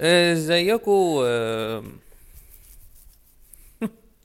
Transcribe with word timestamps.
ازيكم 0.00 1.20
آه،. 1.24 1.84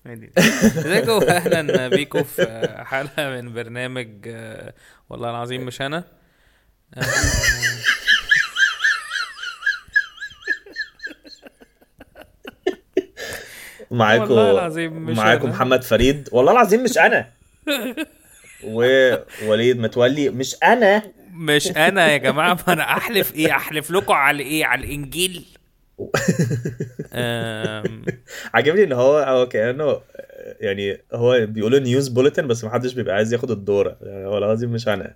ازيكم 0.07 1.19
أهلا 1.37 1.87
بيكم 1.87 2.23
في 2.23 2.67
حلقة 2.85 3.29
من 3.29 3.53
برنامج 3.53 4.07
آه، 4.27 4.73
والله 5.09 5.29
العظيم 5.29 5.65
مش 5.65 5.81
أنا. 5.81 6.03
آه، 6.97 7.03
معاكم 13.91 14.21
والله 14.21 14.51
العظيم 14.51 14.93
مش 14.93 15.17
معاكم. 15.17 15.49
محمد 15.49 15.83
فريد. 15.83 16.29
والله 16.31 16.51
العظيم 16.51 16.83
مش 16.83 16.97
أنا. 16.97 17.29
ووليد 18.63 19.79
متولي 19.79 20.29
مش 20.29 20.55
أنا. 20.63 21.03
مش 21.33 21.67
أنا 21.67 22.11
يا 22.11 22.17
جماعة 22.17 22.53
ما 22.67 22.73
أنا 22.73 22.83
أحلف 22.97 23.35
إيه؟ 23.35 23.55
أحلف 23.55 23.91
لكم 23.91 24.13
على 24.13 24.43
إيه؟ 24.43 24.65
على 24.65 24.85
الإنجيل. 24.85 25.58
آم، 27.13 28.05
عاجبني 28.53 28.83
إن 28.83 28.91
هو 28.91 29.17
هو 29.17 29.47
كأنه 29.47 30.01
يعني 30.59 31.01
هو 31.13 31.45
بيقولوا 31.45 31.79
نيوز 31.79 32.07
بوليتن 32.07 32.47
بس 32.47 32.63
محدش 32.63 32.93
بيبقى 32.93 33.15
عايز 33.15 33.33
ياخد 33.33 33.51
الدور 33.51 33.95
يعني 34.01 34.25
هو 34.25 34.37
العظيم 34.37 34.71
مش 34.71 34.87
أنا. 34.87 35.15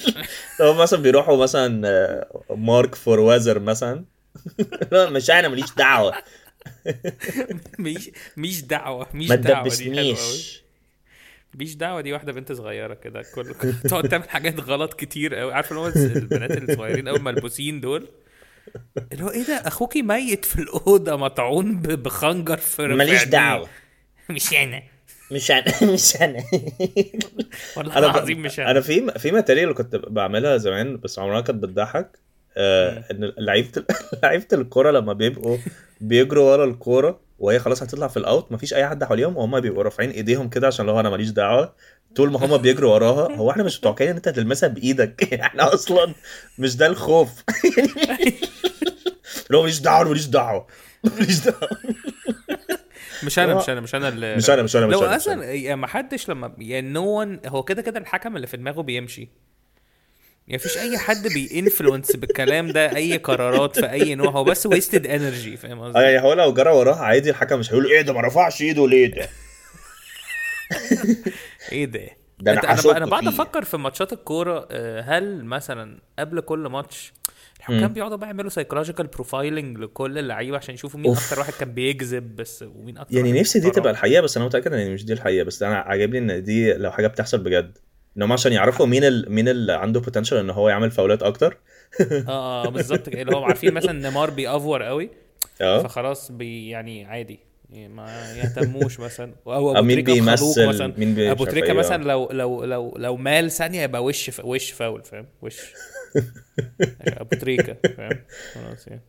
هو 0.62 0.74
مثلا 0.74 1.00
بيروحوا 1.02 1.42
مثلا 1.42 2.26
مارك 2.50 2.94
فور 2.94 3.20
ويزر 3.20 3.58
مثلا. 3.58 4.04
لا 4.92 5.10
مش 5.10 5.30
أنا 5.30 5.48
ماليش 5.48 5.74
دعوة. 5.74 6.14
مش 7.78 8.10
مش 8.36 8.64
دعوة 8.64 9.06
مش 9.14 9.28
ما 9.28 9.34
دعوة 9.34 9.68
دي 9.68 9.84
حلوة 9.84 10.16
قوي 10.16 10.64
دعوة 11.74 12.00
دي 12.00 12.12
واحدة 12.12 12.32
بنت 12.32 12.52
صغيرة 12.52 12.94
كده 12.94 13.22
كل- 13.34 13.54
تقعد 13.84 14.08
تعمل 14.08 14.28
حاجات 14.28 14.60
غلط 14.60 14.94
كتير 14.94 15.34
قوي 15.34 15.52
عارف 15.52 15.72
اللي 15.72 15.80
هو 15.82 15.86
البنات 16.16 16.50
الصغيرين 16.50 17.08
قوي 17.08 17.18
ملبوسين 17.18 17.80
دول 17.80 18.08
اللي 19.12 19.24
هو 19.24 19.30
إيه 19.30 19.42
ده؟ 19.46 19.54
أخوكي 19.54 20.02
ميت 20.02 20.44
في 20.44 20.58
الأوضة 20.58 21.16
مطعون 21.16 21.80
بخنجر 21.80 22.56
في 22.56 22.82
ماليش. 22.86 23.24
دعوة. 23.24 23.68
مش 24.30 24.54
أنا. 24.54 24.82
مش 25.32 25.50
أنا. 25.50 25.64
مش 25.92 26.16
أنا. 26.16 26.44
والله 27.76 27.98
العظيم. 27.98 28.42
مش 28.42 28.60
أنا. 28.60 28.70
أنا 28.70 28.80
في 28.80 29.10
في 29.18 29.30
ماتيريال 29.30 29.64
اللي 29.64 29.74
كنت 29.74 29.96
بعملها 29.96 30.56
زمان 30.56 30.96
بس 30.96 31.18
عمرها 31.18 31.40
كانت 31.40 31.62
بتضحك 31.62 32.18
آه 32.56 33.04
إن 33.10 33.32
لعيبة 33.38 33.84
لعيبة 34.22 34.46
الكورة 34.52 34.90
لما 34.90 35.12
بيبقوا 35.12 35.56
بيجروا 36.00 36.50
ورا 36.52 36.64
الكورة 36.64 37.20
وهي 37.38 37.58
خلاص 37.58 37.82
هتطلع 37.82 38.08
في 38.08 38.16
الأوت 38.16 38.52
مفيش 38.52 38.74
أي 38.74 38.86
حد 38.88 39.04
حواليهم 39.04 39.36
وهم 39.36 39.60
بيبقوا 39.60 39.82
رافعين 39.82 40.10
إيديهم 40.10 40.48
كده 40.48 40.66
عشان 40.66 40.86
لو 40.86 41.00
أنا 41.00 41.10
ماليش 41.10 41.30
دعوة 41.30 41.74
طول 42.16 42.30
ما 42.32 42.44
هم 42.46 42.56
بيجروا 42.56 42.94
وراها 42.94 43.36
هو 43.36 43.50
إحنا 43.50 43.62
مش 43.62 43.78
متوقعين 43.78 44.10
ان 44.10 44.16
انت 44.16 44.28
تلمسها 44.28 44.68
بإيدك. 44.68 45.34
إحنا 45.34 45.68
أصلا 45.74 46.14
مش 46.58 46.76
ده 46.76 46.86
الخوف. 46.86 47.28
لو 49.50 49.60
ماليش 49.62 49.80
دعوة 49.80 50.08
ماليش 50.08 50.26
دعوة. 50.26 50.66
ماليش 51.04 51.38
دعوة. 51.40 51.68
مش 53.24 53.38
أنا 53.38 53.52
هو- 53.52 53.58
مش 53.58 53.70
أنا 53.70 53.80
مش 53.80 53.94
أنا 53.94 54.08
اللي 54.08 54.36
مش 54.36 54.50
أنا، 54.50 54.62
مش 54.62 54.76
أنا، 54.76 54.86
مش 54.86 54.92
لو 54.92 55.04
أنا، 55.04 55.16
أصلا 55.16 55.44
يعني 55.44 55.76
ما 55.80 55.86
حدش 55.86 56.28
لما 56.28 56.54
يعني 56.58 56.88
no 56.90 57.20
one 57.20 57.40
هو 57.46 57.62
كده 57.62 57.82
كده 57.82 57.98
الحكم 58.00 58.36
اللي 58.36 58.46
في 58.46 58.56
دماغه 58.56 58.82
بيمشي. 58.82 59.28
يعني 60.48 60.56
مفيش 60.56 60.78
أي 60.78 60.98
حد 60.98 61.28
ب 61.28 61.37
influence 61.37 62.16
بالكلام 62.16 62.72
ده 62.72 62.96
أي 62.96 63.16
قرارات 63.16 63.78
في 63.80 63.90
أي 63.90 64.14
نوع 64.14 64.30
هو 64.30 64.44
بس 64.44 64.66
wasted 64.66 65.06
energy 65.06 65.56
فاهم 65.56 65.78
آه 65.80 65.86
قصدي؟ 65.88 65.98
يعني 66.00 66.20
هو 66.22 66.32
لو 66.32 66.52
جرى 66.54 66.70
وراها 66.70 67.02
عادي 67.04 67.30
الحكم 67.30 67.58
مش 67.58 67.70
هيقول 67.72 67.86
إيه 67.86 68.00
ده 68.00 68.12
ما 68.12 68.20
رفعش 68.20 68.62
إيده 68.62 68.88
ليه 68.88 69.06
ده؟ 69.06 69.28
إيه 71.72 71.84
ده؟ 71.84 72.08
ده 72.40 72.52
أنا 72.52 72.72
أنا 72.72 72.96
أنا 72.96 73.06
بقعد 73.06 73.22
فيه. 73.22 73.28
أفكر 73.28 73.64
في 73.64 73.76
ماتشات 73.76 74.12
الكورة 74.12 74.68
آه، 74.70 75.00
هل 75.00 75.44
مثلا 75.44 75.98
قبل 76.18 76.40
كل 76.40 76.58
ماتش 76.58 77.12
الحكام 77.58 77.92
بيقعدوا 77.92 78.16
بقى 78.16 78.26
يعملوا 78.26 78.50
psychological 78.50 79.06
profiling 79.06 79.78
لكل 79.78 80.18
اللعيبة 80.18 80.56
عشان 80.56 80.74
يشوفوا 80.74 81.00
مين 81.00 81.08
off. 81.08 81.24
أكتر 81.24 81.38
واحد 81.40 81.52
كان 81.52 81.72
بيكذب 81.74 82.36
بس 82.36 82.64
ومين 82.76 82.98
أكتر 82.98 83.16
يعني 83.16 83.40
نفسي 83.40 83.60
دي. 83.60 83.70
تبقى 83.70 83.90
الحقيقة 83.92 84.20
بس 84.20 84.36
أنا 84.36 84.46
متأكد 84.46 84.72
إن 84.72 84.94
مش 84.94 85.04
دي 85.04 85.12
الحقيقة 85.12 85.44
بس 85.44 85.62
أنا 85.62 85.76
عاجبني 85.76 86.18
إن 86.18 86.42
دي 86.42 86.72
لو 86.72 86.90
حاجة 86.90 87.06
بتحصل 87.06 87.38
بجد 87.38 87.78
انهم 88.16 88.32
عشان 88.32 88.52
يعرفوا 88.52 88.86
مين 88.86 89.04
ال... 89.04 89.32
مين 89.32 89.48
اللي 89.48 89.72
عنده 89.72 90.00
potential 90.00 90.38
إن 90.38 90.50
هو 90.50 90.68
يعمل 90.68 90.90
فاولات 90.90 91.22
أكتر 91.22 91.58
آه 92.00 92.66
آه 92.66 92.68
بالظبط 92.68 93.08
كده 93.08 93.22
اللي 93.22 93.36
هم 93.36 93.44
عارفين 93.44 93.74
مثلا 93.74 93.92
نيمار 94.08 94.30
بيأفور 94.30 94.82
قوي 94.82 95.10
آه 95.60 95.82
فخلاص 95.82 96.32
بي 96.32 96.68
يعني 96.68 97.04
عادي 97.04 97.40
ما 97.74 98.32
يهتموش 98.36 99.00
مثلا. 99.00 99.32
أو 99.46 99.70
أبو 99.78 99.86
مين 99.86 100.04
تريكة 100.04 100.12
خلوق 100.36 100.54
بيمثل، 100.56 100.66
مثلا 100.68 100.94
مين 100.98 101.14
بي- 101.14 101.30
أبو 101.30 101.44
تريكة 101.44 101.66
إيه، 101.66 101.72
مثلا 101.72 102.02
آه. 102.02 102.06
لو 102.06 102.28
لو 102.32 102.64
لو 102.64 102.94
لو 102.98 103.16
مال 103.16 103.50
ثانية 103.50 103.82
يبقى 103.82 104.04
وش 104.04 104.30
ف... 104.30 104.44
وش 104.44 104.70
فاول 104.70 105.04
فاهم؟ 105.04 105.26
وش 105.42 105.60
أبو 107.20 107.36
تريكة 107.36 107.76
فاهم؟ 107.96 108.18
خلاص 108.54 108.86
يعني. 108.88 109.00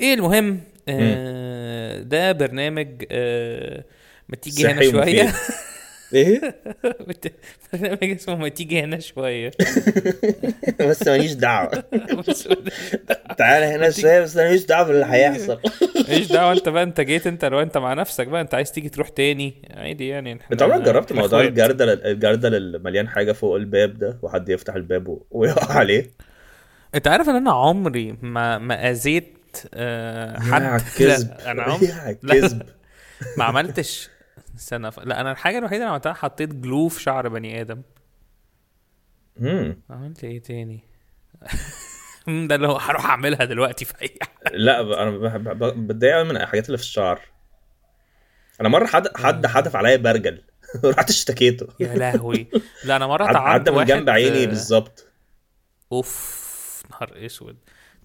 إيه 0.00 0.14
المهم؟ 0.14 0.60
آه 0.88 1.98
ده 2.00 2.32
برنامج 2.32 3.04
آه 3.10 3.84
ما 4.28 4.36
تيجي 4.36 4.66
هنا 4.66 4.90
شوية. 4.90 5.32
إيه؟ 6.14 6.54
اسمه 8.16 8.36
ما 8.36 8.48
تيجي 8.48 8.80
هنا 8.80 8.98
شوية. 8.98 9.50
بس 10.88 11.08
ماليش 11.08 11.32
دعوة. 11.32 11.70
تعالى 13.38 13.66
هنا 13.66 13.90
شوية 13.90 14.20
بس 14.20 14.36
أنا 14.36 14.46
ماليش 14.48 14.64
دعوة 14.66 14.86
باللي 14.86 15.06
هيحصل. 15.08 15.60
إيش 16.08 16.32
دعوة. 16.32 16.52
انت 16.52 16.68
بقى 16.68 16.82
انت 16.82 17.00
جيت 17.00 17.26
انت 17.26 17.44
لو 17.44 17.62
انت 17.62 17.78
مع 17.78 17.94
نفسك 17.94 18.26
بقى 18.26 18.40
انت 18.40 18.54
عايز 18.54 18.72
تيجي 18.72 18.88
تروح 18.88 19.08
تاني؟ 19.08 19.54
عادي 19.76 20.08
يعني 20.08 20.38
انت 20.52 20.62
عمرك 20.62 20.80
جربت 20.80 21.12
موضوع. 21.12 21.40
الجردل 21.40 21.88
الجردل 21.88 22.54
اللي 22.54 22.78
مليان 22.78 23.08
حاجة 23.08 23.32
فوق 23.32 23.56
الباب 23.56 23.98
ده 23.98 24.18
وحد 24.22 24.48
يفتح 24.48 24.74
الباب 24.74 25.18
ويقع 25.30 25.74
عليه؟ 25.78 26.10
انت 26.94 27.08
عارف 27.08 27.28
ان 27.28 27.36
أنا 27.36 27.52
عمري 27.52 28.16
ما 28.22 28.58
ما 28.58 28.90
اذيت 28.90 29.34
آه، 29.74 30.38
حد؟ 30.40 30.62
لا، 31.00 31.50
أنا 31.50 31.62
عمري 31.62 31.92
عالكذب 31.92 32.62
ما 33.38 33.44
عملتش. 33.44 34.10
استنى 34.56 34.90
ف... 34.92 34.98
لا 34.98 35.20
أنا 35.20 35.32
الحاجة 35.32 35.58
الوحيدة 35.58 35.82
اللي 35.82 35.90
عملتها 35.90 36.12
حطيت 36.12 36.54
جلو 36.54 36.88
في 36.88 37.02
شعر 37.02 37.28
بني 37.28 37.60
آدم. 37.60 37.82
مم. 39.36 39.82
عملت 39.90 40.24
إيه 40.24 40.42
تاني؟ 40.42 40.80
ده 42.48 42.54
اللي 42.54 42.68
هو 42.68 42.76
هروح 42.76 43.06
أعملها 43.06 43.44
دلوقتي 43.44 43.84
في 43.84 43.94
أي 44.02 44.18
لا 44.52 44.82
ب- 44.82 44.90
أنا 44.90 45.10
بتضايق 45.70 46.22
من 46.22 46.36
الحاجات 46.36 46.66
اللي 46.66 46.78
في 46.78 46.84
الشعر. 46.84 47.20
أنا 48.60 48.68
مرة 48.68 48.86
حد 48.86 49.16
حد 49.16 49.46
حدف 49.46 49.76
عليا 49.76 49.96
برجل. 49.96 50.44
رحت 50.84 51.10
اشتكيته. 51.10 51.66
يا 51.80 51.94
لهوي. 51.94 52.46
لا 52.84 52.96
أنا 52.96 53.06
مرة 53.06 53.24
تعبت 53.24 53.36
عدى 53.36 53.70
من 53.70 53.84
جنب 53.84 54.10
عيني 54.10 54.44
آه، 54.44 54.46
بالظبط. 54.46 55.06
أوف 55.92 56.82
نهار 56.90 57.26
أسود. 57.26 57.56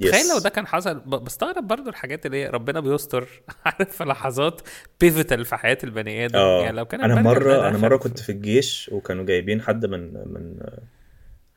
تخيل 0.02 0.30
لو 0.34 0.40
ده 0.40 0.50
كان 0.50 0.68
حصل. 0.68 1.00
بستغرب 1.00 1.68
برضو 1.68 1.90
الحاجات 1.90 2.26
اللي 2.26 2.38
هي 2.44 2.48
ربنا 2.48 2.80
بيستر. 2.80 3.28
عارف 3.66 3.98
في 3.98 4.04
لحظات 4.04 4.62
pivotal 5.00 5.46
في 5.46 5.56
حياة 5.56 5.78
البني 5.84 6.26
آدم. 6.26 6.40
آه. 6.40 6.62
يعني 6.62 6.78
لو 6.78 6.86
كان 6.86 7.02
أنا 7.02 7.22
مره 7.22 7.68
أنا 7.68 7.78
مرة 7.78 7.98
كنت 7.98 8.20
في 8.20 8.32
الجيش 8.32 8.90
وكانوا 8.94 9.26
جايبين 9.26 9.62
حد 9.62 9.86
من 9.86 10.14
من 10.14 10.60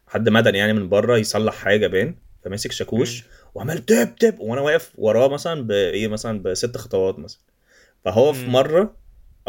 حد 0.07 0.29
مدني 0.29 0.59
يعني 0.59 0.73
من 0.73 0.89
بره 0.89 1.17
يصلح 1.17 1.55
حاجة 1.55 1.87
باين 1.87 2.17
فماسك 2.45 2.73
شاكوش 2.73 3.25
وعمال 3.55 3.87
تب 3.87 4.17
تب 4.17 4.41
وأنا 4.41 4.61
واقف 4.61 4.93
وراه 4.95 5.29
مثلا 5.29 5.67
بايه 5.67 6.09
مثلا 6.09 6.43
بست 6.43 6.77
خطوات 6.77 7.19
مثلا. 7.19 7.41
فهو 8.05 8.33
في. 8.33 8.47
مرة 8.47 8.97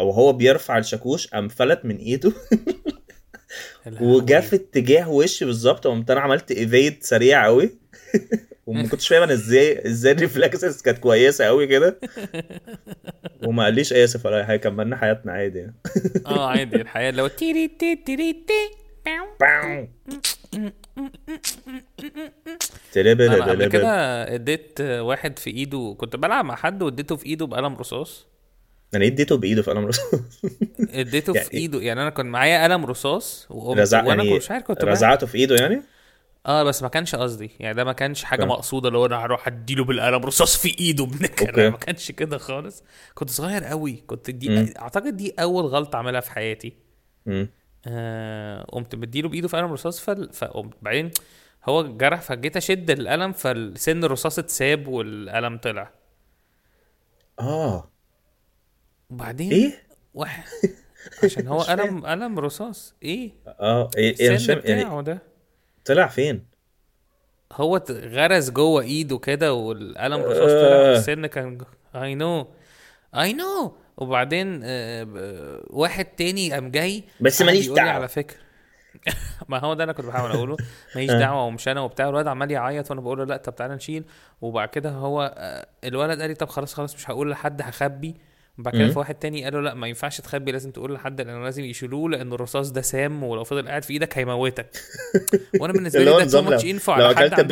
أو 0.00 0.10
هو 0.10 0.32
بيرفع 0.32 0.78
الشاكوش 0.78 1.26
قام 1.26 1.48
فلت 1.48 1.84
من 1.84 1.96
إيده. 1.96 2.32
وجا 4.00 4.40
في 4.40 4.56
اتجاه 4.56 5.10
وشي 5.10 5.44
بالظبط 5.44 5.86
وقمت 5.86 6.10
أنا 6.10 6.20
عملت 6.20 6.50
evade 6.50 7.02
سريع 7.02 7.44
قوي 7.44 7.70
وما 8.66 8.88
كنتش 8.88 9.08
فاهم 9.08 9.22
أنا 9.22 9.32
إزاي 9.32 9.86
إزاي 9.86 10.12
ال 10.12 10.20
reflexes 10.20 10.82
كانت 10.82 10.98
كويسة 10.98 11.44
قوي 11.44 11.66
كده. 11.66 12.00
وما 13.46 13.64
قاليش 13.64 13.92
آسف 13.92 14.26
ولا 14.26 14.36
أي 14.36 14.44
حاجة 14.44 14.58
كملنا 14.58 14.96
حياتنا 14.96 15.32
عادي 15.32 15.58
يعني. 15.58 15.74
آه 16.26 16.48
عادي 16.48 16.76
الحياة 16.76 17.10
لو 17.10 17.26
تيري 17.26 17.68
تي 17.68 17.96
تيري 17.96 18.32
تي 18.32 18.70
باو. 19.06 19.26
باو. 19.40 19.88
أنا 23.42 23.44
قبل 23.50 23.66
كده 23.68 24.34
اديت 24.34 24.80
واحد 24.80 25.38
في 25.38 25.50
إيده 25.50 25.96
كنت 25.98 26.16
بلعب 26.16 26.44
مع 26.44 26.56
حد 26.56 26.82
واديته 26.82 27.16
في 27.16 27.26
إيده 27.26 27.46
بقلم 27.46 27.76
رصاص. 27.76 28.26
أنا 28.94 29.06
اديته 29.06 29.36
بإيده 29.36 29.62
في 29.62 29.70
قلم 29.70 29.86
رصاص. 29.86 30.22
اديته 30.80 31.32
يعني 31.36 31.48
في 31.48 31.54
إيده 31.54 31.80
يعني 31.80 32.02
أنا 32.02 32.10
كان 32.10 32.26
معايا 32.26 32.64
قلم 32.64 32.86
رصاص 32.86 33.46
وقمت 33.50 33.78
رزع 33.78 34.04
وأنا 34.04 34.24
يعني 34.24 34.36
مش 34.36 34.50
عارف 34.50 34.64
كنت 34.64 34.84
رزعته 34.84 35.26
في 35.26 35.38
إيده 35.38 35.56
يعني؟ 35.56 35.82
آه 36.46 36.62
بس 36.62 36.82
ما 36.82 36.88
كانش 36.88 37.14
قصدي. 37.14 37.50
يعني 37.60 37.74
ده 37.74 37.84
ما 37.84 37.92
كانش 37.92 38.24
حاجة 38.24 38.40
okay. 38.42 38.52
مقصودة 38.52 38.88
اللي 38.88 38.98
هو 38.98 39.06
أنا 39.06 39.16
هروح 39.24 39.46
أديله 39.46 39.84
بالقلم 39.84 40.22
رصاص 40.24 40.56
في 40.56 40.78
إيده 40.80 41.04
بنكر 41.06 41.48
okay. 41.48 41.70
ما 41.70 41.76
كانش 41.76 42.10
كده 42.12 42.38
خالص. 42.38 42.82
كنت 43.14 43.30
صغير 43.30 43.64
قوي. 43.64 43.92
كنت 44.06 44.30
دي 44.30 44.48
مم. 44.48 44.74
أعتقد 44.78 45.16
دي 45.16 45.34
أول 45.38 45.64
غلطة 45.64 45.96
اعملها 45.96 46.20
في 46.20 46.30
حياتي. 46.32 46.72
مم. 47.26 47.48
آه 47.86 48.62
قمت 48.64 48.94
مديله 48.94 49.28
بإيده 49.28 49.48
في 49.48 49.56
قلم 49.56 49.72
رصاص 49.72 50.00
فل... 50.00 50.32
فقمت. 50.32 50.74
بعدين 50.82 51.10
هو 51.68 51.96
جرح 51.96 52.20
فجيت 52.20 52.56
أشد 52.56 52.90
القلم 52.90 53.32
فالسن 53.32 54.04
الرصاص 54.04 54.38
اتساب 54.38 54.88
والقلم 54.88 55.58
طلع. 55.58 55.90
آه. 57.40 57.90
وبعدين 59.10 59.52
إيه؟ 59.52 59.82
واحد 60.14 60.44
عشان 61.24 61.46
هو. 61.48 61.58
قلم 61.60 62.06
قلم 62.06 62.38
رصاص. 62.38 62.94
إيه؟ 63.02 63.32
آه 63.46 63.90
إيه 63.96 64.16
إيه 64.20 64.34
السن 64.34 64.54
فاهم 64.54 64.62
يعني 64.66 64.84
بتاعه 64.84 65.02
ده. 65.02 65.33
طلع 65.84 66.06
فين؟ 66.06 66.46
هو 67.52 67.82
غرز 67.90 68.50
جوه 68.50 68.82
ايده 68.82 69.18
كده 69.18 69.52
والقلم 69.54 70.20
رصاص 70.20 70.50
طلع 70.52 70.76
آه. 70.76 70.90
والسن 70.90 71.26
كان 71.26 71.58
اي 71.94 72.14
نو 72.14 72.46
اي 73.14 73.32
نو 73.32 73.76
وبعدين 73.96 74.60
آه، 74.64 75.02
ب- 75.02 75.60
واحد 75.70 76.04
تاني 76.04 76.52
قام 76.52 76.70
جاي 76.70 77.04
بس 77.20 77.42
ماليش 77.42 77.66
دعوة. 77.68 77.90
على 77.90 78.08
فكرة. 78.08 78.36
ما 79.48 79.58
هو 79.58 79.74
ده 79.74 79.84
أنا 79.84 79.92
كنت 79.92 80.06
بحاول 80.06 80.30
أقوله. 80.30 80.56
ماليش 80.96 81.10
آه. 81.10 81.18
دعوة 81.18 81.44
ومش 81.44 81.68
أنا 81.68 81.80
وبتاع. 81.80 82.08
الواد 82.08 82.26
عمال 82.26 82.50
يعيط 82.50 82.90
وأنا 82.90 83.00
بقول 83.00 83.18
له 83.18 83.24
لا 83.24 83.36
طب 83.36 83.54
تعالى 83.54 83.74
نشيل. 83.74 84.04
وبعد 84.40 84.68
كده 84.68 84.90
هو 84.90 85.34
آه، 85.36 85.66
الولد 85.84 86.20
قال 86.20 86.28
لي 86.28 86.34
طب 86.34 86.48
خلاص 86.48 86.74
خلاص 86.74 86.94
مش 86.94 87.10
هقول 87.10 87.30
لحد 87.30 87.62
هخبي. 87.62 88.14
وبعد 88.58 88.74
كده. 88.74 88.88
في 88.88 88.98
واحد 88.98 89.14
تاني 89.14 89.44
قال 89.44 89.52
له 89.54 89.60
لا 89.60 89.74
ما 89.74 89.86
ينفعش 89.88 90.20
تخبي 90.20 90.52
لازم 90.52 90.70
تقول 90.70 90.94
لحد 90.94 91.20
لأنه 91.20 91.44
لازم 91.44 91.64
يشيلوه 91.64 92.10
لأن 92.10 92.32
الرصاص 92.32 92.70
ده 92.70 92.82
سام 92.82 93.22
ولو 93.24 93.44
فضل 93.44 93.68
قاعد 93.68 93.84
في 93.84 93.92
إيدك 93.92 94.18
هيموتك 94.18 94.66
وأنا 95.60 95.72
بالنسبة 95.72 95.98
لي 95.98 96.04
ده 96.04 96.18
too 96.18 96.24
نظام 96.24 96.44
much 96.44 96.62
لو- 96.64 96.68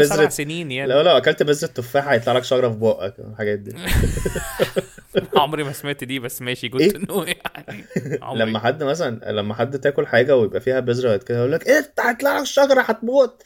سبع 0.06 0.26
بذرة- 0.26 0.28
سنين 0.28 0.70
يعني 0.70 0.90
لو 0.92 1.00
لو 1.00 1.16
أكلت 1.16 1.42
بذرة 1.42 1.68
تفاحة 1.68 2.12
هيطلع 2.12 2.32
لك 2.32 2.44
شجرة 2.44 2.68
في 2.68 2.76
بقك 2.76 3.14
الحاجات 3.18 3.58
دي 3.58 3.76
عمري 5.36 5.64
ما 5.64 5.72
سمعت 5.72 6.04
دي 6.04 6.18
بس 6.18 6.42
ماشي 6.42 6.66
إيه؟ 6.66 6.72
good 6.92 7.04
to 7.04 7.10
know 7.10 7.22
يعني 7.22 7.84
عمري. 8.22 8.44
لما 8.44 8.58
حد 8.58 8.82
مثلا 8.82 9.32
لما 9.32 9.54
حد 9.54 9.78
تاكل 9.78 10.06
حاجة 10.06 10.36
ويبقى 10.36 10.60
فيها 10.60 10.80
بذرة 10.80 11.16
كده 11.16 11.38
يقول 11.38 11.52
لك 11.52 11.68
افتح 11.68 12.06
هيطلع 12.06 12.38
لك 12.38 12.44
شجرة 12.46 12.80
هتموت 12.80 13.42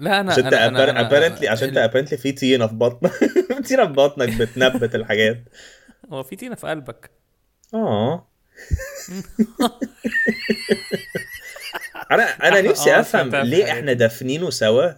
لا 0.00 0.20
أنا 0.20 0.32
عشان 0.32 0.44
انت 0.44 0.54
apparently 0.54 1.48
عشان 1.48 1.68
انت 1.68 1.76
apparently 1.78 2.18
في 2.18 2.32
طينه 2.32 2.66
في 2.66 2.74
بطنك 2.74 3.12
طينه 3.68 3.86
في 3.86 3.92
بطنك 3.92 4.28
بتنبت 4.40 4.94
الحاجات. 4.94 5.44
هو 6.12 6.22
في 6.22 6.36
تينا 6.36 6.54
في 6.54 6.66
قلبك. 6.66 7.10
آه. 7.74 8.28
أنا 12.10 12.22
أنا 12.48 12.60
نفسي 12.60 12.94
آه، 12.94 13.00
أفهم 13.00 13.36
ليه 13.36 13.72
إحنا. 13.72 13.92
دافنينه 13.92 14.50
سوا 14.50 14.90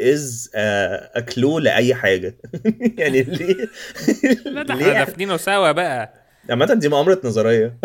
از 0.00 0.50
اكلو 0.54 1.58
لأي 1.58 1.94
حاجة. 1.94 2.36
يعني 2.98 3.22
ليه 3.22 3.68
لا 4.46 4.62
ده 4.62 4.74
إحنا 4.74 4.92
دافنينه 5.04 5.36
سوا 5.36 5.72
بقى. 5.72 6.14
عامة 6.50 6.74
دي 6.74 6.88
مؤامرة 6.88 7.20
نظرية. 7.24 7.76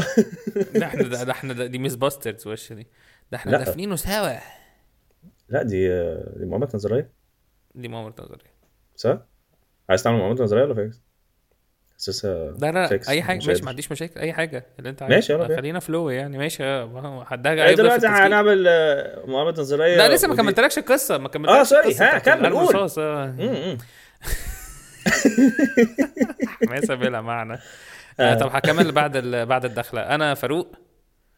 ده 0.76 0.86
إحنا 0.86 1.04
ده, 1.04 1.32
إحنا 1.32 1.66
دي 1.66 1.78
ميس 1.78 1.96
باستردز 1.96 2.48
وش 2.48 2.74
دي. 2.74 2.88
ده 3.32 3.38
إحنا. 3.38 3.58
دافنينه 3.58 3.96
سوا. 3.96 4.38
لا 5.50 5.64
دي 5.64 5.88
دي 6.36 6.46
مؤامرة 6.46 6.70
نظرية 6.76 7.12
دي 7.76 7.88
مؤامرة 7.88 8.14
نظرية 8.20 8.56
صح؟ 8.96 9.18
عايز 9.90 10.04
تعمل 10.04 10.18
مؤامرة 10.18 10.44
نظرية 10.44 10.64
ولا 10.64 10.74
فيكس؟ 10.74 11.02
حاسسها 11.94 12.52
لا 12.60 12.72
لا 12.72 12.88
فيكس، 12.88 13.10
أي 13.10 13.24
حاجة 13.24 13.38
مش 13.38 13.48
ماشي. 13.48 13.64
ما 13.64 13.70
عنديش 13.70 13.92
مشاكل 13.92 14.20
أي 14.20 14.34
حاجة 14.34 14.66
اللي 14.80 14.90
أنت 14.90 15.04
ماشي، 15.04 15.34
يلا. 15.34 15.56
خلينا 15.56 15.80
flow 15.80 16.10
يعني 16.10 16.38
ماشي 16.38 16.64
ما 16.64 17.08
هو 17.08 17.26
حدها 17.26 17.68
في 17.68 17.76
دلوقتي. 17.76 18.08
هنعمل 18.08 18.66
آه، 18.68 19.26
مؤامرة 19.26 19.60
نظرية 19.62 19.98
لا 19.98 20.14
لسه 20.16 20.28
ما 20.28 20.36
كملتلكش 20.36 20.78
القصة 20.78 21.18
ما 21.18 21.30
كملتلكش 21.30 21.60
آه، 21.60 21.64
sorry. 21.64 21.96
ها، 21.96 22.20
كمل، 22.20 22.54
قول. 22.54 22.90
آه. 22.98 23.78
حماسه 26.48 26.96
بلا 26.96 27.22
معنى 27.22 27.54
آه. 28.20 28.24
آه 28.32 28.36
طب 28.36 28.50
هكمل 28.56 28.92
بعد. 28.92 29.18
بعد 29.28 29.66
الدخلة 29.66 30.02
أنا 30.02 30.34
فاروق 30.34 30.76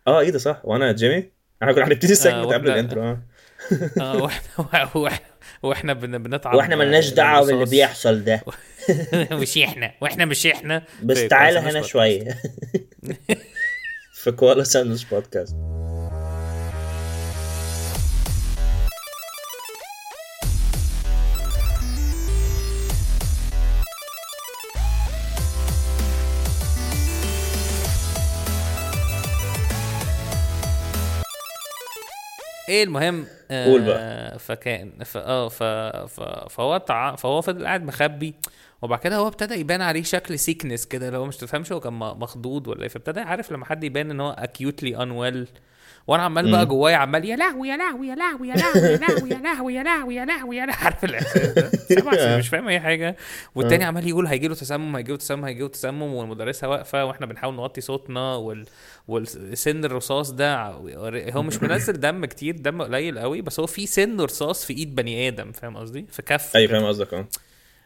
آه 0.07 0.19
إيه 0.19 0.29
ده 0.29 0.37
صح 0.37 0.61
وأنا 0.63 0.91
جيمي 0.91 1.31
إحنا 1.63 1.73
كنا 1.73 1.85
هنبتدي 1.87 2.11
ال 2.11 2.17
segment 2.17 2.53
قبل 2.53 2.69
ال 2.71 2.76
intro 2.76 3.01
آه 3.01 3.05
آه 3.11 3.21
وإحنا 3.97 4.67
وإحنا 4.95 5.19
وإحنا 5.63 5.93
بن... 5.93 6.17
بنتعب 6.23 6.55
وإحنا 6.55 6.75
ملناش 6.75 7.09
دعوة 7.09 7.45
باللي. 7.45 7.65
بيحصل 7.65 8.23
ده. 8.23 8.41
مش 9.31 9.57
إحنا. 9.57 9.91
وإحنا 10.01 10.25
مش 10.25 10.47
إحنا. 10.47 10.83
بس 11.03 11.27
تعالى 11.27 11.59
هنا. 11.69 11.81
شوية. 11.81 12.37
في 14.13 14.31
Koala 14.31 14.63
Sandwich 14.63 15.05
podcast 15.05 15.55
إيه 32.69 32.83
المهم 32.83 33.25
آه 33.51 33.65
قول 33.65 33.81
بقى. 33.85 34.39
فكان 34.39 35.03
ف... 35.03 35.17
آه 35.17 35.49
ف... 35.49 35.63
ف... 35.63 36.19
فهو 36.49 36.77
تع... 36.77 37.15
فهو 37.15 37.41
فضل 37.41 37.65
قاعد 37.65 37.83
مخبي 37.83 38.33
وبعد 38.81 38.99
كده 38.99 39.15
هو 39.15 39.27
ابتدى 39.27 39.53
يبان 39.55 39.81
عليه 39.81 40.03
شكل 40.03 40.39
sickness 40.39 40.85
كده 40.85 41.07
اللي 41.07 41.17
هو 41.17 41.25
مش 41.25 41.37
تفهمش 41.37 41.71
هو 41.71 41.79
كان 41.79 41.93
مخضوض 41.93 42.67
ولا 42.67 42.81
إيه 42.83 42.87
فابتدى 42.87 43.19
عارف 43.19 43.51
لما 43.51 43.65
حد 43.65 43.83
يبان 43.83 44.11
إن 44.11 44.19
هو 44.21 44.31
acutely 44.31 44.97
unwell 45.03 45.47
وأنا 46.07 46.23
عمال 46.23 46.51
بقى. 46.51 46.65
جوايا 46.65 46.95
عمال 46.95 47.25
يا 47.25 47.35
لهوي 47.35 47.69
يا 47.69 47.77
لهوي 47.77 48.07
يا 48.07 48.15
لهوي 48.15 48.47
يا 48.47 48.55
لهوي 48.55 48.89
يا 48.89 48.97
لهوي 48.97 49.29
يا 49.29 49.83
لهوي 49.83 50.15
يا 50.15 50.25
لهوي 50.25 50.55
يا 50.57 50.65
لهوي 50.65 50.77
عارف 50.85 51.03
الإحساس 51.03 51.47
ده؟ 51.47 52.37
مش 52.37 52.49
فاهم 52.49 52.67
أي 52.67 52.79
حاجة. 52.79 53.15
والتاني 53.55 53.83
عمال 53.83 54.07
يقول 54.07 54.27
هيجي 54.27 54.47
له 54.47 54.55
تسمم 54.55 54.95
هيجي 54.95 55.11
له 55.11 55.17
تسمم 55.17 55.45
هيجي 55.45 55.59
له 55.61 55.67
تسمم 55.67 56.01
والمدرسة 56.13 56.67
واقفة 56.69 57.05
وإحنا 57.05 57.25
بنحاول 57.25 57.55
نوطي 57.55 57.81
صوتنا 57.81 58.35
وال... 58.35 58.65
والسن 59.07 59.85
الرصاص 59.85 60.31
ده 60.31 60.55
هو 61.31 61.43
مش 61.43 61.63
منزل 61.63 61.93
دم 62.07 62.25
كتير 62.25 62.55
دم 62.57 62.81
قليل 62.81 63.19
قوي 63.19 63.41
بس 63.41 63.59
هو 63.59 63.65
في 63.65 63.85
سن 63.85 64.21
رصاص 64.21 64.65
في 64.65 64.73
إيد 64.73 64.95
بني 64.95 65.27
آدم 65.27 65.51
فاهم 65.51 65.77
قصدي؟ 65.77 66.05
في 66.11 66.21
كف 66.21 66.55
أيوه 66.55 66.71
فاهم 66.71 66.85
قصدك 66.85 67.13
آه. 67.13 67.27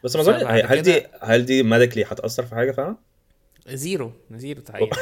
بس 0.04 0.16
ما 0.16 0.22
اظن 0.22 0.34
هل 0.48 0.82
دي 0.82 1.04
هل 1.22 1.46
دي 1.46 1.64
ميديكلي 1.64 2.04
هتأثر 2.04 2.46
في 2.46 2.56
حاجة 2.56 2.72
فعلا؟ 2.72 2.96
zero 3.68 4.12
zero 4.32 4.62
تحقيق 4.62 4.96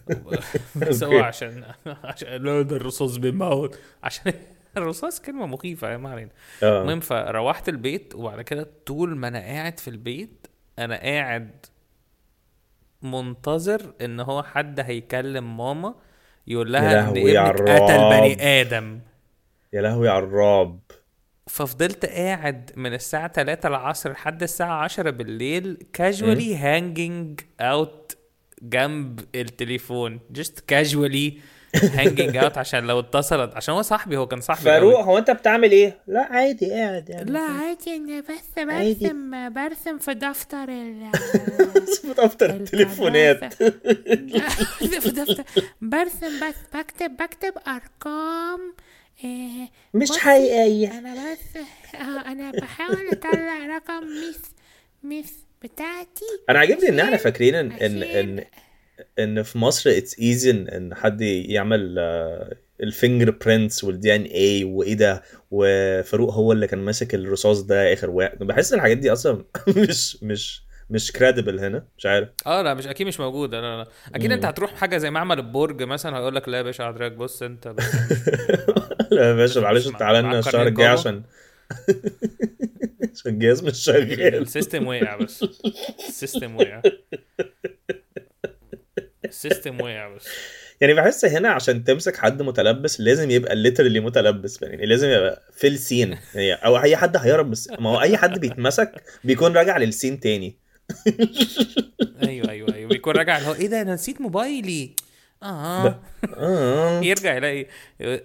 بس 0.76 1.04
هو. 1.04 1.18
عشان 1.18 1.64
عشان 1.86 2.28
لا 2.42 2.62
ده 2.62 2.76
الرصاص 2.76 3.16
بيموت 3.16 3.78
عشان 4.02 4.32
الرصاص 4.76 5.20
كلمة 5.20 5.46
مخيفة 5.46 5.96
ما 5.96 6.10
علينا 6.10 6.30
آه. 6.62 6.82
المهم 6.82 7.00
فروحت 7.00 7.68
البيت 7.68 8.14
وبعد 8.14 8.40
كده 8.42 8.68
طول 8.86 9.16
ما 9.16 9.28
أنا 9.28 9.38
قاعد 9.38 9.78
في 9.80 9.88
البيت 9.88 10.46
أنا 10.78 10.96
قاعد 10.96 11.66
منتظر 13.02 13.94
إن 14.00 14.20
هو 14.20 14.42
حد 14.42 14.80
هيكلم 14.80 15.56
ماما 15.56 15.94
يقول 16.46 16.72
لها 16.72 17.00
إن 17.00 17.08
ابنك 17.08 17.70
قتل. 17.70 18.10
بني 18.10 18.42
آدم. 18.60 19.00
يا 19.72 19.80
لهوي 19.82 20.08
على 20.08 20.24
الرعب. 20.24 20.78
ففضلت 21.52 22.06
قاعد 22.06 22.70
من 22.76 22.94
الساعة 22.94 23.32
3 23.32 23.68
العصر 23.68 24.10
لحد 24.12 24.42
الساعة 24.42 24.82
10 24.84 25.10
بالليل 25.10 25.76
casually 25.98 26.56
hanging 26.62 27.44
out 27.62 28.16
جنب 28.62 29.20
التليفون 29.34 30.20
just 30.38 30.52
casually 30.72 31.32
hanging 31.76 32.34
out 32.36 32.58
عشان 32.58 32.86
لو 32.86 33.00
اتصلت 33.00 33.56
عشان 33.56 33.74
هو 33.74 33.82
صاحبي 33.82 34.16
هو 34.16 34.26
كان 34.26 34.40
صاحبي 34.40 34.64
فاروق. 34.64 35.00
هو 35.00 35.18
انت 35.18 35.30
بتعمل 35.30 35.70
إيه؟ 35.72 35.98
لا 36.06 36.20
عادي 36.20 36.70
قاعد 36.70 37.08
يعني 37.08 37.30
لا 37.30 37.40
عادي 37.40 37.96
أنا 37.96 38.20
بس 38.20 38.58
عادي. 38.58 38.94
برسم 38.94 39.52
برسم 39.52 39.98
في 39.98 40.14
دفتر 40.14 40.68
ال 40.68 41.10
في 42.02 42.14
دفتر 42.18 42.50
التليفونات 42.50 43.54
في 45.00 45.10
دفتر 45.10 45.44
برسم 45.80 46.48
بس 46.48 46.54
بكتب 46.74 47.16
بكتب 47.16 47.52
أرقام 47.68 48.74
إيه 49.24 49.68
مش 49.94 50.10
حقيقية. 50.10 50.98
أنا 50.98 51.14
بس 51.32 51.56
آه 51.94 52.32
أنا 52.32 52.50
بحاول 52.50 53.08
أطلع 53.12 53.66
رقم 53.76 54.04
ميس 54.06 54.40
ميس 55.02 55.32
بتاعتي. 55.62 56.24
أنا 56.50 56.58
عاجبني 56.58 56.88
إن 56.88 56.98
إحنا 57.00 57.10
عشان- 57.14 57.24
فاكرين 57.24 57.54
إن 57.54 57.72
إن 57.72 58.02
عشان- 58.02 58.38
إن, 58.38 58.44
إن 59.18 59.42
في 59.42 59.58
مصر 59.58 59.90
it's 59.90 60.18
easy 60.18 60.50
إن 60.50 60.94
حد 60.94 61.20
يعمل 61.20 61.98
ال 62.80 63.30
fingerprints 63.30 63.84
وال 63.84 64.14
DNA 64.14 64.64
وإيه 64.64 64.94
ده 64.94 65.22
وفاروق 65.50 66.32
هو 66.34 66.52
اللي 66.52 66.66
كان 66.66 66.78
ماسك 66.78 67.14
الرصاص 67.14 67.60
ده 67.62 67.92
آخر 67.92 68.10
واحد. 68.10 68.38
بحس 68.38 68.72
إن 68.72 68.78
الحاجات 68.78 68.98
دي 68.98 69.12
أصلا 69.12 69.44
مش 69.76 70.22
مش 70.22 70.62
مش 70.92 71.12
credible 71.12 71.60
هنا 71.60 71.84
مش 71.98 72.06
عارف. 72.06 72.28
آه 72.46 72.62
لا 72.62 72.74
مش 72.74 72.86
أكيد 72.86 73.06
مش 73.06 73.20
موجود. 73.20 73.54
لا 73.54 73.60
لا 73.82 73.86
أكيد 74.14 74.26
مم. 74.26 74.32
انت 74.32 74.44
هتروح 74.44 74.74
حاجة 74.74 74.98
زي 74.98 75.10
معمل 75.10 75.38
البرج 75.38 75.82
مثلا 75.82 76.16
هيقول 76.18 76.34
لك 76.36 76.48
لا 76.48 76.58
يا 76.58 76.62
باشا 76.62 76.86
حضرتك 76.86 77.12
بص 77.16 77.42
أنت. 77.42 77.68
بس 77.68 77.84
لا 79.12 79.28
يا 79.28 79.32
باشا 79.34 79.60
معلش 79.60 79.86
مع- 79.86 79.98
تعالى 79.98 80.20
لنا 80.20 80.38
الشهر 80.38 80.66
الجاي. 80.66 80.86
عشان 80.86 81.22
عشان 83.14 83.32
الجهاز 83.32 83.64
مش 83.64 83.78
شغال. 83.84 84.34
ال 84.34 84.41
system 84.41 84.86
وقع 84.86 85.16
بس. 85.16 85.44
ال 86.08 86.15
system 86.15 86.56
وقع. 86.56 86.82
ال 89.24 89.32
system 89.32 89.80
وقع 89.80 90.08
بس. 90.16 90.28
يعني 90.80 90.94
بحس 90.94 91.24
هنا 91.24 91.48
عشان 91.48 91.84
تمسك 91.84 92.16
حد 92.16 92.42
متلبس 92.42 93.00
لازم 93.00 93.30
يبقى 93.30 93.54
literally 93.56 94.00
متلبس 94.00 94.62
يعني 94.62 94.86
لازم 94.86 95.08
يبقى 95.08 95.42
في 95.52 95.66
ال 95.68 95.76
scene 95.76 96.18
يعني 96.34 96.52
أو 96.52 96.78
أي 96.82 96.96
حد 96.96 97.16
هيهرب 97.16 97.50
بس 97.50 97.70
ما 97.78 97.90
هو 97.90 98.00
أي 98.00 98.16
حد 98.16 98.38
بيتمسك 98.38 99.02
بيكون 99.24 99.52
راجع 99.56 99.76
لل 99.78 99.90
scene 99.90 100.20
تاني. 100.20 100.56
أيوه 102.22 102.50
أيوه 102.50 102.74
أيوه. 102.74 102.88
بيكون 102.88 103.16
راجع 103.16 103.38
اللي 103.38 103.48
هو 103.48 103.54
إيه 103.54 103.66
ده 103.66 103.82
أنا 103.82 103.94
نسيت 103.94 104.20
موبايلي. 104.20 104.90
آه. 105.42 106.00
آه. 106.36 107.00
يرجع 107.00 107.34
يلاقي 107.36 107.66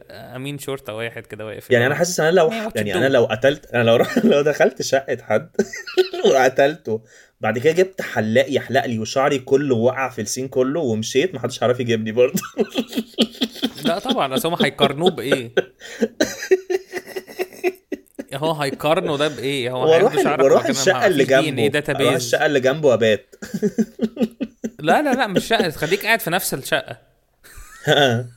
أمين 0.10 0.60
شرطة 0.60 0.94
واحد 0.94 1.26
كده 1.26 1.46
واقف 1.46 1.72
يعني 1.72 1.86
أنا 1.88 1.96
حاسس 1.96 2.20
أنا 2.20 2.32
لو 2.32 2.52
يعني 2.76 2.96
أنا? 2.96 3.08
لو 3.10 3.26
قتلت 3.26 3.66
أنا 3.66 3.84
لو 3.84 4.06
لو 4.24 4.42
دخلت 4.42 4.82
شقة 4.82 5.18
حد 5.22 5.50
وقتلته 6.32 7.02
بعد 7.42 7.60
كده 7.60 7.74
جبت 7.74 8.02
حلاق 8.02 8.46
يحلق 8.50 8.86
لي 8.86 9.00
وشعري 9.00 9.40
كله 9.40 9.76
وقع 9.76 10.10
في 10.10 10.22
السين 10.22 10.48
كله 10.48 10.80
ومشيت 10.80 11.36
محدش 11.36 11.64
هيعرف 11.64 11.80
يجيبني 11.80 12.12
برضه. 12.12 12.42
لا 13.86 14.00
طبعا 14.00 14.36
أصل 14.36 14.50
هم 14.50 14.58
هيقارنوه 14.64 15.10
بإيه؟ 15.10 15.52
هو 18.34 18.52
هيقارنوا 18.54 19.18
ده 19.18 19.28
بإيه؟ 19.28 19.72
هو 19.72 19.92
وأروح 19.92 20.14
وكمان 20.16 20.70
الشقة 20.70 21.08
اللي 21.08 21.26
جنبه. 21.26 21.82
database. 21.82 21.90
أروح 22.00 22.14
الشقة 22.14 22.46
اللي 22.46 22.60
جنبه 22.60 22.90
وابات 22.90 23.36
لا 24.80 25.02
لا 25.02 25.14
لا 25.14 25.28
مش 25.28 25.46
شقة. 25.48 25.70
خليك 25.70 26.06
قاعد 26.06 26.20
في 26.20 26.30
نفس 26.30 26.54
الشقة. 26.54 26.98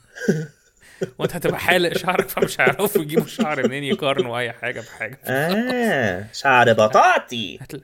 وأنت 1.17 1.35
هتبقى 1.35 1.59
حالق 1.59 1.97
شعرك 1.97 2.29
فمش 2.29 2.61
هيعرفوا 2.61 3.01
يجيبوا 3.01 3.27
شعر 3.27 3.67
منين 3.67 3.83
يقارنوا 3.83 4.39
أي 4.39 4.51
حاجة 4.51 4.79
بحاجة. 4.81 5.19
آه 5.25 6.25
شعر 6.33 6.73
بطاطي. 6.73 7.57
هتل... 7.61 7.81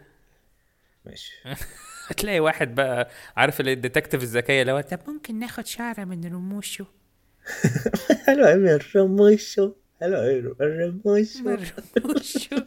ماشي. 1.06 1.32
هتلاقي 2.08 2.40
واحد 2.40 2.76
بقى 2.76 3.10
عارف 3.38 3.62
ال 3.62 3.68
detective 3.68 4.24
الذكية 4.24 4.62
اللي 4.62 4.72
هو 4.72 4.82
طب 4.82 5.00
ممكن 5.08 5.40
ناخد 5.40 5.66
شعرة 5.66 6.04
من 6.04 6.26
رموشه؟ 6.34 6.86
حلو 8.26 8.46
قوي 8.46 8.76
الرموشو 8.76 9.72
الرموشو 10.02 11.44
من 11.44 11.58
رموشه 11.98 12.66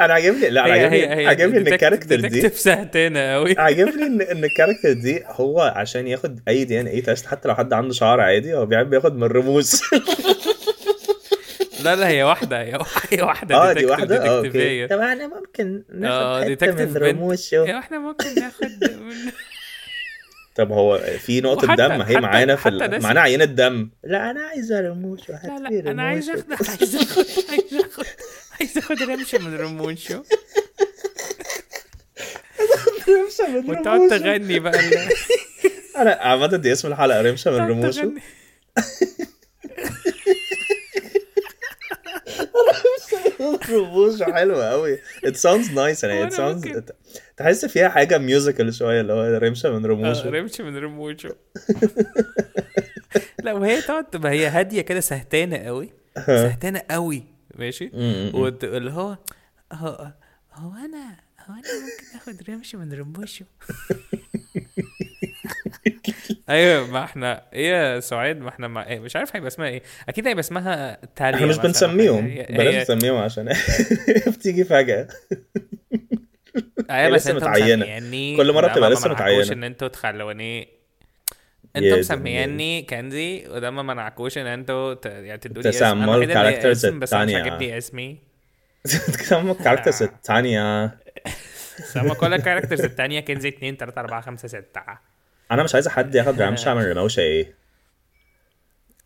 أنا 0.00 0.14
عاجبني 0.14 0.50
لا 0.50 0.64
أنا 0.64 0.72
عاجبني 0.72 1.26
عاجبني 1.26 1.58
ان 1.58 1.66
ال 1.66 1.71
character 1.71 2.20
دي 2.20 2.48
سهتانه 2.48 3.32
قوي 3.32 3.54
عاجبني 3.58 4.06
ان 4.06 4.22
ان 4.22 4.44
ال 4.44 4.49
character 4.49 4.92
دي 4.92 5.22
هو 5.26 5.60
عشان 5.76 6.06
ياخد 6.06 6.40
أي 6.48 6.64
DNA 6.64 6.86
test 6.86 7.26
حتى 7.26 7.48
لو 7.48 7.54
حد 7.54 7.72
عنده 7.72 7.94
شعر 7.94 8.20
عادي 8.20 8.54
هو 8.54 8.66
بيحب 8.66 8.92
ياخد 8.92 9.16
من 9.16 9.22
الرموش 9.22 9.72
لا 11.84 11.96
لا 11.96 12.08
هي 12.08 12.22
واحدة 12.22 12.62
هي 12.62 12.78
واحدة 13.22 13.54
آه 13.54 13.72
دي 13.72 13.86
واحدة؟ 13.86 14.24
آه 14.24 14.38
okay. 14.38 14.86
طب 14.86 14.98
أنا 14.98 15.26
ممكن 15.26 15.82
ناخد 15.94 16.40
حتة 16.42 16.48
ديتكتيف 16.48 16.96
من 16.96 16.96
رموشه 16.96 17.64
هي 17.64 17.74
واحدة 17.74 17.98
ممكن 17.98 18.34
ناخد 18.34 18.84
من 18.84 19.32
طب 20.56 20.72
هو 20.72 20.98
في 20.98 21.40
نقطة 21.40 21.74
دم 21.74 22.02
هي 22.02 22.16
معانا 22.20 22.56
في 22.56 22.68
ال... 22.68 23.02
معانا 23.02 23.20
عينة 23.20 23.44
دم. 23.44 23.90
لا 24.04 24.30
أنا 24.30 24.40
عايزة 24.42 24.80
رموش 24.80 25.20
لا 25.28 25.58
لا 25.70 25.90
أنا 25.90 26.02
عايز 26.02 26.30
اخد 26.30 26.44
عايز 26.50 26.96
اخد 26.96 27.26
عايز 27.50 27.74
اخد 27.74 28.04
عايز 28.60 28.78
أخد 28.78 29.02
رمشة 29.02 29.38
من 29.38 29.54
رموشه 29.56 30.24
رمشة 33.08 33.48
من 33.60 33.70
وتقعد 33.70 34.08
تغني 34.10 34.58
بقى. 34.58 34.80
أنا 35.96 36.10
عامة 36.20 36.46
دي 36.56 36.72
اسم 36.72 36.88
الحلقة 36.88 37.22
رمشة 37.22 37.50
من 37.50 37.90
تغني. 37.90 38.22
رموش 43.70 44.22
حلوة 44.22 44.70
قوي. 44.70 44.98
It 45.26 45.34
sounds 45.36 45.68
nice 45.74 46.04
يعني 46.04 46.30
it 46.30 46.32
sounds 46.32 46.40
ممكن. 46.40 46.82
تحس 47.36 47.64
فيها 47.64 47.88
حاجة 47.88 48.18
ميوزيكال 48.18 48.74
شوية 48.74 49.00
اللي 49.00 49.12
هو 49.12 49.38
رمشة 49.38 49.70
من 49.70 49.84
آه، 49.84 49.88
رموشه 49.88 50.30
رمشة 50.30 50.64
من 50.64 50.76
رموشه. 50.76 51.36
لا 53.44 53.52
وهي 53.52 53.80
تقعد 53.82 54.04
تبقى 54.10 54.32
هي 54.32 54.46
هادية 54.46 54.80
كده 54.82 55.00
سهتانة 55.00 55.56
قوي. 55.56 55.92
سهتانة 56.26 56.82
قوي. 56.90 57.22
ماشي؟ 57.54 57.86
م- 57.86 57.90
م. 57.94 58.30
وت- 58.40 58.64
اللي 58.64 58.90
هو 58.90 59.18
هو 59.72 60.12
هو 60.54 60.72
أنا 60.72 61.16
هو 61.46 61.54
أنا 61.54 61.62
ممكن 61.82 62.16
آخد 62.16 62.50
رمش 62.50 62.74
من 62.74 62.92
رموشه؟ 62.92 63.44
أيوه 66.50 66.86
ما 66.86 67.04
إحنا 67.04 67.42
إيه 67.52 67.70
يا 67.70 68.00
سعاد 68.00 68.36
ما 68.40 68.48
إحنا 68.48 68.68
مع... 68.68 68.86
إيه 68.86 68.98
مش 69.00 69.16
عارف 69.16 69.36
هيبقى 69.36 69.48
اسمها 69.48 69.68
إيه 69.68 69.82
أكيد 70.08 70.26
هيبقى 70.26 70.40
اسمها 70.40 70.98
تاليا 71.16 71.34
إحنا 71.36 71.46
مش. 71.46 71.58
بنسميهم 71.58 72.28
بلاش 72.50 72.90
نسميهم 72.90 73.16
عشان 73.16 73.52
بتيجي 74.38 74.64
فجأة 74.64 75.08
أيوه 76.90 77.10
بس 77.14 77.26
لسه 77.26 77.34
متعينة. 77.34 77.76
مسمياني 77.84 78.36
كل 78.36 78.52
مرة 78.52 78.66
لا، 78.66 78.72
بتبقى 78.72 78.90
لسه 78.90 79.10
متعينة. 79.10 79.52
إن 79.52 79.64
أنتوا 79.64 79.88
تخلوني 79.88 80.68
أنتوا 81.76 81.98
مسمياني 81.98 82.82
كنزي 82.82 83.44
وده 83.48 83.70
ما 83.70 83.82
منعكوش 83.82 84.38
إن 84.38 84.46
أنتوا 84.46 84.94
ت... 84.94 85.06
يعني 85.06 85.38
تدوا 85.38 85.62
لي 85.62 85.68
اسم 85.68 85.84
أنا 85.84 86.16
الكاركترز 86.16 86.86
اسم 86.86 86.98
بس 86.98 87.12
مش 87.14 87.20
التانية. 87.20 87.36
عاجبني 87.42 87.78
اسمي 87.78 88.18
تسموا 88.84 89.52
ال 89.52 89.56
characters 89.56 90.02
التانية 90.02 90.90
سما 91.84 92.14
كل 92.14 92.34
ال 92.34 92.38
characters 92.38 92.80
التانية 92.80 93.20
كنزي 93.20 93.48
2 93.48 93.76
3 93.76 94.00
4 94.00 94.20
5 94.20 94.48
6 94.48 94.62
أنا 95.50 95.62
مش 95.62 95.74
عايز 95.74 95.88
حد 95.88 96.14
ياخد 96.14 96.42
رمشة 96.42 96.74
من 96.74 96.82
رموشة 96.82 97.20
إيه 97.20 97.44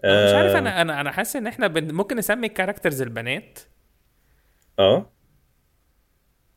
مش 0.05 0.35
عارف 0.35 0.53
آه، 0.55 0.59
أنا 0.59 0.81
أنا 0.83 1.01
أنا 1.01 1.13
حاسس 1.13 1.37
إن 1.37 1.47
إحنا 1.47 1.67
بن... 1.67 1.95
ممكن 1.95 2.17
نسمي 2.17 2.47
ال 2.47 2.52
characters 2.52 3.03
البنات. 3.03 3.59
آه. 4.79 5.11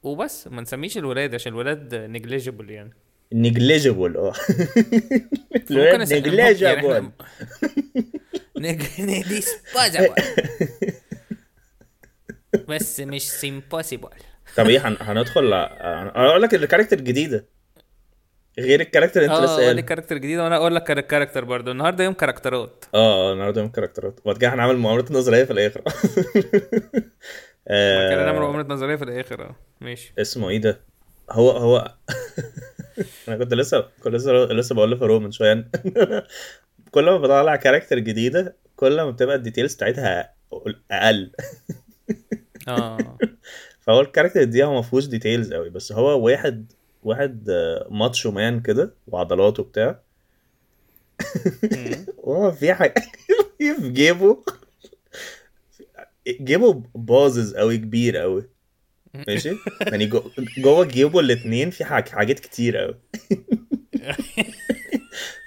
وبس 0.03 0.47
ما 0.47 0.61
نسميش 0.61 0.97
الولاد 0.97 1.35
عشان 1.35 1.51
الولاد 1.51 1.95
negligible 1.95 2.69
يعني. 2.69 2.93
negligible 3.33 4.17
آه. 4.17 4.33
ممكن 5.69 5.99
نسمي- 6.01 6.15
negligible 6.15 7.11
disposable 9.29 10.13
بس 12.67 12.99
مش 12.99 13.29
impossible 13.31 14.09
طب 14.57 14.67
إيه 14.69 14.87
هن- 14.87 14.97
هندخل 14.99 15.53
أقول 15.53 16.41
لك 16.41 16.53
ال 16.55 16.60
character 16.60 16.97
الجديدة. 16.97 17.45
غير 18.59 18.81
ال 18.81 18.86
character 18.86 19.23
انت 19.23 19.31
لسه 19.31 19.69
آه 19.71 19.81
character 19.81 20.17
جديد 20.17 20.39
وأنا 20.39 20.55
أقول 20.55 20.75
لك 20.75 20.83
character 21.07 21.45
برضه. 21.45 21.71
النهارده 21.71 22.03
يوم 22.03 22.13
كاركترات. 22.13 22.85
آه 22.95 23.33
النهارده 23.33 23.61
يوم 23.61 23.69
كاركترات. 23.69 24.19
وبعد 24.25 24.37
كده 24.37 24.53
هنعمل 24.53 24.77
مؤامرات 24.77 25.11
نظرية 25.11 25.43
في 25.43 25.51
الآخر. 25.53 25.81
كده 28.11 28.25
نعمل 28.25 28.37
آه، 28.37 28.39
مؤامرة 28.39 28.73
نظرية 28.73 28.95
في 28.95 29.03
الآخر. 29.03 29.41
آه 29.41 29.55
ماشي. 29.81 30.13
اسمه 30.19 30.49
إيه 30.49 30.57
ده؟ 30.57 30.79
هو 31.31 31.49
هو 31.51 31.77
أنا 33.27 33.37
كنت 33.37 33.53
لسه 33.53 33.85
كنت 34.03 34.13
لسه 34.13 34.31
لسه 34.31 34.75
بقول 34.75 34.91
لفاروق 34.91 35.21
من 35.21 35.31
شوية. 35.31 35.53
كل 36.91 37.05
ما 37.05 37.17
بطلع 37.17 37.55
character 37.55 37.99
جديدة 37.99 38.55
كل 38.75 39.01
ما 39.01 39.11
بتبقى 39.11 39.35
ال 39.35 39.40
details 39.40 39.75
بتاعتها 39.75 40.33
أقل. 40.91 41.31
آه. 42.67 43.17
فهو 43.81 44.01
ال 44.01 44.06
character 44.06 44.43
دي 44.43 44.63
هو 44.63 44.73
ما 44.73 44.81
فيهوش 44.81 45.05
details 45.05 45.53
قوي 45.53 45.69
بس 45.69 45.91
هو 45.91 46.25
واحد 46.25 46.71
واحد 47.03 47.49
آه، 47.49 47.87
macho 47.91 48.31
man 48.31 48.59
كده 48.61 48.93
وعضلات 49.07 49.59
وبتاع. 49.59 49.99
مم. 51.71 52.05
وهو 52.17 52.51
في 52.51 52.73
حاجة 52.73 52.93
في 53.79 53.89
جيبه. 53.89 54.43
جيبه 56.27 56.83
باظظ 56.95 57.53
قوي 57.55 57.77
كبير 57.77 58.17
قوي 58.17 58.49
ماشي؟ 59.27 59.55
يعني 59.87 60.05
جو- 60.05 60.31
جوه 60.57 60.85
جيبه 60.85 61.19
الاتنين 61.19 61.69
في 61.69 61.85
حاج- 61.85 62.09
حاجات 62.09 62.39
كتير 62.39 62.77
قوي 62.77 62.95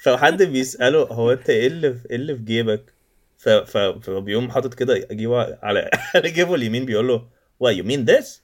فحد 0.05 0.43
بيسأله 0.43 0.99
هو 1.03 1.33
أنت 1.33 1.51
إيه 1.51 1.67
اللي 1.67 1.95
في 1.95 2.11
إيه 2.11 2.17
اللي 2.17 2.37
في 2.37 2.43
جيبك. 2.43 2.93
فبيقوم 4.03 4.51
حاطط 4.51 4.75
كده 4.75 4.99
جيبه 5.13 5.39
على 5.63 5.91
على 6.15 6.31
جيبه 6.31 6.55
اليمين 6.55 6.87
بيقول 6.87 7.09
له 7.09 7.29
what 7.65 7.77
you 7.77 7.85
mean 7.85 8.07
this? 8.15 8.41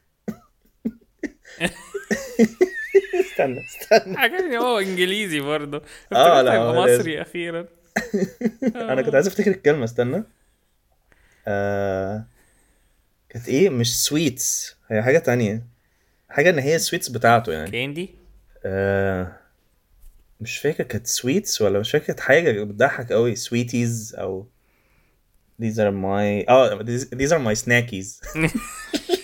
استنى 3.41 3.65
استنى. 3.67 4.17
عجبني 4.23 4.59
هو 4.59 4.79
إنجليزي 4.79 5.41
برضه. 5.41 5.83
آه، 6.13 6.43
لا،. 6.43 6.73
مصري 6.73 7.23
أخيرا. 7.23 7.67
أنا 8.75 9.03
كنت 9.03 9.15
عايز 9.15 9.27
أفتكر 9.27 9.51
الكلمة 9.51 9.85
استنى. 9.85 10.25
آه... 11.47 12.25
كانت 13.29 13.49
إيه؟ 13.49 13.71
مش 13.71 14.05
sweets 14.05 14.77
هي 14.91 15.03
حاجة 15.03 15.19
تانية. 15.19 15.63
حاجة 16.31 16.51
إن 16.51 16.59
هي 16.59 16.77
ال 16.77 16.81
sweets 16.81 17.09
بتاعته 17.09 17.53
يعني. 17.53 17.71
candy؟ 17.71 18.15
آه... 18.65 19.33
مش 20.41 20.59
فاكر 20.59 20.85
كانت 20.85 21.07
sweets 21.07 21.63
ولا 21.63 21.79
مش 21.79 21.91
فاكر 21.91 22.05
كانت 22.05 22.21
حاجة 22.21 22.65
بتضحك 22.65 23.13
قوي 23.13 23.37
sweeties 23.37 24.17
أو 24.19 24.47
these 25.63 25.79
are 25.79 25.93
my 25.93 26.49
آه 26.49 26.79
these, 26.83 27.05
these 27.11 27.33
are 27.33 27.39
my 27.39 27.55
snackies. 27.55 28.21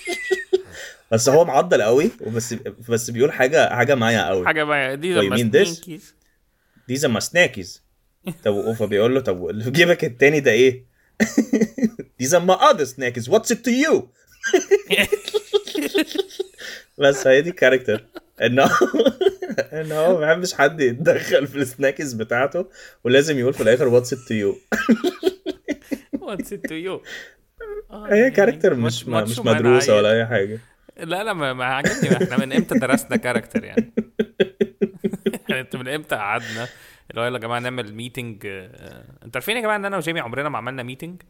بس 1.14 1.28
هو 1.28 1.44
معضل 1.44 1.82
قوي 1.82 2.10
وبس 2.20 2.54
بس 2.88 3.10
بيقول 3.10 3.32
حاجة 3.32 3.74
حاجة 3.74 3.94
معايا 3.94 4.28
قوي. 4.28 4.46
حاجة 4.46 4.64
بقى 4.64 4.96
دي? 4.96 5.14
snackies. 5.36 6.14
these 6.92 7.00
are 7.00 7.10
my 7.12 7.20
snackies. 7.20 7.80
طب 8.44 8.72
فبيقول 8.72 9.14
له 9.14 9.20
طب 9.20 9.46
اللي 9.46 9.64
في 9.64 9.70
جيبك 9.70 10.04
التاني 10.04 10.40
ده 10.40 10.50
إيه؟ 10.50 10.84
these 12.22 12.30
are 12.30 12.40
my 12.40 12.54
other 12.54 12.84
snackies. 12.84 13.28
What's 13.28 13.50
it 13.50 13.64
to 13.64 13.70
you؟ 13.70 13.94
بس 16.98 17.26
هي 17.26 17.42
دي 17.42 17.52
character 17.52 18.04
إن 18.42 18.58
هو 18.58 18.68
إن 19.72 19.92
هو 19.92 20.14
ما 20.14 20.20
بيحبش 20.20 20.52
حد 20.52 20.80
يتدخل 20.80 21.46
في 21.46 21.56
ال 21.56 21.62
snackies 21.62 22.12
بتاعته 22.12 22.66
ولازم 23.04 23.38
يقول 23.38 23.54
في 23.54 23.62
الآخر 23.62 23.88
what's 23.88 24.12
it 24.12 24.18
to 24.18 24.34
you 24.34 24.56
what's 26.20 26.52
it 26.52 26.66
to 26.66 26.74
you 26.74 27.02
هي 27.92 28.30
character 28.30 28.74
مش 28.74 29.06
ما 29.06 29.24
مش 29.24 29.38
مدروسة 29.38 29.96
ولا 29.96 30.12
أي 30.12 30.26
حاجة. 30.26 30.60
لا 30.96 31.24
لا 31.24 31.32
ما, 31.32 31.64
عجبني 31.64 32.16
إحنا 32.16 32.36
من 32.46 32.52
إمتى 32.52 32.78
درسنا 32.78 33.16
character 33.16 33.64
يعني؟ 33.64 33.92
يعني 35.48 35.60
انت 35.60 35.76
من 35.76 35.88
إمتى 35.88 36.14
قعدنا؟ 36.16 36.68
اللي 37.10 37.20
هو 37.20 37.24
يلا 37.24 37.36
يا 37.36 37.42
جماعة 37.42 37.58
نعمل 37.58 37.94
meeting 37.94 38.46
أنتوا 38.46 39.30
عارفين 39.34 39.56
يا 39.56 39.62
جماعة 39.62 39.76
إن 39.76 39.84
أنا 39.84 39.96
وجيمي 39.96 40.20
عمرنا 40.20 40.48
ما 40.48 40.58
عملنا 40.58 40.82
meeting 40.82 41.22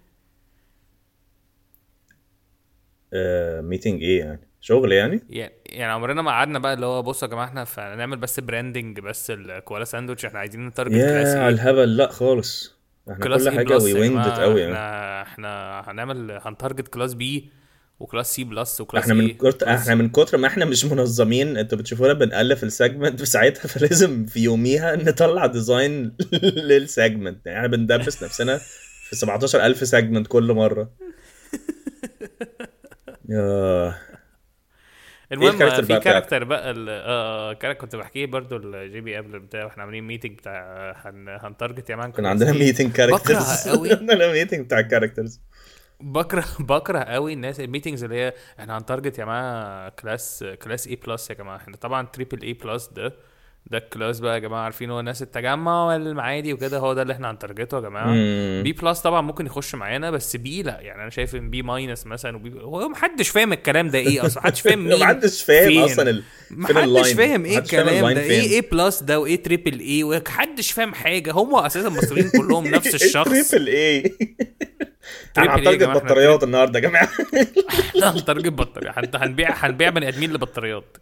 meeting 3.62 4.02
إيه 4.02 4.18
يعني؟ 4.18 4.48
شغل 4.60 4.92
يعني؟ 4.92 5.20
يعني 5.66 5.92
عمرنا 5.92 6.22
ما 6.22 6.30
قعدنا 6.30 6.58
بقى 6.58 6.74
اللي 6.74 6.86
هو 6.86 7.02
بصوا 7.02 7.28
يا 7.28 7.32
جماعة 7.32 7.46
إحنا 7.46 7.64
فنعمل 7.64 8.16
بس 8.16 8.40
branding 8.40 9.00
بس 9.00 9.30
الكوالا 9.30 9.84
ساندوتش. 9.84 10.24
إحنا 10.24 10.38
عايزين 10.38 10.66
ن 10.66 10.70
target 10.70 10.94
class 10.94 11.34
A 11.34 11.40
على 11.40 11.54
الهبل. 11.54 11.96
لا 11.96 12.08
خالص. 12.08 12.78
إحنا 13.10 13.24
كل 13.24 13.50
حاجة 13.50 13.76
وي 13.76 14.08
جماعة، 14.08 14.42
قوي 14.42 14.60
يعني. 14.60 14.72
إحنا 14.72 15.22
إحنا 15.22 15.82
هنعمل 15.86 16.40
هن 16.44 16.55
target 16.55 16.88
class 16.88 17.14
B 17.14 17.50
و 18.00 18.06
class 18.06 18.34
C 18.34 18.44
plus 18.44 18.80
و 18.80 18.84
class 18.84 19.02
إحنا 19.02 19.14
من 19.14 19.26
إيه. 19.26 19.38
كتر 19.38 19.74
إحنا 19.74 19.94
من 19.94 20.08
كتر 20.08 20.38
ما 20.38 20.46
إحنا 20.46 20.64
مش 20.64 20.84
منظمين 20.84 21.56
أنتوا 21.56 21.78
بتشوفونا 21.78 22.12
بنألف 22.12 22.64
ال 22.64 22.71
segment 22.71 23.18
في 23.20 23.26
ساعتها 23.26 23.68
فلازم 23.68 24.26
في 24.26 24.40
يوميها 24.40 24.96
نطلع 24.96 25.46
design 25.46 26.16
لل 26.42 26.65
segment 26.65 27.46
يعني 27.46 27.58
إحنا 27.58 27.68
بندبس 27.68 28.22
نفسنا 28.22 28.58
في 29.08 29.16
17000 29.16 29.86
segment 29.88 30.26
كل 30.26 30.52
مرة. 30.52 30.90
ياه 33.28 33.94
المهم 35.32 35.50
ال 35.54 35.57
character 35.57 35.82
في؟ 35.84 35.98
كاركتر 36.00 36.44
بقى 36.44 36.70
ال- 36.70 36.88
آه 36.88 37.52
character 37.52 37.80
كنت 37.80 37.96
بحكيه 37.96 38.26
برضو 38.26 38.56
ال 38.56 39.00
GP 39.00 39.16
قبل 39.16 39.38
بتاع 39.38 39.64
وإحنا 39.64 39.82
عاملين 39.82 40.04
meeting 40.04 40.38
بتاع 40.38 40.92
هن 41.04 41.28
هن 41.28 41.44
target 41.44 41.90
يا 41.90 41.96
man 41.96 42.12
كان 42.12 42.26
عندنا 42.26 42.52
meeting 42.52 42.92
characters 42.92 43.68
قوي. 43.68 43.92
عندنا 44.00 44.32
meeting 44.32 44.60
بتاع 44.64 44.78
ال 44.78 44.84
characters 44.84 45.40
بكره 46.04 46.44
بكره 46.60 46.98
قوي 46.98 47.32
الناس 47.32 47.60
ال 47.60 47.65
meetings 47.65 48.04
اللي 48.04 48.16
هي 48.16 48.34
إحنا 48.60 48.78
هن 48.78 48.88
target 48.88 49.18
يا 49.18 49.24
جماعة 49.24 49.88
class 49.88 50.44
class 50.62 50.86
A 50.88 50.96
plus 51.06 51.30
يا 51.30 51.34
جماعة. 51.34 51.56
إحنا 51.56 51.76
طبعا 51.76 52.06
triple 52.06 52.42
A 52.42 52.52
plus 52.52 52.86
ده 52.96 53.14
ده 53.66 53.78
ال 53.78 53.85
class 53.85 54.20
بقى 54.20 54.34
يا 54.34 54.38
جماعة. 54.38 54.60
عارفين 54.62 54.90
هو 54.90 55.00
ناس 55.00 55.22
التجمع 55.22 55.86
والمعادي 55.86 56.52
وكده 56.52 56.78
هو 56.78 56.94
ده 56.94 57.02
اللي 57.02 57.12
إحنا 57.12 57.30
هن 57.30 57.40
target 57.40 57.69
ه 57.69 57.74
يا 57.74 57.80
جماعة. 57.80 58.06
مم. 58.06 58.60
B 58.64 58.72
plus 58.72 59.00
طبعا 59.00 59.20
ممكن 59.20 59.46
يخش 59.46 59.74
معانا 59.74 60.10
بس 60.10 60.36
B 60.36 60.62
لا. 60.62 60.80
يعني 60.80 61.02
أنا 61.02 61.10
شايف 61.10 61.36
إن 61.36 61.50
B 61.50 61.62
minus 61.62 62.06
مثلا 62.06 62.36
و 62.36 62.48
B 62.48 62.60
هو 62.62 62.88
محدش 62.88 63.28
فاهم 63.28 63.52
الكلام 63.52 63.88
ده 63.88 63.98
إيه 63.98 64.26
أصلا. 64.26 64.42
محدش 64.42 64.60
فاهم 64.60 64.78
مين 64.88 65.00
محدش 65.00 65.42
فاهم. 65.42 65.78
أصلا 65.82 66.10
ال... 66.10 66.22
فين 66.48 66.58
محدش 66.58 67.12
فاهم 67.12 67.44
إيه 67.44 67.58
الكلام 67.58 68.14
ده. 68.14 68.20
إيه. 68.20 68.40
A 68.40 68.70
plus 68.70 69.02
ده 69.02 69.20
و 69.20 69.42
A 69.42 69.48
triple 69.48 69.80
A 69.80 70.04
ومحدش 70.04 70.72
فاهم 70.72 70.94
حاجة. 70.94 71.32
هم 71.32 71.54
أساسا 71.54 71.88
المصريين 71.88 72.30
كلهم 72.30 72.66
نفس 72.74 72.94
الشخص. 72.94 73.48
triple 73.50 73.66
A 73.66 74.12
أنا 75.38 75.44
إيه 75.44 75.50
يا 75.50 75.62
ه 75.62 75.65
target 75.65 75.80
جماعة؟ 75.80 75.96
إحنا 75.96 76.06
بطاريات 76.08 76.42
النهارده 76.42 76.78
يا 76.78 76.84
جماعة؟ 76.84 77.08
لا 78.00 78.10
هنترجم 78.10 78.56
بطارية 78.56 78.90
هن- 78.96 79.10
هنبيع 79.14 79.50
هنبيع 79.54 79.90
بني 79.90 80.08
آدمين 80.08 80.32
لبطاريات. 80.32 80.96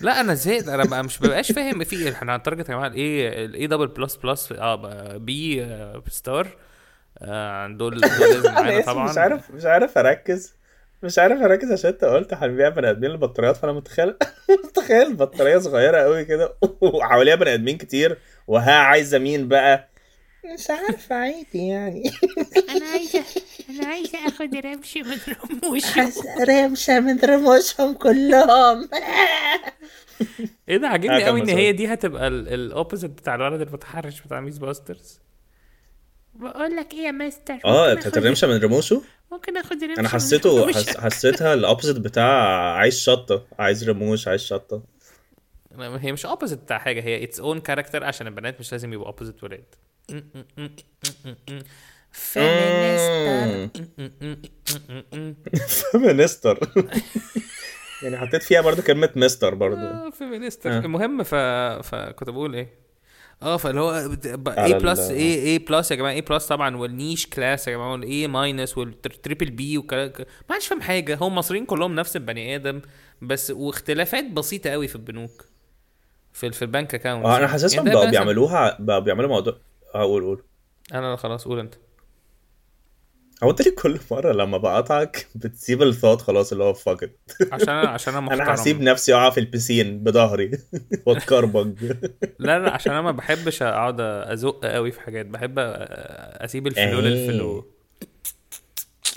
لا 0.00 0.20
أنا 0.20 0.34
زهقت. 0.34 0.68
أنا 0.68 0.84
بقى 0.84 1.04
مش 1.04 1.18
ببقاش 1.18 1.52
فاهم 1.52 1.84
في 1.84 1.96
إيه. 1.96 2.12
إحنا 2.12 2.36
هن 2.36 2.44
target 2.44 2.68
يا 2.68 2.74
جماعة 2.74 2.86
ال 2.86 3.44
A 3.44 3.55
ال 3.55 3.66
A 3.66 3.69
double 3.69 3.86
plus 3.86 4.16
plus 4.16 4.52
آه 4.52 5.16
B 5.16 5.64
آه، 5.64 6.02
star 6.08 6.48
آه 7.18 7.66
دول 7.66 8.00
دول 8.00 8.46
أنا 8.46 8.50
معانا 8.60 8.80
طبعا 8.80 9.10
مش 9.10 9.18
عارف 9.18 9.50
مش 9.50 9.64
عارف 9.64 9.98
أركز. 9.98 10.54
مش 11.02 11.18
عارف 11.18 11.42
أركز 11.42 11.72
عشان 11.72 11.90
أنت 11.90 12.04
قلت 12.04 12.34
هنبيع 12.34 12.68
بني 12.68 12.90
آدمين 12.90 13.10
للبطاريات 13.10 13.56
فأنا 13.56 13.72
متخيل 13.72 14.14
متخيل 14.64 15.14
بطارية 15.14 15.58
صغيرة 15.58 15.98
قوي 15.98 16.24
كده 16.24 16.54
وحواليها 16.80 17.34
بني 17.34 17.54
آدمين 17.54 17.76
كتير. 17.78 18.18
وها 18.46 18.72
عايزة 18.72 19.18
مين 19.18 19.48
بقى؟ 19.48 19.88
مش 20.44 20.70
عارفة 20.70 21.14
عادي 21.14 21.66
يعني. 21.68 22.10
أنا 22.70 22.86
عايزة 22.86 23.24
أنا 23.70 23.86
عايزة 23.88 24.18
آخد 24.28 24.54
رمش 24.56 24.96
من 24.96 25.18
رموش 25.28 25.84
رمشة 26.48 27.00
من 27.00 27.18
رموشهم 27.20 27.94
كلهم. 27.94 28.88
إيه 30.68 30.76
ده 30.76 30.88
عاجبني 30.88 31.24
قوي 31.24 31.40
إن 31.40 31.46
كمل 31.46 31.56
هي 31.56 31.72
دي 31.72 31.86
هتبقى 31.92 32.28
ال 32.28 32.37
opposite 32.37 33.10
بتاع 33.10 33.34
الولد 33.34 33.60
المتحرش 33.60 34.20
بتاع 34.20 34.40
ميس 34.40 34.58
باسترز. 34.58 35.20
بقول 36.34 36.76
لك 36.76 36.94
إيه 36.94 37.00
يا 37.00 37.10
مستر؟ 37.10 37.58
آه 37.64 37.94
بتاعت 37.94 38.14
آخد- 38.14 38.16
الرمشة 38.18 38.46
من 38.46 38.56
رموشه؟ 38.60 39.02
ممكن 39.32 39.56
آخد 39.56 39.72
رمش 39.72 39.92
أنا 39.92 40.02
من 40.02 40.08
حسيته؟ 40.08 40.72
حس... 40.72 40.96
حسيتها 40.96 41.54
ال 41.54 41.59
opposite 41.59 41.96
بتاع 41.96 42.52
عايز 42.76 42.98
شطة 43.00 43.46
عايز 43.58 43.88
رموش 43.90 44.28
عايز 44.28 44.40
شطة. 44.40 44.82
هي 45.78 46.12
مش 46.12 46.26
opposite 46.26 46.58
بتاع 46.58 46.78
حاجة 46.78 47.00
هي 47.02 47.24
its 47.24 47.40
own 47.40 47.60
character 47.60 48.04
عشان 48.04 48.26
البنات 48.26 48.60
مش 48.60 48.72
لازم 48.72 48.92
يبقوا 48.92 49.06
opposite 49.06 49.44
ولاد. 49.44 49.64
feminister 52.12 53.68
feminister. 55.68 56.58
يعني 58.02 58.16
حطيت 58.18 58.42
فيها 58.42 58.60
برضو 58.60 58.82
كلمة 58.82 59.10
مستر 59.16 59.54
برضو. 59.54 59.80
آه 59.80 60.10
feminister 60.10 60.72
آه. 60.72 60.78
المهم 60.78 61.22
ف... 61.22 61.34
فكنت 61.84 62.30
بقول 62.30 62.54
إيه. 62.54 62.80
آه 63.42 63.56
فاللي 63.56 63.80
هو 63.80 64.10
A 64.48 64.74
plus 64.74 65.00
A 65.00 65.42
A 65.42 65.58
plus 65.58 65.90
يا 65.90 65.96
جماعة 65.96 66.12
A 66.12 66.20
plus 66.20 66.46
طبعا 66.46 66.76
وال 66.76 66.90
niche 66.90 67.26
class 67.26 67.68
يا 67.68 67.72
جماعة 67.72 67.92
وال 67.92 68.28
A 68.28 68.36
minus 68.36 68.78
وال 68.78 68.96
triple 68.96 69.50
B 69.50 69.78
وكلام 69.78 70.12
ما 70.50 70.54
حدش 70.54 70.66
فاهم 70.66 70.80
حاجة. 70.80 71.18
هم 71.20 71.32
المصريين 71.32 71.66
كلهم 71.66 71.94
نفس 71.94 72.16
البني 72.16 72.56
آدم 72.56 72.80
بس 73.22 73.50
واختلافات 73.50 74.24
بسيطة 74.24 74.70
قوي 74.70 74.88
في 74.88 74.96
البنوك. 74.96 75.44
في 76.32 76.50
في 76.50 76.62
ال 76.62 76.68
bank 76.68 76.94
account. 76.94 77.26
آه 77.26 77.36
أنا 77.36 77.48
حاسسهم 77.48 77.84
بقوا 77.84 78.10
بيعملوها 78.10 78.76
بقوا 78.80 78.98
بيعملوا 78.98 79.28
موضوع 79.28 79.56
آه 79.94 80.02
قول 80.02 80.22
قول. 80.22 80.42
أنا 80.94 81.16
خلاص 81.16 81.44
قول 81.44 81.58
أنت. 81.58 81.74
هو 83.42 83.50
أنت 83.50 83.62
ليه 83.62 83.74
كل 83.74 83.98
مرة 84.10 84.32
لما 84.32 84.58
بقطعك 84.58 85.26
بتسيب 85.34 85.82
الثوت 85.82 86.20
خلاص 86.22 86.52
اللي 86.52 86.64
هو 86.64 86.74
fuck 86.74 87.10
عشان 87.52 87.68
أنا 87.68 87.88
عشان 87.88 88.14
أنا 88.14 88.20
محترم. 88.26 88.40
أنا 88.42 88.54
هسيب 88.54 88.80
نفسي 88.80 89.14
أقع 89.14 89.30
في 89.30 89.40
البسين 89.40 90.04
بظهري. 90.04 90.50
واتكربج 91.06 91.84
لا 92.38 92.58
لا 92.58 92.70
عشان 92.74 92.92
أنا 92.92 93.02
ما 93.02 93.10
بحبش 93.10 93.62
أقعد 93.62 94.00
أزق 94.00 94.66
قوي 94.66 94.92
في 94.92 95.00
حاجات. 95.00 95.26
بحب 95.26 95.54
أسيب 95.58 96.66
ال 96.66 96.69
flow 96.69 96.82
إيه. 96.84 97.00
لل 97.00 97.19
flow. 97.19 97.66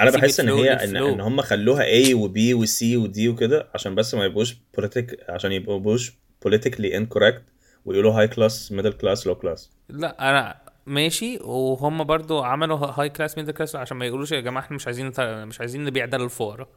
أنا 0.01 0.11
بحس 0.11 0.39
إن 0.39 0.49
هي 0.49 0.71
ان. 0.71 0.95
إن 0.97 1.21
هم 1.21 1.41
خلوها 1.41 1.83
A 1.83 2.13
و 2.13 2.27
B 2.33 2.37
و 2.53 2.65
C 2.65 2.81
و 2.97 3.07
D 3.13 3.27
وكده 3.27 3.67
عشان 3.73 3.95
بس 3.95 4.13
ما 4.15 4.25
يبقوش 4.25 4.55
politic 4.75 5.17
عشان 5.29 5.51
يبقوش 5.51 6.11
politically 6.47 6.93
incorrect 6.99 7.41
ويقولوا 7.85 8.13
high 8.13 8.27
class 8.27 8.71
middle 8.71 8.93
class 8.93 9.27
low 9.27 9.35
class 9.35 9.71
لا 9.89 10.29
أنا 10.29 10.62
ماشي. 10.85 11.37
وهم 11.41 12.03
برضو 12.03 12.43
عملوا 12.43 12.77
high 12.77 13.09
class 13.09 13.37
middle 13.37 13.51
class 13.51 13.75
عشان 13.75 13.97
ما 13.97 14.05
يقولوش 14.05 14.31
يا 14.31 14.39
جماعة 14.39 14.63
إحنا 14.63 14.75
مش 14.75 14.85
عايزين 14.87 15.11
مش 15.19 15.59
عايزين 15.59 15.83
نبيع 15.83 16.05
ده 16.05 16.17
للفقراء. 16.17 16.67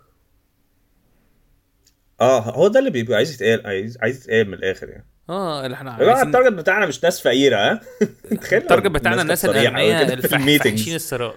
آه 2.21 2.41
هو 2.41 2.69
ده 2.69 2.79
اللي 2.79 2.91
بيبقى 2.91 3.17
عايز 3.17 3.35
يتقال 3.35 3.67
عايز 3.67 3.99
عايز 4.03 4.25
يتقال 4.25 4.49
من 4.49 4.55
الآخر 4.55 4.89
يعني. 4.89 5.07
آه 5.31 5.67
اللي 5.67 5.75
إحنا 5.75 5.93
عايزين 5.93 6.27
ال 6.27 6.30
target 6.30 6.53
بتاعنا 6.53 6.87
مش 6.87 7.05
ناس 7.05 7.21
فقيرة 7.21 7.57
ها؟ 7.57 7.81
ال 8.53 8.58
target 8.58 8.87
بتاعنا 8.87 9.23
الناس 9.23 9.45
الاغنياء 9.45 10.35
ال 10.35 10.41
meetings 10.41 10.95
الثراء 10.95 11.37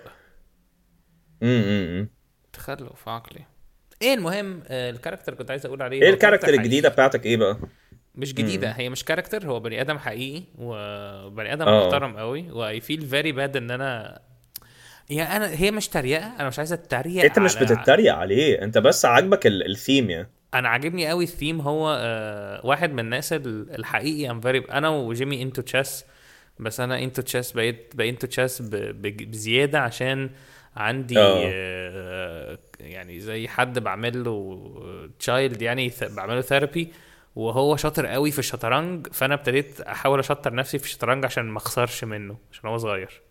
امم 1.43 2.09
تخلف 2.53 3.09
عقلي. 3.09 3.45
إيه 4.01 4.13
المهم 4.13 4.63
آه، 4.67 4.89
ال 4.89 4.94
character 4.94 5.33
كنت 5.33 5.51
عايز 5.51 5.65
أقول 5.65 5.81
عليه. 5.81 6.01
إيه 6.01 6.09
ال 6.09 6.13
character. 6.13 6.49
الجديدة 6.53 6.89
بتاعتك 6.89 7.25
إيه 7.25 7.37
بقى؟ 7.37 7.57
مش 8.19 8.33
جديدة 8.33 8.71
هي 8.71 8.89
مش 8.89 9.03
character 9.05 9.47
هو 9.47 9.59
بني 9.59 9.81
آدم 9.81 9.97
حقيقي 9.97 10.43
وبني 10.57 11.53
آدم 11.53 11.67
آه. 11.67 11.85
محترم 11.85 12.17
قوي 12.17 12.51
و 12.51 12.79
I 12.81 12.85
feel 12.85 13.01
very 13.01 13.31
bad 13.31 13.57
إن 13.57 13.71
أنا 13.71 14.19
يعني 15.09 15.35
أنا 15.37 15.49
هي 15.59 15.71
مش 15.71 15.87
تريقة 15.87 16.35
أنا 16.39 16.47
مش 16.47 16.59
عايز 16.59 16.73
اتريق 16.73 17.23
أنت 17.23 17.39
مش 17.39 17.55
على- 17.55 17.61
بتتريق 17.61 18.13
عليه 18.15 18.61
أنت 18.61 18.77
بس 18.77 19.05
عاجبك 19.05 19.47
ال- 19.47 19.71
الثيم 19.71 20.09
يعني 20.09 20.29
أنا 20.53 20.69
عاجبني 20.69 21.07
قوي 21.07 21.23
الثيم 21.23 21.61
هو 21.61 21.97
آه 22.01 22.65
واحد 22.65 22.93
من 22.93 22.99
الناس 22.99 23.33
ال- 23.33 23.75
الحقيقي 23.75 24.31
I'm 24.31 24.41
very 24.41 24.59
أنا 24.71 24.89
وجيمي 24.89 25.41
into 25.41 25.61
chess 25.61 26.05
بس 26.59 26.79
أنا 26.79 27.03
into 27.03 27.21
chess 27.21 27.51
بقيت 27.51 27.91
بقيت 27.95 28.13
into 28.13 28.27
chess 28.27 28.61
بزيادة 28.71 29.79
عشان 29.79 30.29
عندي 30.75 31.19
آه. 31.19 31.41
آه 31.53 32.57
يعني 32.79 33.19
زي 33.19 33.47
حد 33.47 33.79
بعمل 33.79 34.23
له 34.23 34.59
child 35.19 35.61
يعني 35.61 35.91
بعمل 36.01 36.35
له 36.35 36.41
therapy 36.41 36.87
وهو 37.35 37.75
شاطر 37.75 38.05
قوي 38.05 38.31
في 38.31 38.39
الشطرنج 38.39 39.07
فأنا 39.07 39.33
ابتديت 39.33 39.81
أحاول 39.81 40.19
أشطر 40.19 40.53
نفسي 40.53 40.79
في 40.79 40.85
الشطرنج 40.85 41.25
عشان 41.25 41.45
ما 41.45 41.57
أخسرش 41.57 42.03
منه 42.03 42.37
عشان 42.51 42.69
هو 42.69 42.77
صغير. 42.77 43.21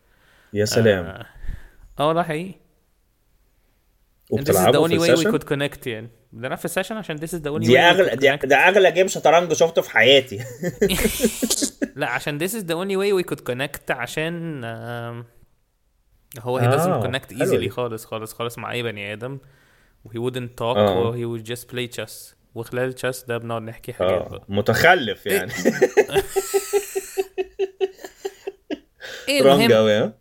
يا 0.53 0.65
سلام. 0.65 1.05
آه 1.05 1.27
آه، 1.99 2.09
والله 2.09 2.23
حقيقي. 2.23 2.55
This 4.35 4.41
is 4.41 4.73
the 4.73 4.79
only 4.79 4.99
way 4.99 5.17
we 5.17 5.33
could 5.33 5.45
connect 5.45 5.87
يعني. 5.87 6.11
ده 6.33 6.49
أنا 6.49 6.57
في 6.57 6.65
ال 6.65 6.69
session 6.69 6.97
عشان 6.97 7.19
this 7.19 7.31
is 7.31 7.43
the 7.43 7.51
only 7.51 7.65
way 7.65 7.67
دي 7.67 7.75
we 7.75 7.81
اغلى 7.81 8.17
دي. 8.17 8.37
ده 8.37 8.57
أغلى 8.57 8.93
game 8.93 9.09
شطرنج 9.09 9.53
شفته 9.53 9.83
في 9.83 9.91
حياتي. 9.91 10.39
لا 11.97 12.09
عشان 12.09 12.49
this 12.49 12.53
is 12.53 12.63
the 12.63 12.75
only 12.75 12.97
way 12.97 13.23
we 13.23 13.31
could 13.31 13.43
connect 13.53 13.91
عشان 13.91 14.65
هو 16.39 16.61
he 16.61 16.63
آه، 16.63 16.77
doesn't 16.77 17.07
connect 17.07 17.37
easily. 17.37 17.69
خالص 17.69 18.05
خالص 18.05 18.33
خالص 18.33 18.59
مع 18.59 18.73
أي 18.73 18.83
بني 18.83 19.13
آدم. 19.13 19.39
He 20.09 20.19
wouldn't 20.19 20.55
talk 20.61 20.77
آه. 20.77 20.99
و 20.99 21.13
he 21.13 21.41
would 21.41 21.47
just 21.47 21.65
play 21.65 21.99
chess. 21.99 22.38
وخلال 22.59 22.89
ال 22.89 22.95
chess 22.95 23.25
ده 23.25 23.39
بنقعد 23.39 23.63
نحكي 23.63 23.93
حاجات 23.93 24.23
آه 24.23 24.29
بقى. 24.29 24.45
متخلف 24.49 25.27
يعني. 25.27 25.53
إيه 29.29 29.41
المهم؟ 29.41 29.73
قوي 29.73 29.99
آه 29.99 30.13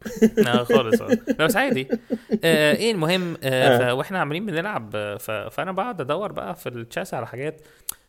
خالص 0.63 1.01
آه. 1.01 1.07
لا 1.39 1.45
بس 1.45 1.55
عادي. 1.55 1.87
آه 2.43 2.75
إيه 2.75 2.91
المهم؟ 2.91 3.37
آه 3.43 3.89
آه. 3.89 3.93
وإحنا 3.93 4.19
عاملين 4.19 4.45
بنلعب 4.45 4.91
آه،. 4.95 5.17
فأنا 5.49 5.71
بقعد 5.71 6.01
أدور 6.01 6.31
بقى 6.31 6.55
في 6.55 6.69
ال 6.69 6.76
chess 6.76 7.13
على 7.13 7.27
حاجات. 7.27 7.61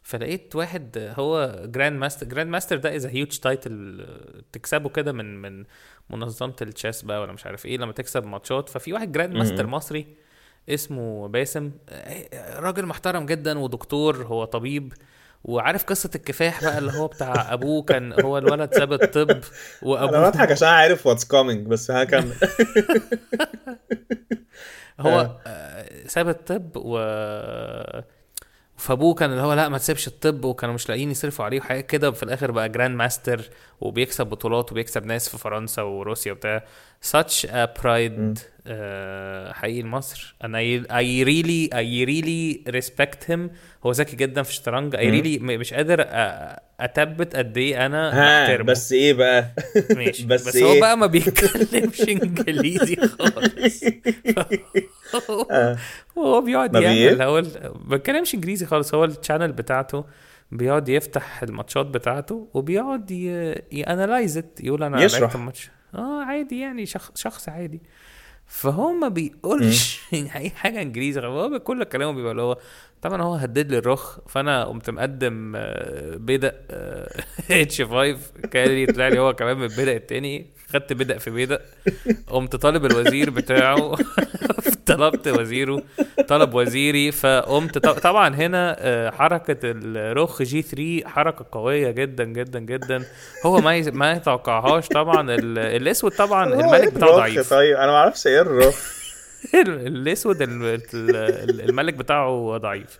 فلقيت 0.03 0.57
واحد 0.57 0.99
آه، 0.99 1.13
هو 1.13 1.63
grand 1.65 1.99
master 1.99 2.27
grand 2.27 2.51
master 2.51 2.77
ده 2.77 2.97
is 2.97 3.07
huge 3.07 3.39
title 3.39 4.07
تكسبه 4.53 4.89
كده 4.89 5.13
من 5.13 5.43
من 5.43 5.65
منظمة 6.11 6.55
ال 6.63 6.69
chess 6.69 7.03
بقى 7.03 7.21
ولا 7.21 7.33
مش 7.33 7.47
عارف 7.47 7.67
إيه 7.67 7.79
لما 7.79 7.93
تكسب 7.93 8.27
ماتشات. 8.27 8.69
ففي 8.69 8.93
واحد 8.93 9.13
grand 9.13 9.35
master 9.35 9.67
مصري 9.67 10.07
اسمه 10.69 11.29
باسم. 11.29 11.71
آه، 11.89 12.61
راجل 12.61 12.87
محترم 12.87 13.27
جدا 13.27 13.59
ودكتور 13.59 14.17
هو 14.27 14.45
طبيب 14.45 14.93
وعارف 15.45 15.85
قصة 15.85 16.11
الكفاح 16.15 16.65
بقى 16.65 16.79
اللي 16.79 16.93
هو 16.93 17.07
بتاع 17.07 17.53
أبوه 17.53 17.83
كان 17.83 18.21
هو 18.21 18.39
الولد 18.39 18.75
ساب 18.75 18.93
الطب 18.93 19.31
أنا 19.31 19.41
وأبوه 19.83 20.31
بضحك 20.31 20.51
عشان 20.53 20.69
عارف 20.69 21.07
what's 21.07 21.25
coming 21.25 21.67
بس 21.67 21.91
هكمل. 21.91 22.35
هو 25.01 25.41
آه، 25.47 26.07
ساب 26.07 26.29
الطب 26.29 26.71
و 26.77 26.99
فأبوه 28.77 29.15
كان 29.15 29.31
اللي 29.31 29.43
هو 29.43 29.53
لا 29.53 29.69
ما 29.69 29.79
تسيبش 29.79 30.09
الطب 30.09 30.45
وكانوا 30.45 30.75
مش 30.75 30.89
لاقيين 30.89 31.11
يصرفوا 31.11 31.45
عليه 31.45 31.61
وحاجات 31.61 31.87
كده. 31.87 32.09
وفي 32.09 32.23
الآخر 32.23 32.51
بقى 32.51 32.69
grand 32.69 32.97
master 32.97 33.51
وبيكسب 33.81 34.27
بطولات 34.27 34.73
وبيكسب 34.73 35.07
ناس 35.07 35.29
في 35.29 35.39
فرنسا 35.39 35.83
وروسيا 35.83 36.33
وبتاع. 36.33 36.65
Such 37.05 37.45
a 37.47 37.67
pride 37.83 38.39
آه 38.71 39.53
حقيقي 39.53 39.83
لمصر. 39.83 40.35
أنا 40.45 40.59
I, 40.59 40.81
I 40.83 41.25
really 41.27 41.71
I 41.75 42.07
really 42.09 42.73
respect 42.77 43.31
him. 43.33 43.41
هو 43.87 43.91
ذكي 43.91 44.17
جدا 44.17 44.43
في 44.43 44.51
الشطرنج. 44.51 44.97
I 44.97 44.99
really 44.99 45.43
م- 45.43 45.61
مش 45.61 45.75
قادر 45.75 46.07
اثبت 46.81 47.37
قد 47.37 47.57
إيه 47.59 47.87
أنا 47.87 48.09
ها 48.13 48.47
بحترمه 48.47 48.67
بس 48.67 48.93
إيه 48.93 49.13
بقى؟ 49.13 49.51
ماشي. 49.97 50.27
بس 50.31 50.49
بس, 50.49 50.57
إيه؟ 50.57 50.65
هو 50.65 50.81
بقى 50.81 50.97
ما 50.99 51.07
بيتكلمش 51.07 52.01
إنجليزي 52.09 52.97
خالص. 52.97 53.85
آه. 55.51 55.77
هو 56.19 56.41
بيقعد 56.41 56.75
يعمل 56.75 57.23
هو 57.23 57.43
ما 57.85 57.97
بيتكلمش 57.97 58.35
إنجليزي 58.35 58.67
خالص. 58.67 58.95
هو 58.95 59.05
ال 59.05 59.11
channel 59.11 59.53
بتاعته 59.53 60.05
بيقعد 60.53 60.89
يفتح 60.89 61.43
الماتشات 61.43 61.87
بتاعته 61.87 62.49
وبيقعد 62.55 63.11
ي 63.73 63.82
analyze 63.82 64.43
يقول 64.61 64.83
أنا. 64.83 64.97
لعبت 64.97 65.35
الماتش. 65.35 65.71
آه 65.95 66.23
عادي 66.25 66.61
يعني 66.61 66.87
شخص 66.87 67.11
شخص 67.15 67.49
عادي. 67.49 67.81
فهو 68.47 68.93
ما 68.93 69.09
بيقولش 69.09 70.01
أي 70.37 70.51
حاجة 70.51 70.83
إنجليزي 70.83 71.21
هو 71.21 71.59
كل 71.59 71.85
كلامه 71.85 72.13
بيبقى 72.13 72.31
اللي 72.31 72.43
هو 72.43 72.59
طبعا 73.03 73.23
هو 73.23 73.35
هدد 73.35 73.71
لي 73.71 73.79
الرخ 73.79 74.19
فأنا 74.29 74.65
قمت 74.65 74.91
مقدم 74.91 75.53
بيدق 76.17 76.53
H 77.51 77.83
5 77.83 78.17
كان 78.51 78.71
يطلع 78.71 79.09
لي 79.09 79.19
هو 79.19 79.33
كمان 79.35 79.57
من 79.57 79.63
البيدق 79.65 79.97
التاني 79.97 80.47
خدت 80.73 80.93
بيدق 80.93 81.19
في 81.19 81.31
بيدق 81.31 81.61
قمت 82.27 82.57
طالب 82.57 82.85
الوزير 82.85 83.31
بتاعه 83.31 83.95
طلبت 84.87 85.29
وزيره 85.29 85.83
طلب 86.29 86.55
وزيري 86.55 87.13
فقمت 87.13 87.79
طبعا 87.79 88.35
هنا 88.35 88.77
آه، 88.79 89.11
حركة 89.11 89.57
الرخ 89.65 90.43
G 90.43 90.63
3 90.63 91.09
حركة 91.09 91.47
قوية 91.53 91.91
جدا 91.91 92.25
جدا 92.25 92.59
جدا. 92.59 93.05
هو 93.47 93.61
ما 93.61 93.91
ما 93.91 94.13
يتوقعهاش 94.13 94.89
طبعا 94.89 95.35
ال- 95.35 95.59
الأسود 95.59 96.13
طبعا 96.13 96.45
الملك 96.55 96.93
بتاعه 96.95 97.11
ضعيف. 97.17 97.51
طيب 97.51 97.77
أنا 97.77 97.87
ما 97.87 97.97
أعرفش 97.97 98.27
إيه 98.27 98.41
الرخ. 98.41 98.65
ال- 98.67 98.98
الأسود 99.69 100.43
ال- 100.43 100.65
ال- 100.95 101.61
الملك 101.69 101.95
بتاعه 101.95 102.57
ضعيف. 102.57 102.99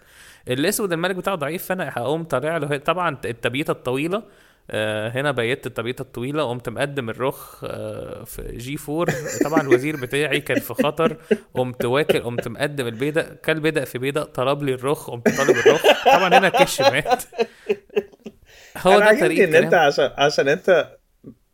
الأسود 0.49 0.93
الملك 0.93 1.15
بتاعه 1.17 1.37
ضعيف 1.37 1.65
فأنا 1.65 1.89
هقوم 1.97 2.25
طالع 2.25 2.57
له. 2.57 2.77
طبعا 2.77 3.19
التبييتة 3.25 3.71
الطويلة 3.71 4.23
آه، 4.71 5.09
هنا 5.09 5.31
بيت 5.31 5.67
التبييتة 5.67 6.03
الطويلة. 6.03 6.43
قمت 6.51 6.69
مقدم 6.69 7.11
الرخ 7.11 7.65
آه، 7.65 8.25
في 8.25 8.57
جي 8.57 8.79
4 8.89 9.15
طبعا 9.45 9.61
الوزير 9.63 9.97
بتاعي 9.97 10.41
كان 10.41 10.59
في 10.61 10.75
خطر. 10.75 11.17
قمت 11.55 11.85
واكل 11.85 12.21
قمت 12.21 12.49
مقدم 12.49 12.87
البيضه 12.87 13.23
كل 13.23 13.61
بيضه 13.61 13.85
في 13.85 13.99
بيضه 13.99 14.23
طلب 14.25 14.63
لي 14.63 14.75
الرخ 14.75 15.11
قمت 15.11 15.37
طالب 15.37 15.51
الرخ. 15.57 15.83
طبعا 16.07 16.39
هنا 16.39 16.49
كش 16.49 16.81
مات. 16.81 17.23
هو 18.79 18.99
ده 18.99 19.21
طريقة 19.21 19.45
إن 19.59 19.65
أنت 19.65 19.75
عشان 19.75 20.11
عشان 20.17 20.49
أنت 20.49 20.89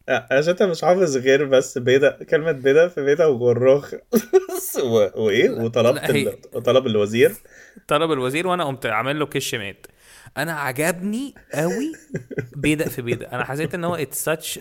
عشان 0.09 0.49
انت 0.51 0.63
مش 0.63 0.83
حافظ 0.83 1.17
غير 1.17 1.45
بس 1.45 1.79
بيدق 1.79 2.11
كلمة 2.11 2.53
بيدق 2.53 2.89
في 2.89 3.05
بيدق 3.05 3.27
والرخ 3.27 3.95
و... 4.85 5.09
وإيه؟ 5.25 5.51
وطلبت 5.51 6.11
ال... 6.11 6.37
وطلب 6.53 6.87
الوزير. 6.87 7.35
طلب 7.89 8.13
الوزير 8.13 8.47
وأنا 8.47 8.65
قمت 8.65 8.87
عامل 8.87 9.19
له 9.19 9.27
كش 9.27 9.55
مات 9.55 9.87
أنا 10.37 10.53
عجبني 10.53 11.35
قوي 11.55 11.93
بيدق 12.57 12.89
في 12.89 13.03
بيدق. 13.03 13.35
أنا 13.35 13.45
حسيت 13.45 13.75
ان 13.75 13.85
هو 13.85 13.95
it's 13.95 14.25
such 14.25 14.61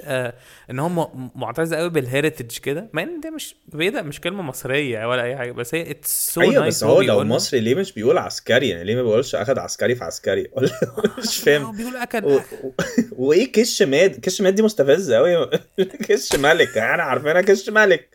ان 0.70 0.80
هو 0.80 1.12
معتز 1.36 1.74
قوي 1.74 1.90
بال 1.90 2.03
heritage 2.03 2.58
كده 2.58 2.90
مع 2.94 3.04
ان 3.04 3.20
ده 3.20 3.30
مش 3.30 3.56
بيدق 3.68 4.02
مش 4.02 4.22
كلمة 4.22 4.42
مصرية 4.42 5.10
ولا 5.10 5.24
أي 5.24 5.38
حاجة 5.38 5.52
بس 5.52 5.76
هي 5.76 5.92
it's 5.92 6.34
so 6.34 6.42
أيوه 6.42 6.68
بس 6.68 6.84
هو 6.84 7.02
لو 7.02 7.24
مصري 7.24 7.60
ليه 7.60 7.76
مش 7.76 7.92
بيقول 7.92 8.18
عسكري؟ 8.18 8.70
يعني 8.70 8.84
ليه 8.84 8.96
ما 8.96 9.02
بيقولش 9.02 9.36
أخد 9.36 9.58
عسكري 9.58 9.96
في 9.96 10.04
عسكري؟ 10.04 10.48
ولا 10.54 10.70
مش 11.18 11.38
فاهم. 11.38 11.78
بيقول 11.78 11.96
أكل 11.96 12.26
و... 12.26 12.36
و... 12.36 12.72
وإيه 13.12 13.52
كش 13.52 13.82
ماد؟ 13.82 14.20
كش 14.20 14.42
ماد 14.42 14.56
دي 14.56 14.62
مستفزة 14.62 15.16
قوي 15.16 15.50
كش 16.08 16.36
ملك 16.36 16.78
أنا 16.78 17.04
عارفينها 17.04 17.42
كش 17.42 17.70
ملك. 17.70 18.10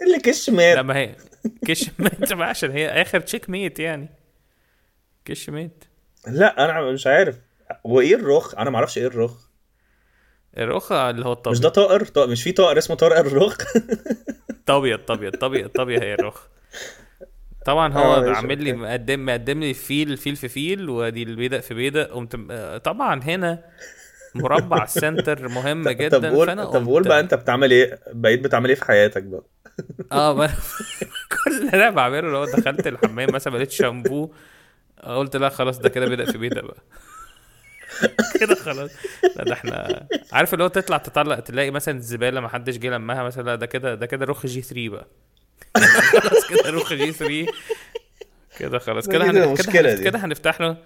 إيه 0.00 0.06
اللي 0.06 0.18
كش 0.18 0.50
لا 0.50 0.56
ماد 0.56 0.78
ما 0.78 0.96
هي 0.96 1.14
كش 1.66 1.90
مات 1.98 2.32
عشان 2.42 2.70
هي 2.70 2.88
آخر 2.88 3.20
تشيك 3.20 3.50
ميت 3.50 3.78
يعني. 3.78 4.08
كش 5.24 5.50
ميت 5.50 5.84
لا 6.26 6.64
أنا 6.64 6.80
مش 6.92 7.06
عارف. 7.06 7.36
وايه 7.84 8.14
الرخ؟ 8.14 8.54
أنا 8.54 8.70
ما 8.70 8.76
أعرفش 8.76 8.98
إيه 8.98 9.06
الرخ. 9.06 9.32
الرخة 10.58 11.10
اللي 11.10 11.24
هو 11.26 11.30
مش 11.32 11.36
الطبيعي 11.36 11.60
ده 11.60 11.68
طائر؟ 11.68 12.04
طائر 12.04 12.28
مش 12.28 12.42
في 12.42 12.52
طائر 12.52 12.78
اسمه 12.78 12.96
طارق 12.96 13.18
الرخ؟ 13.18 13.56
طبيعي 14.66 14.94
الطبيعي 14.94 15.32
الطبيعي 15.34 15.64
الطبيعي 15.64 16.00
هي 16.00 16.14
الرخ. 16.14 16.42
طبعا 17.64 17.94
آه، 17.94 17.96
هو 18.16 18.20
ماشي، 18.20 18.36
عامل 18.36 18.64
لي. 18.64 18.72
مقدم 18.72 19.26
مقدم 19.26 19.60
لي 19.60 19.74
فيل 19.74 20.16
فيل 20.16 20.36
في 20.36 20.48
فيل 20.48 20.88
ودي 20.90 21.22
البيدق 21.22 21.60
في 21.60 21.74
بيدق. 21.74 22.10
قمت 22.10 22.40
آه، 22.50 22.78
طبعا 22.78 23.22
هنا 23.22 23.64
مربع 24.34 24.82
ال 24.84 24.93
center 24.93 25.48
مهم 25.48 25.88
جدا 25.88 26.18
طب 26.18 26.24
قول 26.24 26.46
فأنا 26.46 26.64
طب 26.64 26.86
قول 26.86 27.02
بقى 27.02 27.20
أنت 27.20 27.34
بتعمل 27.34 27.70
إيه؟ 27.70 28.00
بقيت 28.12 28.40
بتعمل 28.44 28.68
إيه 28.68 28.76
في 28.76 28.84
حياتك 28.84 29.22
بقى؟ 29.22 29.42
آه 30.12 30.34
ما 30.38 30.46
كل 31.44 31.56
اللي 31.60 31.70
أنا 31.72 31.90
بعمله 31.90 32.18
اللي 32.26 32.36
هو 32.36 32.44
دخلت 32.44 32.86
الحمام 32.86 33.28
مثلا 33.32 33.56
لقيت 33.56 33.70
شامبو. 33.70 34.32
قلت 35.04 35.36
لا 35.36 35.48
خلاص 35.48 35.78
ده 35.78 35.88
كده 35.88 36.06
بيدق 36.06 36.32
في 36.32 36.38
بيدق 36.38 36.64
بقى. 36.64 36.76
كده 38.40 38.54
خلاص. 38.54 38.90
لا 39.36 39.44
ده 39.44 39.52
إحنا 39.52 40.06
عارف 40.32 40.52
اللي 40.54 40.64
هو 40.64 40.68
تطلع 40.68 40.96
تطلع 40.98 41.34
تلاقي 41.40 41.70
مثلا 41.70 41.96
الزبالة 41.98 42.40
ما 42.40 42.48
حدش 42.48 42.76
جه 42.78 42.90
لمها 42.90 43.22
مثلا 43.22 43.42
لا 43.42 43.54
ده 43.54 43.66
كده 43.66 43.94
ده 43.94 44.06
كده 44.06 44.24
رخ 44.26 44.46
جي 44.46 44.62
3 44.62 44.88
بقى. 44.88 45.06
خلاص 46.20 46.46
كده 46.50 46.70
رخ 46.70 46.92
جي 46.92 47.12
3 47.12 47.46
كده 48.58 48.78
خلاص 48.78 49.06
ده 49.06 49.12
كده 49.12 49.24
كده 49.32 49.94
هن... 49.94 50.04
كده, 50.04 50.18
هنفتح 50.18 50.60
له. 50.60 50.76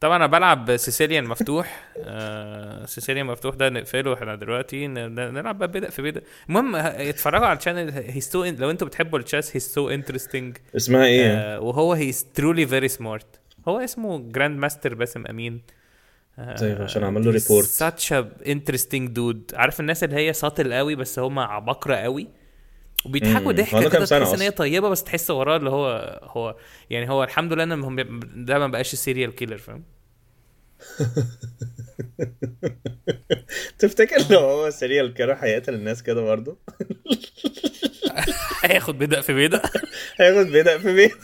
طبعا 0.00 0.16
أنا 0.16 0.26
بلعب 0.26 0.76
Sicilian 0.76 1.24
مفتوح. 1.24 1.88
آه 1.98 2.86
Sicilian 2.86 3.26
مفتوح 3.26 3.54
ده 3.54 3.68
نقفله 3.68 4.14
إحنا 4.14 4.34
دلوقتي 4.34 4.86
نلعب 4.86 5.58
بقى 5.58 5.68
بيدق 5.68 5.90
في 5.90 6.02
بيدق 6.02 6.22
المهم 6.48 6.76
اتفرجوا 6.76 7.46
على 7.46 7.58
ال 7.58 7.62
channel 7.62 7.90
هيستو 7.90 8.44
لو 8.44 8.70
أنتوا 8.70 8.86
بتحبوا 8.86 9.18
ال 9.18 9.24
chess 9.24 9.56
he's 9.56 9.68
so 9.68 9.88
interesting 9.90 10.56
اسمها 10.76 11.04
إيه؟ 11.06 11.26
آه 11.34 11.60
وهو 11.60 11.92
he's 11.92 12.26
truly 12.34 12.66
very 12.66 12.88
smart 12.88 13.26
هو 13.68 13.78
اسمه 13.78 14.18
grandmaster 14.18 14.94
باسم 14.94 15.26
أمين. 15.26 15.62
طيب 16.58 16.82
عشان 16.82 17.02
أعمل 17.02 17.24
له 17.24 17.30
report 17.30 17.66
such 17.66 18.12
interesting 18.46 19.08
dude 19.08 19.50
عارف 19.54 19.80
الناس 19.80 20.04
اللي 20.04 20.16
هي 20.16 20.32
subtle 20.32 20.72
قوي 20.72 20.94
بس 20.94 21.18
هم 21.18 21.38
عباقرة 21.38 21.94
قوي؟ 21.94 22.28
وبيضحكوا 23.04 23.52
ضحكه 23.52 23.88
كده 23.88 24.04
تحس 24.04 24.34
إن 24.34 24.40
هي؟ 24.40 24.50
طيبة 24.50 24.88
بس 24.88 25.04
تحس 25.04 25.30
وراه 25.30 25.56
اللي 25.56 25.70
هو 25.70 26.20
هو 26.22 26.56
يعني 26.90 27.10
هو 27.10 27.24
الحمد 27.24 27.52
لله 27.52 27.62
إن 27.62 27.84
هم 27.84 27.96
ده 28.46 28.58
ما 28.58 28.66
بقاش 28.66 28.94
serial 28.94 29.34
killer 29.34 29.58
فاهم؟ 29.58 29.84
تفتكر 33.78 34.16
لو 34.30 34.38
هو 34.38 34.70
serial 34.70 35.14
killer 35.14 35.32
هيقتل 35.32 35.74
الناس 35.74 36.02
كده 36.02 36.22
برضه؟ 36.22 36.56
هياخد 38.64 38.98
بيدق 38.98 39.20
في 39.20 39.34
بيدق 39.34 39.62
هياخد 40.20 40.46
بيدق 40.46 40.76
في 40.76 40.94
بيدق 40.94 41.14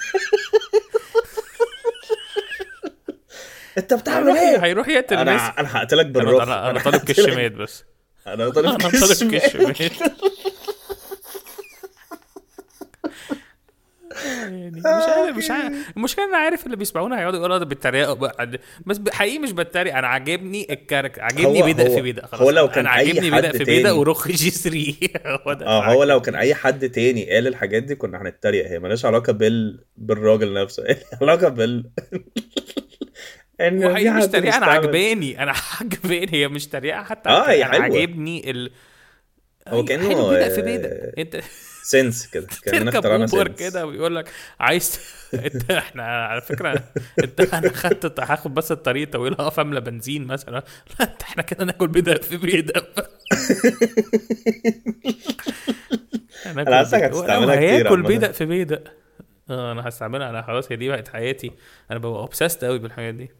انت 3.78 3.94
بتعمل 3.94 4.36
إيه؟ 4.36 4.64
هيروح 4.64 4.88
يقتل 4.88 5.16
الناس. 5.18 5.40
أنا 5.40 5.60
أنا 5.60 5.76
هقتلك 5.78 6.04
أنا 6.04 6.12
بالرخ 6.12 6.42
أنا, 6.42 6.70
أنا 6.70 6.78
طالب 6.80 6.94
هقتلك- 6.96 7.04
كشمات 7.16 7.52
بس. 7.52 7.84
أنا 8.26 8.50
طالب 8.50 8.66
أنا 8.66 8.76
كشمات. 8.90 9.42
كشمات 9.42 9.80
يعني 14.26 14.70
مش 14.70 14.82
عارف 14.86 15.36
مش 15.36 15.50
عارف. 15.50 15.72
المشكلة 15.96 16.24
أنا 16.24 16.36
عارف 16.36 16.66
اللي 16.66 16.76
بيسمعونا 16.76 17.18
هيقعدوا 17.20 17.38
يقولوا 17.38 17.58
ده 17.58 17.64
بيتريقوا 17.64 18.14
بقى 18.14 18.50
بس 18.86 19.00
حقيقي 19.10 19.38
مش 19.38 19.52
بتريق. 19.52 19.96
أنا 19.96 20.06
عاجبني 20.06 20.66
ال 20.72 20.77
character 20.77 21.22
عاجبني 21.22 21.46
هو- 21.62 21.66
في 21.94 22.00
بيدق 22.02 22.26
خلاص. 22.26 22.42
هو 22.42 22.50
لو 22.50 22.68
كان 22.68 22.86
أنا 22.86 22.94
أي 22.98 23.06
عاجبني 23.08 23.30
حد 23.32 23.42
بيدق 23.42 23.52
في 23.56 23.64
تاني- 23.64 23.76
بيدق 23.78 23.94
ورخ 23.94 24.28
جي 24.28 24.50
3 24.50 24.94
هو 25.46 25.52
ده. 25.52 25.66
آه 25.66 25.84
هو 25.92 26.04
لو 26.04 26.20
كان 26.20 26.34
أي 26.34 26.54
حد 26.54 26.88
تاني 26.90 27.30
قال 27.30 27.46
الحاجات 27.46 27.82
دي 27.82 27.94
كنا 27.94 28.22
هنتريق. 28.22 28.66
هي 28.66 28.78
مالهاش 28.78 29.04
علاقة 29.04 29.32
بال 29.32 29.84
بالراجل 29.96 30.54
نفسه. 30.62 30.82
هي 30.88 30.96
علاقة 31.22 31.48
بال 31.48 31.90
إن 33.60 33.94
في 33.94 34.10
مش 34.10 34.26
تريقة 34.26 34.56
أنا 34.56 34.66
عجباني 34.66 35.42
أنا 35.42 35.52
عجباني 35.80 36.32
هي 36.32 36.48
مش 36.48 36.66
تريقة 36.66 37.02
حتى 37.02 37.28
آه، 37.28 37.50
هي 37.50 37.64
أنا 37.64 37.72
حلوة. 37.72 37.84
عاجبني 37.98 38.50
ال 38.50 38.70
هو 39.68 39.86
حلو 39.86 40.28
بيدق 40.30 40.48
في 40.48 40.60
آه، 40.60 40.64
بيدق 40.64 40.90
أنت 41.18 41.40
سنس 41.82 42.26
كده 42.26 42.46
كاننا 42.64 42.90
اخترعنا 42.90 43.26
سنس. 43.26 43.48
كده 43.58 43.86
ويقول 43.86 44.16
لك 44.16 44.28
عايز 44.60 45.00
انت 45.34 45.70
إحنا 45.70 46.26
على 46.26 46.40
فكرة 46.40 46.84
انت 47.24 47.40
أنا 47.54 47.72
خدت 47.72 48.20
هاخد 48.20 48.54
بس 48.54 48.72
الطريق 48.72 49.10
طويل 49.10 49.32
هقف 49.32 49.60
أملى 49.60 49.80
بنزين 49.80 50.26
مثلا. 50.26 50.64
لا 51.00 51.06
انت 51.12 51.22
إحنا 51.22 51.42
كده 51.42 51.64
ناكل 51.64 51.88
بيضه 51.88 52.14
في 52.14 52.36
بيضه 52.36 52.82
أنا 56.46 56.76
حاسسك 56.78 57.02
هتستعملها 57.02 57.56
كتير 57.56 57.68
هياكل. 57.68 58.02
بيضه 58.02 58.28
في 58.28 58.44
بيضه 58.44 58.80
آه 59.50 59.72
أنا 59.72 59.88
هستعملها 59.88 60.30
أنا 60.30 60.42
خلاص 60.42 60.72
هي 60.72 60.76
دي 60.76 60.88
بقت 60.88 61.08
حياتي. 61.08 61.52
أنا 61.90 61.98
ببقى 61.98 62.20
obsessed 62.20 62.64
قوي 62.64 62.78
بالحاجات 62.78 63.14
دي. 63.14 63.30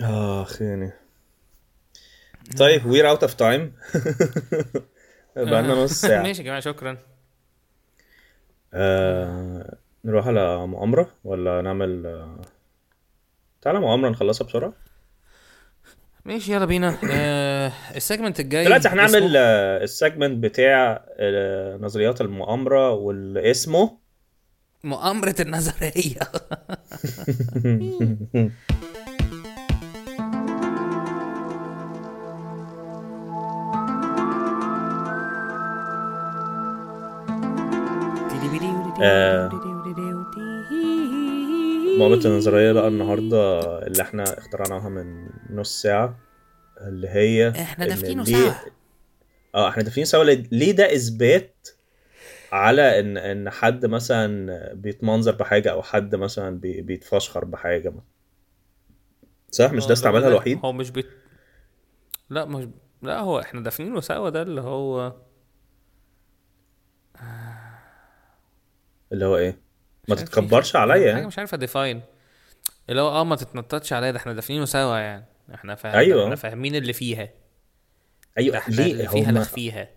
اخ 0.00 0.62
يعني 0.62 0.92
طيب 2.58 2.86
we're 2.86 3.08
out 3.10 3.22
of 3.22 3.34
time 3.34 3.72
بقالنا 5.36 5.74
نص 5.84 5.92
ساعة. 6.00 6.22
ماشي 6.22 6.40
يا 6.42 6.46
جماعة 6.46 6.60
شكرا. 6.60 6.98
آه 8.74 9.76
نروح 10.04 10.26
على 10.26 10.66
مؤامرة 10.66 11.10
ولا 11.24 11.62
نعمل 11.62 12.06
آه، 12.06 12.40
تعالى 13.62 13.80
مؤامرة 13.80 14.08
نخلصها 14.08 14.46
بسرعة. 14.46 14.72
ماشي 16.24 16.52
يلا 16.52 16.64
بينا. 16.64 16.98
آه 17.10 17.72
ال 17.96 18.02
segment 18.02 18.40
الجاي 18.40 18.64
دلوقتي 18.64 18.88
هنعمل 18.88 19.36
آه، 19.36 19.82
ال 19.82 19.90
segment 19.90 20.44
بتاع 20.44 21.04
آه، 21.18 21.76
نظريات 21.76 22.20
المؤامرة 22.20 22.90
واللي 22.90 23.50
اسمه 23.50 23.98
مؤامرة 24.84 25.34
النظرية. 25.40 26.20
آه. 39.02 39.48
مؤامرة 41.98 42.26
النظرية 42.26 42.72
بقى 42.72 42.88
النهاردة 42.88 43.60
اللي 43.86 44.02
إحنا 44.02 44.22
اخترعناها 44.38 44.88
من 44.88 45.28
نص 45.50 45.82
ساعة 45.82 46.18
اللي 46.80 47.08
هي 47.08 47.48
إحنا 47.48 47.84
ليه- 48.24 48.24
سوا 48.24 48.52
آه 49.54 49.68
إحنا 49.68 49.82
دافنين 49.82 50.06
سوا. 50.06 50.24
ليه- 50.24 50.72
ده 50.72 50.94
إثبات 50.94 51.68
على 52.52 53.00
ان 53.00 53.16
إن 53.16 53.50
حد 53.50 53.86
مثلا 53.86 54.72
بيتمنظر 54.74 55.32
بحاجة 55.34 55.72
أو 55.72 55.82
حد 55.82 56.14
مثلا 56.14 56.60
بي- 56.60 56.82
بيتفشخر 56.82 57.44
بحاجة؟ 57.44 57.92
صح؟ 59.50 59.72
مش 59.72 59.86
ده 59.86 59.92
استعمالها 59.92 60.28
الوحيد؟ 60.28 60.58
هو 60.64 60.72
مش 60.72 60.90
بيت 60.90 61.06
لا 62.30 62.44
مش 62.44 62.68
لا 63.02 63.20
هو 63.20 63.40
إحنا 63.40 63.60
دافنينه 63.62 64.00
سوا. 64.00 64.30
ده 64.30 64.42
اللي 64.42 64.60
هو 64.60 65.14
اللي 69.12 69.24
هو 69.24 69.36
إيه؟ 69.36 69.58
ما 70.08 70.14
تتكبرش 70.14 70.76
عليا 70.76 70.94
حاجة 70.94 71.04
يعني. 71.06 71.26
مش 71.26 71.38
عارف 71.38 71.54
ا 71.54 71.61
define 71.61 72.00
اللي 72.90 73.00
هو 73.00 73.08
آه 73.08 73.24
ما 73.24 73.36
تتنططش 73.36 73.92
عليا 73.92 74.10
ده 74.10 74.18
إحنا 74.18 74.32
دافنينه 74.32 74.64
سوا 74.64 74.96
يعني. 74.96 75.24
إحنا 75.54 75.74
فاهم 75.74 75.94
أيوة. 75.94 76.24
إحنا 76.24 76.36
فاهمين 76.36 76.74
اللي 76.74 76.92
فيها. 76.92 77.28
أيوه 78.38 78.58
إحنا 78.58 78.74
ليه؟ 78.74 78.92
اللي 78.92 79.08
فيها 79.08 79.30
هم 79.30 79.34
نخفيها 79.38 79.88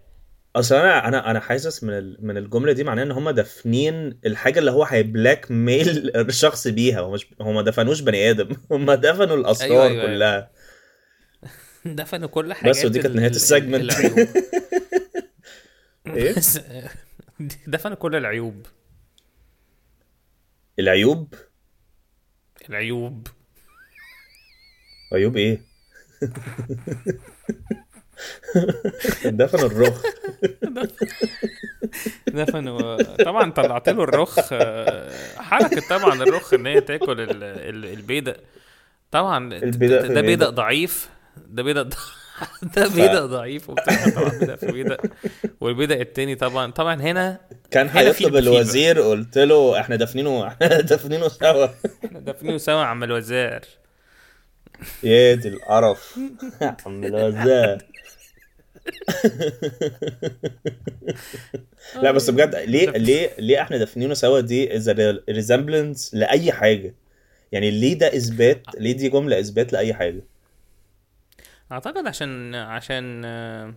أصل 0.56 0.76
أنا 0.76 1.08
أنا 1.08 1.32
أنا 1.32 1.39
حاسس 1.39 1.84
من 1.84 1.93
ال... 1.98 2.17
من 2.22 2.38
الجملة 2.38 2.72
دي 2.72 2.84
معناه 2.84 3.04
إن 3.04 3.12
هم 3.12 3.30
دافنين 3.30 4.19
الحاجة 4.26 4.60
اللي 4.60 4.72
هو 4.72 4.84
هي 4.84 5.52
blackmail 5.52 6.12
الشخص 6.15 6.67
بيها. 6.67 7.02
هم 7.02 7.12
مش 7.13 7.28
هم 7.41 7.56
ما 7.56 7.62
دفنوش 7.62 8.02
بني 8.02 8.30
آدم. 8.30 8.50
هم 8.72 8.91
دفنوا 8.91 9.38
الأسرار 9.38 9.72
أيوة، 9.72 9.84
أيوة، 9.88 10.02
أيوة. 10.02 10.06
كلها. 10.15 10.52
دفنوا 11.86 12.28
كل 12.28 12.54
حاجات 12.54 12.69
بس 12.69 12.86
ودي 12.86 13.00
كانت 13.02 13.15
نهاية 13.15 13.28
ال- 13.30 13.36
ال 13.36 13.41
segment 13.41 13.82
العيوب. 13.82 14.28
إيه؟ 16.08 16.36
دفنوا 17.67 17.95
كل 17.95 18.15
العيوب. 18.15 18.65
العيوب؟ 20.80 21.34
العيوب. 22.70 23.28
عيوب 25.13 25.38
إيه؟ 25.38 25.62
دفن 29.26 29.60
الرخ. 29.60 30.04
دفنوا 32.28 33.02
طبعا 33.24 33.52
طلعت 33.52 33.89
له 33.89 34.04
الرخ 34.04 34.39
حركة 35.38 35.82
طبعا 35.89 36.24
الرخ 36.24 36.54
إن 36.54 36.68
هي 36.68 36.82
تاكل 36.82 37.22
ال- 37.22 37.44
ال- 37.44 37.86
البيضة. 37.86 38.36
طبعا 39.12 39.50
ده, 39.50 39.60
في 39.60 39.65
ده 39.65 39.78
بيضة. 39.78 40.22
بيضة 40.22 40.50
ضعيف. 40.50 41.10
ده 42.75 42.88
ده 42.88 42.95
بيضة 42.95 43.25
ضعيف 43.25 43.69
وبتاع 43.69 44.10
طبعا 44.10 44.56
في 44.56 44.71
بيضة. 44.71 44.97
والبيضة 45.62 45.95
التاني 45.95 46.36
طبعا. 46.36 46.71
طبعا 46.71 47.02
هنا 47.02 47.39
كان 47.71 47.89
هيطلب. 47.89 48.36
الوزير 48.36 49.02
قلت 49.02 49.38
له 49.38 49.80
إحنا 49.80 49.95
دافنينه 49.95 50.47
إحنا 50.47 50.82
دافنينه 50.91 51.28
سوا. 51.28 51.67
إحنا 52.06 52.19
دافنينه 52.19 52.58
سوا 52.58 52.82
عم 52.82 53.04
الوزير. 53.04 53.62
يا 55.04 55.36
دي 55.36 55.47
القرف. 55.47 56.19
عم 56.86 57.04
الوزير. 57.04 57.78
لا 62.04 62.12
بس 62.12 62.30
بجد 62.30 62.56
ليه 62.56 62.89
ليه 62.89 63.30
ليه 63.39 63.62
إحنا 63.62 63.78
دافنينه 63.78 64.13
سوا؟ 64.13 64.39
دي 64.39 64.75
is 64.75 64.89
resemblance 65.30 66.13
لأي 66.13 66.52
حاجة. 66.52 66.95
يعني 67.52 67.71
ليه 67.71 67.97
ده 67.97 68.08
إثبات؟ 68.08 68.62
ليه 68.78 68.91
دي 68.91 69.10
جملة 69.10 69.39
إثبات 69.39 69.73
لأي 69.73 69.93
حاجة؟ 69.93 70.21
أعتقد 71.71 72.08
عشان 72.08 72.55
عشان 72.55 73.21
آه، 73.25 73.73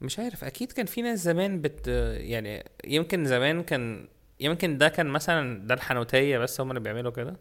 مش 0.00 0.18
عارف. 0.18 0.44
أكيد 0.44 0.72
كان 0.72 0.86
في 0.86 1.02
ناس 1.02 1.18
زمان 1.24 1.60
بت 1.60 1.88
يعني 2.16 2.64
يمكن 2.84 3.24
زمان 3.24 3.62
كان 3.62 4.08
يمكن 4.40 4.78
ده 4.78 4.88
كان 4.88 5.06
مثلا 5.06 5.66
ده 5.66 5.74
الحنوتية 5.74 6.38
بس 6.38 6.60
هم 6.60 6.70
اللي 6.70 6.80
بيعملوا 6.80 7.12
كده. 7.12 7.36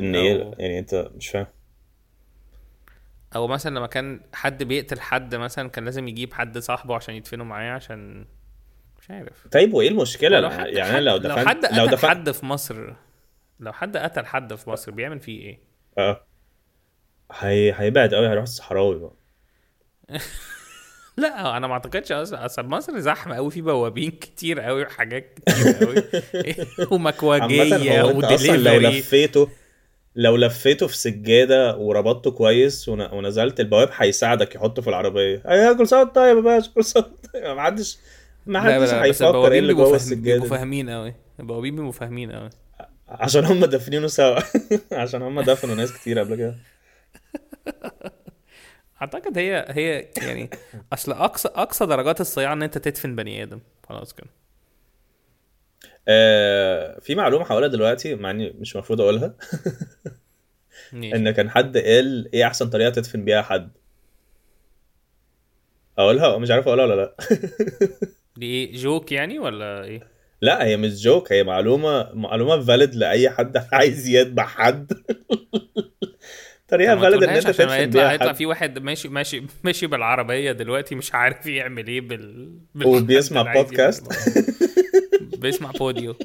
إن 0.00 0.14
إيه 0.14 0.50
أو- 0.50 0.54
يعني 0.60 0.78
أنت 0.78 1.10
مش 1.16 1.28
فاهم. 1.28 1.46
أو 3.36 3.46
مثلا 3.46 3.74
لما 3.78 3.86
كان 3.86 4.20
حد 4.34 4.62
بيقتل 4.62 5.00
حد 5.00 5.34
مثلا 5.34 5.68
كان 5.68 5.84
لازم 5.84 6.08
يجيب 6.08 6.34
حد 6.34 6.58
صاحبه 6.58 6.94
عشان 6.94 7.14
يدفنوا 7.14 7.44
معاه 7.46 7.72
عشان 7.72 8.26
مش 9.00 9.10
عارف. 9.10 9.46
طيب 9.48 9.74
وإيه 9.74 9.88
المشكلة؟ 9.88 10.40
لو 10.40 10.50
حد 10.50 10.66
يعني 10.66 10.90
أنا 10.90 11.00
لو 11.00 11.16
لو 11.16 11.18
دفنت 11.22 11.48
حد 11.48 11.64
لو 11.74 11.82
قتل 11.84 11.90
دفنت 11.90 12.10
حد 12.10 12.30
في 12.30 12.46
مصر 12.46 12.94
لو 13.60 13.72
حد 13.72 13.96
قتل 13.96 14.26
حد 14.26 14.54
في 14.54 14.70
مصر 14.70 14.92
بيعمل 14.92 15.20
فيه 15.20 15.40
إيه؟ 15.40 15.58
آه. 15.98 16.24
هي 17.32 17.74
هيبعد 17.76 18.14
قوي 18.14 18.28
هيروح 18.28 18.42
الصحراوي 18.42 18.98
بقى. 18.98 19.12
لا 21.16 21.56
أنا 21.56 21.66
ما 21.66 21.72
أعتقدش 21.72 22.12
أصلا. 22.12 22.44
أصل 22.46 22.64
مصر 22.64 22.98
زحمة 22.98 23.34
قوي 23.36 23.50
في 23.50 23.60
بوابين 23.60 24.10
كتير 24.10 24.60
قوي 24.60 24.82
وحاجات 24.82 25.38
كتير 25.46 25.72
قوي. 25.74 26.02
ومكواجية 26.92 27.62
أصلا 27.76 28.00
لو 28.00 28.18
ودليفري 28.18 28.78
لفيته 28.78 29.48
لو 30.16 30.36
لفيته 30.36 30.86
في 30.86 30.96
سجادة 30.96 31.76
وربطته 31.76 32.30
كويس 32.30 32.88
ون- 32.88 33.12
ونزلت 33.14 33.60
البواب 33.60 33.88
هيساعدك 33.96 34.54
يحطه 34.54 34.82
في 34.82 34.88
العربية. 34.90 35.42
أيوه 35.48 35.72
كل 35.72 35.96
وأنت 35.96 36.14
طيب 36.14 36.36
يا 36.36 36.42
باشا 36.42 36.70
كل 36.74 36.80
وأنت 36.96 37.06
طيب. 37.34 37.44
ما 37.56 37.62
حدش 37.62 37.98
ما 38.46 38.60
حدش 38.60 38.88
هيفكر 38.94 39.52
إيه 39.52 39.58
اللي 39.58 39.74
جوه 39.74 39.82
بيبقوا 39.82 39.96
السجادة 39.96 40.44
فاهمين 40.44 40.90
قوي. 40.90 41.14
البوابين 41.40 41.74
بيبقوا 41.76 41.92
فاهمين 41.92 42.32
قوي. 42.32 42.50
عشان 43.08 43.44
هم 43.44 43.64
دافنينه 43.64 44.06
سوا. 44.06 44.40
عشان 44.92 45.22
هم 45.22 45.40
دفنوا 45.40 45.74
ناس 45.74 45.92
كتير 45.92 46.18
قبل 46.18 46.36
كده. 46.36 46.54
اعتقد 49.02 49.38
هي 49.38 49.66
هي 49.68 50.08
يعني 50.22 50.50
أصل 50.92 51.12
أقصى 51.12 51.48
أقصى 51.48 51.86
درجات 51.86 52.20
الصياعة 52.20 52.52
إن 52.52 52.62
أنت 52.62 52.78
تدفن 52.78 53.16
بني 53.16 53.42
آدم. 53.42 53.60
خلاص 53.88 54.12
كده. 54.12 54.30
آه 56.08 56.98
في 57.00 57.14
معلومة 57.14 57.44
هقولها 57.44 57.68
دلوقتي 57.68 58.14
مع 58.14 58.30
إني 58.30 58.50
مش 58.50 58.74
المفروض 58.74 59.00
أقولها. 59.00 59.34
إن 60.92 61.30
كان 61.30 61.50
حد 61.50 61.76
قال 61.76 62.30
إيه 62.34 62.46
أحسن 62.46 62.70
طريقة 62.70 62.90
تدفن 62.90 63.24
بيها 63.24 63.42
حد؟ 63.42 63.70
أقولها؟ 65.98 66.38
مش 66.38 66.50
عارف 66.50 66.68
أقولها 66.68 66.84
ولا 66.84 66.94
لأ. 66.94 67.16
دي 68.36 68.46
إيه 68.46 68.72
جوك 68.76 69.12
يعني 69.12 69.38
ولا 69.38 69.84
إيه؟ 69.84 70.18
لأ 70.40 70.64
هي 70.64 70.76
مش 70.76 71.02
جوك 71.02 71.32
هي 71.32 71.44
معلومة 71.44 72.12
معلومة 72.12 72.60
فاليد 72.60 72.94
لأي 72.94 73.30
حد 73.30 73.66
عايز 73.72 74.08
يذبح 74.08 74.46
حد. 74.46 74.92
تقولهاش 77.10 77.46
أنت 77.46 77.46
عشان 77.60 77.66
ما 77.66 77.76
تدفن 77.84 77.88
يطلع 77.88 78.02
بيها 78.02 78.12
يطلع 78.12 78.28
حد. 78.28 78.34
في 78.34 78.46
واحد 78.46 78.78
ماشي 78.78 79.08
ماشي 79.08 79.42
ماشي 79.64 79.86
بالعربية 79.86 80.52
دلوقتي 80.52 80.94
مش 80.94 81.14
عارف 81.14 81.46
يعمل 81.46 81.86
إيه 81.86 82.00
بال, 82.00 82.52
بال... 82.74 82.86
وبيسمع 82.86 83.52
بودكاست. 83.54 84.06
بيسمع 85.38 85.70
بوديو. 85.70 86.14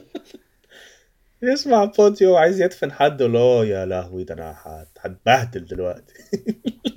يسمع 1.43 1.85
بوديو 1.85 2.31
وعايز 2.33 2.61
يدفن 2.61 2.91
حد 2.91 3.21
اللي 3.21 3.37
هو 3.37 3.63
يا 3.63 3.85
لهوي 3.85 4.23
ده 4.23 4.35
هت- 4.51 4.97
هتبهدل 4.99 5.65
دلوقتي. 5.65 6.13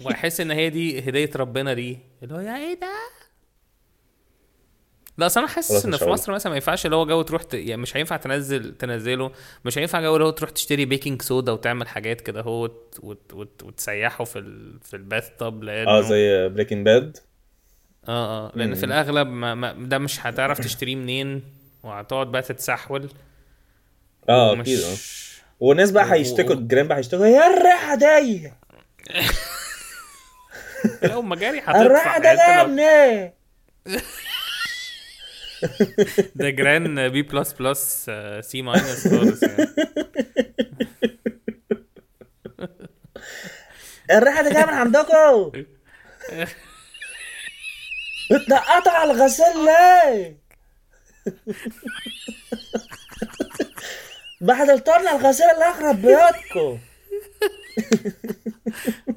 وأحس 0.05 0.41
إن 0.41 0.51
هي 0.51 0.71
دي 0.71 0.99
هدية 0.99 1.31
ربنا 1.37 1.75
دي 1.75 1.99
اللي 2.23 2.35
هو 2.35 2.41
يا 2.41 2.57
إيه 2.57 2.75
ده؟ 2.81 2.93
لا 5.19 5.27
أصل 5.27 5.41
أنا 5.41 5.49
حاسس 5.49 5.85
إن 5.87 5.97
في. 5.97 6.05
مصر 6.05 6.33
مثلا 6.33 6.51
ما 6.51 6.57
ينفعش 6.57 6.87
اللي 6.87 6.97
هو 6.97 7.07
جو 7.07 7.23
تروح 7.23 7.43
ت... 7.43 7.55
يعني 7.55 7.83
مش 7.83 7.97
هينفع 7.97 8.17
تنزل 8.17 8.75
تنزله. 8.79 9.31
مش 9.65 9.79
هينفع 9.79 10.01
جو 10.01 10.15
اللي 10.15 10.25
هو 10.27 10.31
تروح 10.31 10.51
تشتري 10.51 10.85
baking 10.85 11.23
soda 11.23 11.53
وتعمل 11.53 11.89
حاجات 11.89 12.21
كده 12.21 12.41
هو 12.41 12.63
وت... 12.63 12.99
وت... 13.03 13.33
وت... 13.35 13.63
وتسيحه 13.63 14.25
في 14.25 14.39
ال... 14.39 14.81
في 14.83 14.97
ال 14.97 15.29
bathtub 15.39 15.63
لأنه 15.65 15.91
آه 15.91 16.01
زي 16.01 16.49
Breaking 16.49 16.85
Bad 16.85 17.17
آه 18.09 18.47
آه 18.49 18.53
لأن 18.55 18.75
في 18.75 18.87
مم. 18.87 18.93
الأغلب 18.93 19.29
ما... 19.29 19.55
ما... 19.55 19.73
ده 19.73 19.99
مش 19.99 20.27
هتعرف 20.27 20.59
تشتريه 20.61 20.97
منين 20.97 21.43
وهتقعد 21.83 22.33
بقى 22.33 22.43
تتسحول. 22.43 23.09
آه 24.29 24.51
ومش- 24.53 24.61
أكيد 24.61 24.79
آه. 24.81 24.97
والناس 25.61 25.91
بقى 25.91 26.13
هيشتكوا 26.13 26.55
و- 26.55 26.59
الجيران 26.59 26.89
بقى 26.89 26.99
هيشتكوا 26.99 27.27
يا 27.27 27.47
الريحة 27.59 27.95
دي! 27.95 28.53
لو 31.11 31.23
مجاري 31.23 31.59
هتطفح 31.59 31.75
الريحة 31.77 32.19
ده 32.19 32.29
يعني 32.33 32.69
منين 32.69 33.33
ده 36.35 36.51
جيران 36.51 37.09
B 37.09 37.23
plus 37.23 37.53
plus 37.53 38.11
C 38.41 38.63
minus 38.63 39.09
خالص 39.09 39.43
يعني 39.43 39.67
الريحه 44.11 44.43
دي 44.43 44.51
جاية 44.51 44.65
من 44.67 44.75
عندكم. 44.75 45.51
بتنقطوا 48.31 48.93
على 48.93 49.11
الغسيل 49.13 49.47
ليه؟ 49.65 50.37
بهدلتولنا 54.41 55.17
الغسيل 55.17 55.47
اللي 55.47 55.67
يخرب 55.71 56.03
بيوتكم. 56.03 56.79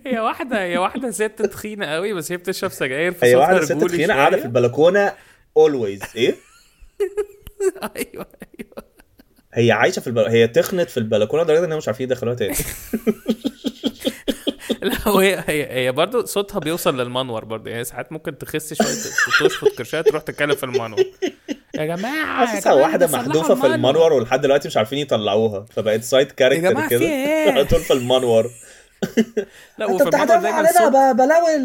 هي 0.06 0.20
واحدة 0.20 0.62
هي 0.64 0.78
واحدة 0.78 1.12
ست 1.12 1.42
تخينة 1.42 1.86
قوي 1.86 2.14
بس 2.14 2.32
هي 2.32 2.38
بتشرب 2.38 2.72
سجاير 2.72 3.12
هي 3.12 3.16
فصوتها 3.16 3.38
واحدة 3.38 3.66
ست 3.66 3.72
تخينة 3.74 4.14
قاعدة 4.14 4.38
في. 4.38 4.46
البلكونة. 4.46 5.14
always 5.58 6.02
إيه؟ 6.16 6.36
أيوه 7.96 8.26
أيوه. 8.60 8.84
هي 9.54 9.72
عايشة 9.72 10.00
في 10.00 10.08
البل... 10.08 10.26
هي 10.26 10.48
تخنت 10.48 10.90
في 10.90 10.98
البلكونة 10.98 11.44
لدرجة 11.44 11.66
ان 11.66 11.78
مش 11.78 11.88
عارفين 11.88 12.04
يدخلوها 12.04 12.36
تاني. 12.36 12.56
لا 14.82 15.10
وهي 15.10 15.44
هي 15.48 15.72
هي 15.72 15.92
برضه 15.92 16.26
صوتها 16.26 16.60
بيوصل 16.60 17.02
للمنور 17.02 17.46
برضه 17.46 17.72
يعني 17.72 17.84
ساعات 17.84 18.12
ممكن 18.12 18.38
تخس 18.38 18.74
شوية 18.74 19.48
تشفط 19.48 19.68
كرشها 19.78 20.02
تروح 20.02 20.22
تتكلم 20.22 20.56
في 20.56 20.64
المنور. 20.64 21.04
يا 21.76 21.86
جماعة 21.86 22.46
حاسسها 22.46 22.74
واحدة 22.74 23.08
محذوفه 23.08 23.56
في 23.56 23.68
المنور. 23.68 24.14
ولحد 24.14 24.42
دلوقتي 24.42 24.68
مش 24.68 24.78
عارفين 24.78 25.00
يطلعوها. 25.00 25.66
فبقت 25.76 26.04
side 26.04 26.32
character 26.32 26.88
كده. 26.88 27.06
إيه؟ 27.06 27.50
على 27.52 27.66
طول 27.66 27.80
في 27.80 27.94
المنور. 27.94 28.52
لا 29.78 29.86
وفي 29.86 30.04
المنور 30.04 30.26
دايما 30.26 31.12
بلاوي 31.12 31.56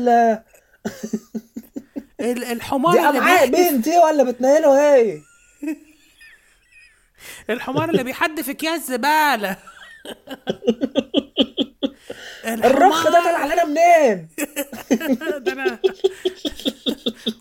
الحمار 2.20 2.92
دي 2.92 3.08
اللي 3.08 3.20
بيحدف 3.20 3.72
دي 3.74 3.98
ولا 3.98 4.22
بتنيلوا 4.22 4.94
إيه 4.94 5.22
الحمار 7.50 7.90
اللي 7.90 8.02
بيحدف 8.04 8.50
أكياس 8.50 8.86
زبالة. 8.88 9.56
الرخ 12.44 13.04
ده 13.04 13.20
طلع 13.20 13.38
علينا 13.38 13.64
منين؟ 13.64 14.28
ده 15.44 15.52
أنا 15.52 15.78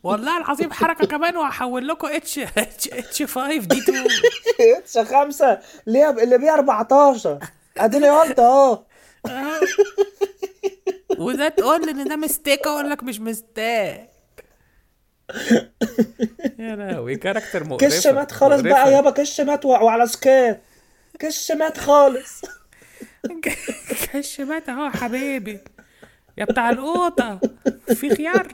والله 0.03 0.38
العظيم 0.38 0.71
حركة 0.73 1.07
كمان 1.07 1.38
وهحول 1.38 1.88
لكم 1.88 2.07
اتش 2.07 2.39
اتش 2.39 2.88
اتش 2.88 3.23
5 3.23 3.57
دي 3.57 3.77
2 3.79 4.05
اتش 4.77 4.97
خمسة 4.97 5.59
اللي 5.88 5.99
هي 5.99 6.09
اللي 6.09 6.38
بيه 6.38 6.53
14 6.53 7.39
أديني 7.77 8.09
قلت 8.09 8.39
أهو. 8.39 8.83
وده 11.17 11.49
تقول 11.49 11.89
إن 11.89 12.03
ده 12.07 12.15
مستيك 12.15 12.67
أقول 12.67 12.89
لك 12.89 13.03
مش 13.03 13.19
مستيك 13.19 14.12
يا 16.59 16.75
لهوي 16.75 17.15
كاركتر 17.15 17.63
مقرفة 17.63 17.88
كش 17.99 18.07
مات 18.07 18.31
خالص 18.31 18.59
مقرفة. 18.59 18.69
بقى 18.83 18.93
يابا 18.93 19.09
كش 19.09 19.41
مات 19.41 19.65
وعلى 19.65 20.07
سكات 20.07 20.62
كش 21.19 21.51
مات 21.51 21.77
خالص. 21.77 22.41
كش 24.13 24.39
مات 24.39 24.69
اهو 24.69 24.89
حبيبي. 24.89 25.59
يا 26.38 26.45
بتاع 26.45 26.69
القوطة. 26.69 27.39
في 27.95 28.15
خيار. 28.15 28.47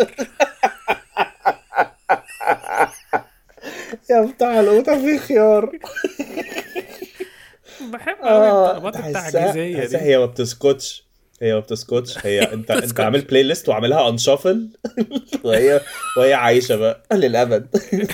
يا 4.09 4.21
بتاع 4.21 4.59
القوطة 4.59 5.01
في 5.01 5.17
خيار. 5.19 5.79
بحب 7.91 8.15
قوي 8.15 8.29
آه 8.49 8.71
الطلبات 8.71 8.93
تحسها 8.93 9.51
دي. 9.51 9.97
هي 9.97 10.17
ما 10.17 10.25
بتسكتش. 10.25 11.08
هي 11.41 11.53
ما 11.53 11.59
بتسكتش. 11.59 12.25
هي 12.25 12.53
انت 12.53 12.71
انت. 12.71 12.99
عامل 12.99 13.21
playlist 13.21 13.69
وعاملها 13.69 14.09
on 14.09 14.23
shuffle 14.23 14.69
وهي 15.43 15.81
وهي 16.17 16.33
عايشة 16.33 16.75
بقى 16.75 17.03
للأبد. 17.13 17.67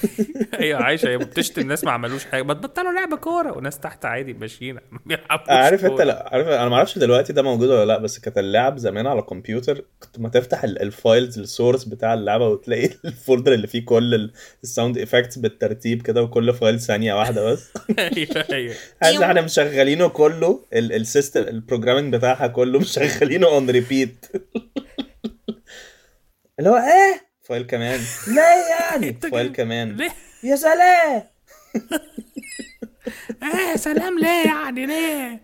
هي 0.60 0.74
عايشة 0.74 1.10
هي 1.10 1.18
بتشتم 1.18 1.68
ناس 1.68 1.84
ما 1.84 1.92
عملوش 1.92 2.26
حاجة. 2.26 2.44
ما 2.44 2.54
تبطلوا 2.54 2.92
لعب 2.92 3.16
كورة. 3.20 3.58
وناس 3.58 3.80
تحت 3.80 4.06
عادي 4.06 4.34
ماشيين. 4.34 4.78
عارف 5.50 5.86
انت. 5.86 6.02
لا 6.02 6.30
عارف 6.32 6.48
أنا 6.48 6.70
ما 6.70 6.76
أعرفش 6.76 6.98
دلوقتي 6.98 7.34
ده 7.34 7.42
موجود 7.42 7.70
ولا 7.70 7.86
لا 7.86 7.98
بس 7.98 8.20
كانت 8.20 8.38
اللعب 8.38 8.78
زمان 8.78 9.08
على 9.08 9.20
الكمبيوتر 9.20 9.82
كنت 10.00 10.20
ما 10.20 10.30
تفتح 10.30 10.64
ال- 10.64 10.82
ال 10.82 10.91
files 10.91 11.40
ال 11.40 11.46
source 11.46 11.84
بتاع 11.84 12.14
اللعبة 12.14 12.48
وتلاقي 12.48 12.90
ال 13.06 13.13
folder 13.13 13.54
اللي 13.54 13.68
فيه 13.68 13.86
كل 13.86 14.32
ال 14.64 14.69
sound 14.69 14.98
effects 14.98 15.38
بالترتيب 15.38 16.02
كده 16.02 16.24
وكل 16.24 16.54
file 16.54 16.80
ثانية 16.80 17.14
واحدة 17.14 17.52
بس. 17.52 17.70
أيوه 18.00 18.74
أيوه. 19.04 19.26
إحنا 19.26 19.42
مشغلينه 19.42 20.08
كله 20.08 20.60
ال 20.74 20.83
system 20.83 21.42
ال 21.42 21.48
programming 21.48 22.16
بتاعها 22.16 22.48
كله 22.48 22.80
مشغلينه 23.16 23.48
on 23.48 23.70
repeat 23.70 24.26
اللي 26.60 26.70
هو 26.70 26.76
إيه؟ 26.76 27.26
file 27.44 27.64
كمان. 27.64 28.00
لا 28.36 28.70
يعني؟ 28.70 29.14
file 29.32 29.52
كمان. 29.52 29.96
ليه؟ 29.96 30.12
يا 30.44 30.56
سلام! 30.56 31.24
إيه 33.44 33.76
سلام 33.76 34.20
ليه 34.20 34.46
يعني؟ 34.46 34.86
ليه؟ 34.86 35.42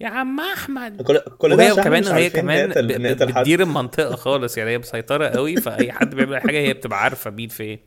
يا 0.00 0.08
عم 0.08 0.40
أحمد. 0.40 1.02
كل 1.02 1.18
كل 1.38 1.56
ده 1.56 1.82
كمان 1.82 2.06
هي 2.06 2.30
كمان. 2.30 2.68
بتدير 3.14 3.62
المنطقة 3.62 4.16
خالص 4.16 4.58
يعني 4.58 4.70
هي 4.70 4.78
مسيطرة 4.78 5.28
قوي 5.28 5.56
فأي 5.56 5.92
حد 5.92 6.14
بيعمل 6.14 6.40
حاجة 6.40 6.58
هي 6.58 6.72
بتبقى 6.72 7.02
عارفة 7.02 7.30
مين 7.30 7.48
فين. 7.48 7.78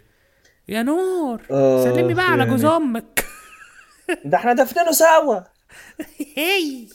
يا 0.68 0.84
نور 0.84 1.42
آه، 1.52 1.84
سلمي 1.84 2.14
بقى 2.14 2.26
على 2.32 2.46
جوز 2.46 2.64
يعني. 2.64 2.76
أمك. 2.76 3.26
ده 4.26 4.38
إحنا 4.38 4.54
دفنينه 4.54 4.92
سوا. 4.92 5.40
هي. 6.38 6.88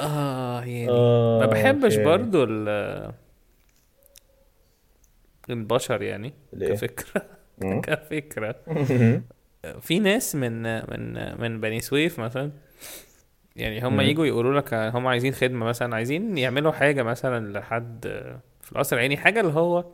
آه 0.00 0.60
يعني 0.60 0.88
آه، 0.90 1.38
ما 1.40 1.46
بحبش 1.46 1.92
okay. 1.98 2.04
برضو 2.04 2.44
ال 2.44 3.12
البشر 5.50 6.02
يعني 6.02 6.32
ليه؟ 6.52 6.68
كفكرة. 6.74 7.22
كفكرة. 7.86 8.54
في 9.80 9.98
ناس 9.98 10.34
من 10.34 10.62
من 10.90 11.40
من 11.40 11.60
بني 11.60 11.80
سويف 11.80 12.20
مثلا 12.20 12.50
يعني 13.56 13.84
هم 13.86 14.00
يجوا 14.00 14.26
يقولوا 14.26 14.60
لك 14.60 14.74
هم 14.74 15.06
عايزين 15.06 15.32
خدمة 15.32 15.66
مثلا 15.66 15.96
عايزين 15.96 16.38
يعملوا 16.38 16.72
حاجة 16.72 17.02
مثلا 17.02 17.58
لحد 17.58 18.06
في 18.62 18.72
القصر. 18.72 18.96
العيني 18.96 19.16
حاجة 19.16 19.40
اللي 19.40 19.52
هو 19.52 19.84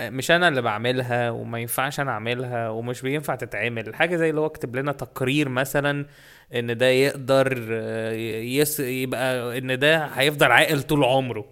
مش 0.00 0.30
أنا 0.30 0.48
اللي 0.48 0.62
بعملها 0.62 1.30
وما 1.30 1.58
ينفعش 1.58 2.00
أنا 2.00 2.10
أعملها 2.10 2.68
ومش 2.68 3.02
بينفع 3.02 3.34
تتعمل 3.34 3.94
حاجة 3.94 4.16
زي 4.16 4.30
اللي 4.30 4.40
هو 4.40 4.46
اكتب 4.46 4.76
لنا 4.76 4.92
تقرير 4.92 5.48
مثلا 5.48 6.06
إن 6.54 6.76
ده 6.78 6.86
يقدر 6.86 7.66
آه، 7.72 8.12
يس 8.40 8.80
يبقى 8.80 9.58
إن 9.58 9.78
ده 9.78 10.04
هيفضل 10.06 10.52
عاقل 10.52 10.82
طول 10.82 11.04
عمره. 11.04 11.44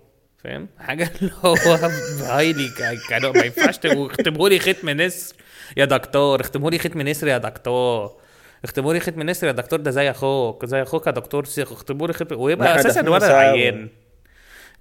فاهم؟ 0.45 0.69
حاجة 0.79 1.11
اللي 1.23 1.33
هو 1.45 1.55
هايلي 2.31 2.71
كانوا 3.09 3.33
ما 3.33 3.45
ينفعش 3.45 3.79
اختبوا 3.87 4.49
لي 4.49 4.59
ختم 4.59 4.91
نسر 4.91 5.35
يا 5.77 5.85
دكتور 5.85 6.41
اختبوا 6.41 6.71
لي 6.71 6.79
ختم 6.79 7.03
نسر 7.03 7.29
يا 7.29 7.39
دكتور. 7.39 8.13
اختبوا 8.65 8.95
لي 8.95 9.01
ختم 9.01 9.23
نسر 9.23 9.47
يا 9.47 9.53
دكتور 9.53 9.81
ده 9.81 9.91
زي 9.91 10.11
أخوك 10.11 10.65
زي 10.65 10.83
أخوك 10.83 11.07
يا 11.07 11.13
دكتور 11.13 11.45
سيخ 11.45 11.73
اختبوا 11.73 12.07
لي 12.07 12.13
ختم 12.13 12.41
ويبقى 12.41 12.81
أساسا 12.81 13.03
سوا. 13.19 13.37
عيان. 13.37 13.89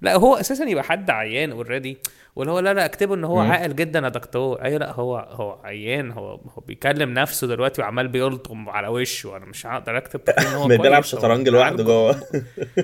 لا 0.02 0.16
هو 0.16 0.34
أساسا 0.34 0.64
يبقى 0.64 0.84
حد 0.84 1.10
عيان 1.10 1.52
اوريدي 1.52 1.98
واللي 2.36 2.52
هو 2.52 2.58
لا 2.58 2.74
لا 2.74 2.84
اكتبه 2.84 3.14
إن 3.14 3.24
هو. 3.24 3.40
عاقل 3.40 3.76
جدا 3.76 3.98
يا 3.98 4.08
دكتور. 4.08 4.62
أيوه 4.62 4.78
لا 4.78 4.92
هو 4.92 5.16
هو 5.16 5.60
عيان 5.64 6.10
هو 6.10 6.34
هو 6.34 6.60
بيكلم 6.66 7.14
نفسه 7.14 7.46
دلوقتي 7.46 7.82
وعمال 7.82 8.08
بيلطم 8.08 8.68
على 8.68 8.88
وشه. 8.88 9.36
أنا 9.36 9.46
مش 9.46 9.66
هقدر 9.66 9.96
أكتب 9.98 10.20
إن 10.38 10.46
هو 10.46 10.66
ما 10.68 10.76
بيلعب 10.76 11.02
شطرنج 11.02 11.48
لوحده. 11.48 11.84
جوه. 11.84 12.20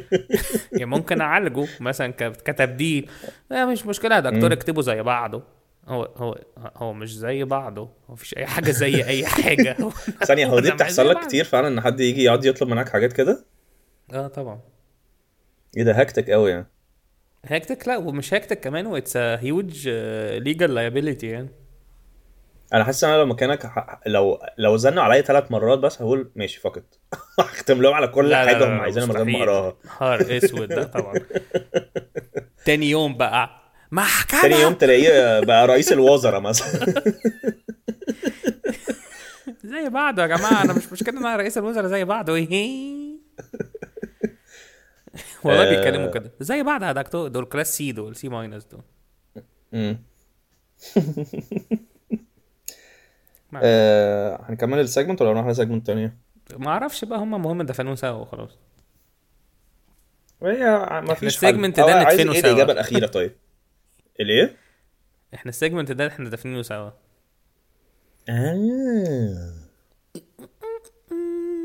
يعني 0.72 0.84
ممكن 0.86 1.20
أعالجه 1.20 1.66
مثلا 1.80 2.12
كتبديل. 2.18 3.10
لا 3.50 3.66
مش 3.66 3.86
مشكلة 3.86 4.14
يا 4.14 4.20
دكتور. 4.20 4.52
اكتبه 4.52 4.82
زي 4.82 5.02
بعضه. 5.02 5.42
هو 5.88 6.02
هو 6.16 6.38
هو 6.76 6.92
مش 6.92 7.16
زي 7.16 7.44
بعضه. 7.44 7.82
هو 7.82 8.12
مفيش 8.12 8.36
أي 8.36 8.46
حاجة 8.46 8.70
زي 8.70 9.04
أي 9.04 9.26
حاجة. 9.26 9.76
ثانية 10.28 10.46
هو 10.46 10.60
دي 10.60 10.70
بتحصل 10.70 11.08
لك. 11.08 11.20
كتير 11.20 11.44
فعلا 11.44 11.68
إن 11.68 11.80
حد 11.80 12.00
يجي 12.00 12.24
يقعد 12.24 12.44
يطلب 12.44 12.68
منك 12.68 12.88
حاجات 12.88 13.12
كده؟ 13.12 13.44
آه 14.12 14.26
طبعا. 14.26 14.60
إيه 15.76 15.82
ده 15.82 15.92
hectic 15.92 16.30
قوي 16.30 16.50
يعني. 16.50 16.66
hectic 17.48 17.88
لا 17.88 17.96
ومش 17.96 18.34
hectic 18.34 18.60
كمان 18.60 18.86
و 18.86 18.92
it's 18.92 19.16
huge 19.16 19.88
legal 20.38 20.74
liability 20.74 21.26
يعني. 21.26 21.48
أنا 22.74 22.84
حاسس 22.84 23.04
إن 23.04 23.10
أنا 23.10 23.18
لو 23.18 23.26
مكانك 23.26 23.66
ح- 23.66 24.00
لو 24.06 24.38
لو 24.58 24.76
زنوا 24.76 25.02
عليا 25.02 25.20
ثلاث 25.20 25.50
مرات 25.50 25.78
بس 25.78 26.02
هقول 26.02 26.30
ماشي 26.36 26.60
فقط 26.60 26.82
هختم 27.40 27.82
لهم 27.82 27.94
على 27.94 28.08
كل 28.08 28.28
لا 28.30 28.36
حاجة 28.46 28.66
هم 28.66 28.80
عايزينها 28.80 29.06
من 29.08 29.14
غير 29.16 29.24
ما. 29.24 29.38
أقراها. 29.38 29.76
نهار 29.84 30.36
أسود 30.36 30.68
ده 30.68 30.84
طبعا. 30.84 31.14
تاني 32.66 32.90
يوم 32.90 33.16
بقى. 33.16 33.50
محكمة 33.92 34.42
تاني 34.42 34.54
يوم 34.60 34.74
تلاقيه 34.74 35.40
بقى 35.40 35.66
رئيس 35.66 35.92
الوزراء 35.92 36.40
مثلا. 36.40 36.94
زي 39.64 39.88
بعض 39.88 40.18
يا 40.18 40.26
جماعة 40.26 40.62
أنا 40.62 40.72
مش 40.72 40.92
مشكلة 40.92 41.18
إن 41.20 41.26
أنا 41.26 41.36
رئيس 41.36 41.58
الوزراء 41.58 41.86
زي 41.86 42.04
بعض 42.04 42.30
إيه؟ 42.30 43.16
والله 45.44 45.66
آه. 45.66 45.70
بيتكلموا 45.70 46.10
كده 46.10 46.30
زي 46.40 46.62
بعض 46.62 46.82
يا 46.82 46.92
دكتور 46.92 47.28
دول 47.28 47.44
class 47.44 47.76
C 47.76 47.92
دول 47.92 48.16
C 48.16 48.28
minus 48.28 48.64
دول 48.64 48.80
آه، 53.62 54.40
هنكمل 54.48 54.78
ال 54.78 54.84
segment 54.84 55.22
ولا 55.22 55.32
نروح 55.32 55.46
ل 55.46 55.51
segment 55.51 55.86
تانية؟ 55.86 56.16
ما 56.56 56.68
أعرفش 56.68 57.04
بقى 57.04 57.18
هم 57.18 57.42
مهم 57.42 57.62
دفنوه 57.62 57.94
سوا 57.94 58.10
وخلاص 58.10 58.58
هي 60.42 60.64
ما 61.06 61.14
فيش 61.14 61.34
ال 61.34 61.40
segment. 61.40 61.80
ده 61.80 61.92
عايز 61.94 62.20
ندفنه 62.20 62.34
إيه 62.34 62.40
سوا. 62.40 62.50
الاجابه 62.50 62.72
الأخيرة 62.72 63.06
طيب 63.06 63.36
الإيه 64.20 64.56
إحنا 65.34 65.48
ال 65.48 65.54
segment 65.54 65.92
ده 65.92 66.06
إحنا 66.06 66.28
دافنينه 66.30 66.62
سوا 66.62 66.90
آه. 68.28 69.52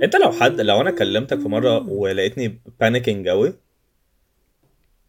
انت 0.02 0.16
لو 0.16 0.32
حد 0.32 0.62
لو 0.62 0.82
أنا 0.82 0.92
كلمتك 0.92 1.40
في 1.40 1.48
مرة 1.48 1.90
ولقيتني 1.90 2.62
panicking 2.80 3.28
قوي 3.28 3.54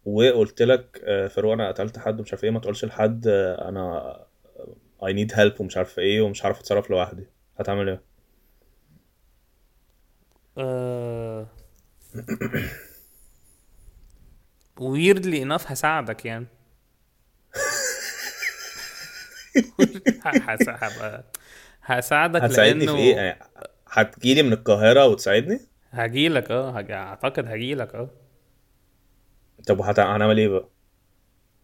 وقلت 0.05 0.61
لك 0.61 1.01
آه، 1.03 1.27
فاروق 1.27 1.53
أنا 1.53 1.67
قتلت 1.67 1.99
حد 1.99 2.19
ومش 2.19 2.33
عارف 2.33 2.43
إيه 2.43 2.51
ما 2.51 2.59
تقولش 2.59 2.85
لحد 2.85 3.27
آه، 3.27 3.69
أنا 3.69 4.17
I 5.05 5.13
need 5.13 5.31
help 5.35 5.61
ومش 5.61 5.77
عارف 5.77 5.99
إيه 5.99 6.21
ومش 6.21 6.45
عارف 6.45 6.59
أتصرف 6.59 6.89
لوحدي 6.89 7.27
هتعمل 7.59 7.89
إيه؟ 7.89 8.01
آه... 10.57 11.47
weirdly 14.79 15.41
enough 15.45 15.71
هساعدك 15.71 16.25
يعني 16.25 16.47
هبقى 20.67 21.23
هساعدك 21.83 22.41
لأنه 22.41 22.85
في 22.85 22.97
إيه؟ 22.97 23.39
هتجيلي 23.93 24.43
من 24.43 24.53
القاهرة 24.53 25.05
وتساعدني؟ 25.05 25.59
هجيلك 25.91 26.51
آه 26.51 26.77
هج... 26.77 26.91
أعتقد 26.91 27.47
هجيلك 27.47 27.95
آه 27.95 28.09
طب 29.67 29.79
وهت- 29.79 29.99
هنعمل 29.99 30.37
إيه 30.37 30.47
بقى؟ 30.47 30.69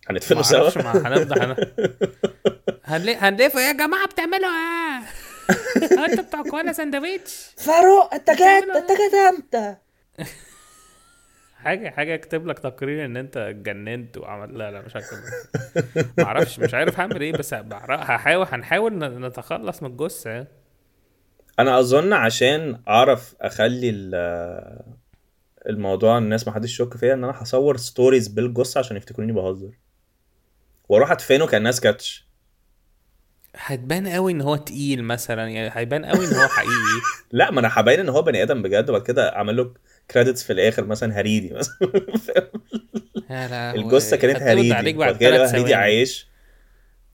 هندفنوا 0.10 0.42
سوا؟ 0.42 0.60
معرفش 0.60 0.78
ما 0.78 0.92
هنفضل 1.08 1.40
هن... 1.42 1.56
هنلف 2.86 3.24
هنلف 3.24 3.56
يا 3.56 3.72
جماعة 3.72 4.08
بتعملوا 4.08 4.50
إيه 4.50 5.00
هو 6.00 6.04
أنتوا 6.06 6.24
بتوع 6.24 6.42
كوالا 6.44 6.72
سندوتش 6.74 7.50
فاروق 7.58 8.14
انت 8.14 8.30
جيت 8.30 8.42
انت 8.76 8.92
جيت 8.92 9.14
إمتى؟ 9.36 9.76
حاجة 11.64 11.90
حاجة 11.90 12.16
اكتب 12.16 12.48
لك 12.48 12.60
تقرير 12.60 13.06
ان 13.06 13.18
انت 13.18 13.38
اتجننت 13.38 14.18
وعمل 14.18 14.58
لا 14.58 14.72
لا 14.72 14.82
مش 14.82 14.98
هكتب 14.98 15.18
ما 16.18 16.24
أعرفش 16.24 16.60
مش 16.60 16.74
عارف 16.74 17.00
هعمل 17.00 17.22
إيه 17.22 17.32
بس 17.34 17.54
هحاول 17.54 18.48
هنحاول 18.52 18.94
نتخلص 19.28 19.84
من 19.84 19.90
الجثة 19.92 20.30
يعني. 20.30 20.48
أنا 21.60 21.80
أظن 21.80 22.14
عشان 22.14 22.82
أعرف 22.88 23.36
أخلي 23.42 23.90
ال- 23.90 24.80
الموضوع 25.70 26.18
الناس 26.18 26.48
ما 26.48 26.54
حدش 26.54 26.72
يشك 26.74 26.98
فيا 26.98 27.14
إن 27.14 27.24
أنا 27.24 27.34
هصور 27.44 27.78
ستوريز 27.78 28.28
بالجثة 28.28 28.80
عشان 28.80 28.98
يفتكروني 28.98 29.32
بهزر. 29.32 29.72
وأروح 30.90 31.12
أدفنه 31.12 31.48
كأنها 31.48 31.72
سكتش 31.72 32.30
هتبان 33.56 34.08
قوي 34.08 34.32
إن 34.32 34.42
هو 34.42 34.56
تقيل 34.56 35.04
مثلا 35.04 35.48
يعني 35.48 35.70
هيبان 35.74 36.06
قوي 36.06 36.26
إن 36.26 36.34
هو 36.34 36.48
حقيقي. 36.48 37.02
لا 37.32 37.52
ما 37.52 37.60
أنا 37.60 37.70
هبين 37.72 38.00
إن 38.00 38.10
هو 38.10 38.22
بني 38.22 38.44
آدم 38.44 38.62
بجد 38.62 38.90
وبعد 38.90 39.02
كده 39.02 39.36
أعمل 39.36 39.58
له 39.58 39.74
credits 40.12 40.44
في 40.44 40.54
الآخر 40.54 40.86
مثلا 40.86 41.20
هريدي 41.20 41.54
مثلا. 41.54 41.78
الجثة 43.76 44.18
كانت 44.18 44.42
هريدي 44.42 44.94
كده 45.18 45.52
هريدي. 45.52 45.74
عايش. 45.74 46.29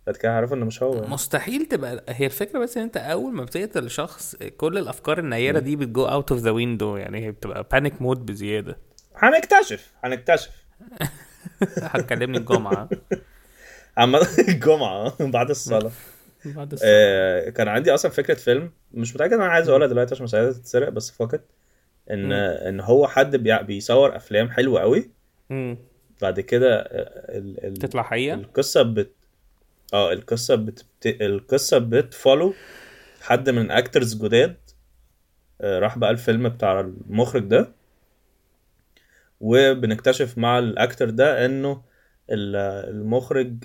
بعد 0.07 0.17
كده 0.17 0.31
عارف 0.35 0.53
إنه 0.53 0.65
مش 0.65 0.83
هو. 0.83 1.07
مستحيل 1.07 1.65
تبقى 1.65 2.03
هي 2.09 2.25
الفكرة 2.25 2.59
بس 2.59 2.77
إن 2.77 2.83
أنت 2.83 2.97
أول 2.97 3.33
ما 3.33 3.43
بتقتل 3.43 3.89
شخص 3.89 4.35
كل 4.57 4.77
الأفكار 4.77 5.19
النيره 5.19 5.59
دي 5.59 5.75
بت 5.75 5.90
go 5.90 6.05
out 6.05 6.31
of 6.31 6.41
the 6.41 6.51
window 6.51 6.97
يعني 6.97 7.25
هي 7.25 7.31
بتبقى 7.31 7.67
panic 7.71 8.01
mode 8.01 8.25
بزيادة. 8.25 8.77
هنكتشف 9.15 9.91
هنكتشف. 10.03 10.65
هتكلمني 11.81 12.37
الجمعة 12.37 12.89
عامة 13.97 14.27
الجمعة 14.49 15.13
بعد 15.19 15.49
الصلاة. 15.49 15.91
بعد 16.45 16.71
الصلاة. 16.73 16.89
آه، 16.91 17.49
كان 17.49 17.67
عندي 17.67 17.93
أصلا 17.93 18.11
فكرة 18.11 18.33
فيلم 18.33 18.71
مش 18.93 19.15
متأكد 19.15 19.33
أنا 19.33 19.45
عايز 19.45 19.69
أقولها 19.69 19.87
دلوقتي 19.87 20.13
عشان 20.15 20.23
مش 20.23 20.33
عايزها 20.33 20.51
تتسرق 20.61 20.89
بس 20.89 21.11
فقط 21.11 21.41
إن 22.11 22.25
مم. 22.25 22.31
إن 22.33 22.79
هو 22.79 23.07
حد 23.07 23.35
بيصور 23.35 24.15
أفلام 24.15 24.49
حلوة 24.49 24.81
قوي 24.81 25.09
مم. 25.49 25.77
بعد 26.21 26.39
كده 26.39 26.75
آه، 26.79 27.37
ال... 27.37 27.65
ال... 27.65 27.73
تطلع 27.73 28.03
حقيقة؟ 28.03 28.33
القصة 28.35 28.81
بت 28.81 29.11
آه 29.93 30.13
القصة 30.13 30.55
بت... 30.55 30.86
بت... 31.01 31.21
القصة 31.21 31.77
بتفولو 31.77 32.53
حد 33.21 33.49
من 33.49 33.71
اكترز 33.71 34.15
جداد 34.25 34.57
آه، 35.61 35.79
راح 35.79 35.97
بقى 35.97 36.11
الفيلم 36.11 36.49
بتاع 36.49 36.79
المخرج 36.79 37.43
ده 37.43 37.71
وبنكتشف 39.41 40.38
مع 40.38 40.59
الاكتر 40.59 41.09
ده 41.09 41.45
إنه 41.45 41.81
ال- 42.31 42.55
المخرج 42.89 43.63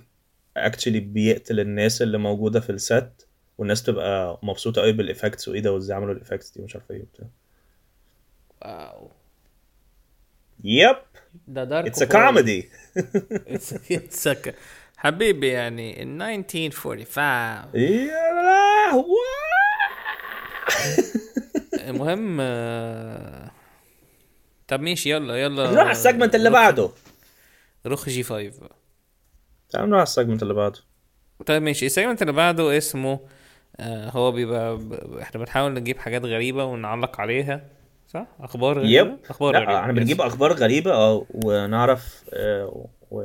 actually 0.57 1.01
بيقتل 1.01 1.61
الناس 1.61 2.03
اللي 2.03 2.18
موجودة 2.18 2.61
في 2.61 2.71
ال 2.71 2.84
set 2.84 3.23
والناس 3.59 3.83
تبقى 3.83 4.39
مبسوطة 4.43 4.83
قوي 4.83 4.93
بال 4.93 5.05
effects 5.05 5.49
وإيه 5.49 5.61
ده 5.61 5.73
وإزاي 5.73 5.97
عملوا 5.97 6.14
ال 6.14 6.19
effects 6.19 6.51
دي 6.51 6.61
ومش 6.62 6.77
عارف 6.77 6.91
إيه 6.91 7.03
وبتاع. 7.03 7.27
wow. 8.62 9.11
Yep 10.64 10.97
ده 11.49 11.64
dark 11.64 11.87
it's 11.87 12.03
a 12.03 12.05
comedy 12.05 12.68
it's 13.87 14.29
حبيبي 15.01 15.49
يعني 15.49 15.95
in 15.95 16.23
1945 16.23 17.83
يا 17.83 18.33
لهوي! 18.33 19.07
المهم 21.89 22.39
آه، 22.41 23.51
طب 24.69 24.81
ماشي 24.81 25.11
يلا 25.11 25.37
يلا. 25.37 25.67
نروح 25.71 25.79
على 25.83 25.91
ال 25.91 25.96
segment 25.96 26.35
اللي 26.35 26.51
بعده. 26.51 26.91
رخ 27.87 28.09
G 28.09 28.23
5 28.23 28.35
بقى 28.61 28.77
تعال 29.71 29.85
نروح 29.87 29.97
على 29.99 30.03
ال 30.03 30.08
segment 30.08 30.43
اللي 30.43 30.55
بعده. 30.55 30.79
طيب 31.47 31.63
ماشي 31.63 31.87
ال 31.87 31.91
segment 31.91 32.23
اللي 32.23 32.33
بعده 32.33 32.77
اسمه 32.79 33.21
آه 33.77 34.11
هو 34.11 34.33
بيبقى 34.33 34.77
ب... 34.77 34.93
إحنا 35.23 35.41
بنحاول 35.41 35.75
نجيب 35.75 35.99
حاجات 35.99 36.25
غريبة 36.25 36.65
ونعلق 36.65 37.21
عليها 37.21 37.65
صح؟ 38.09 38.27
أخبار 38.41 38.79
غريبة؟ 38.79 39.11
Yep 39.11 39.18
أخبار 39.31 39.53
لا 39.53 39.59
غريبة. 39.59 39.81
إحنا 39.81 39.93
بنجيب 39.93 40.21
أخبار 40.21 40.53
غريبة 40.53 40.93
آه 40.93 41.27
ونعرف 41.31 42.25
آه، 42.33 42.87
و... 43.11 43.23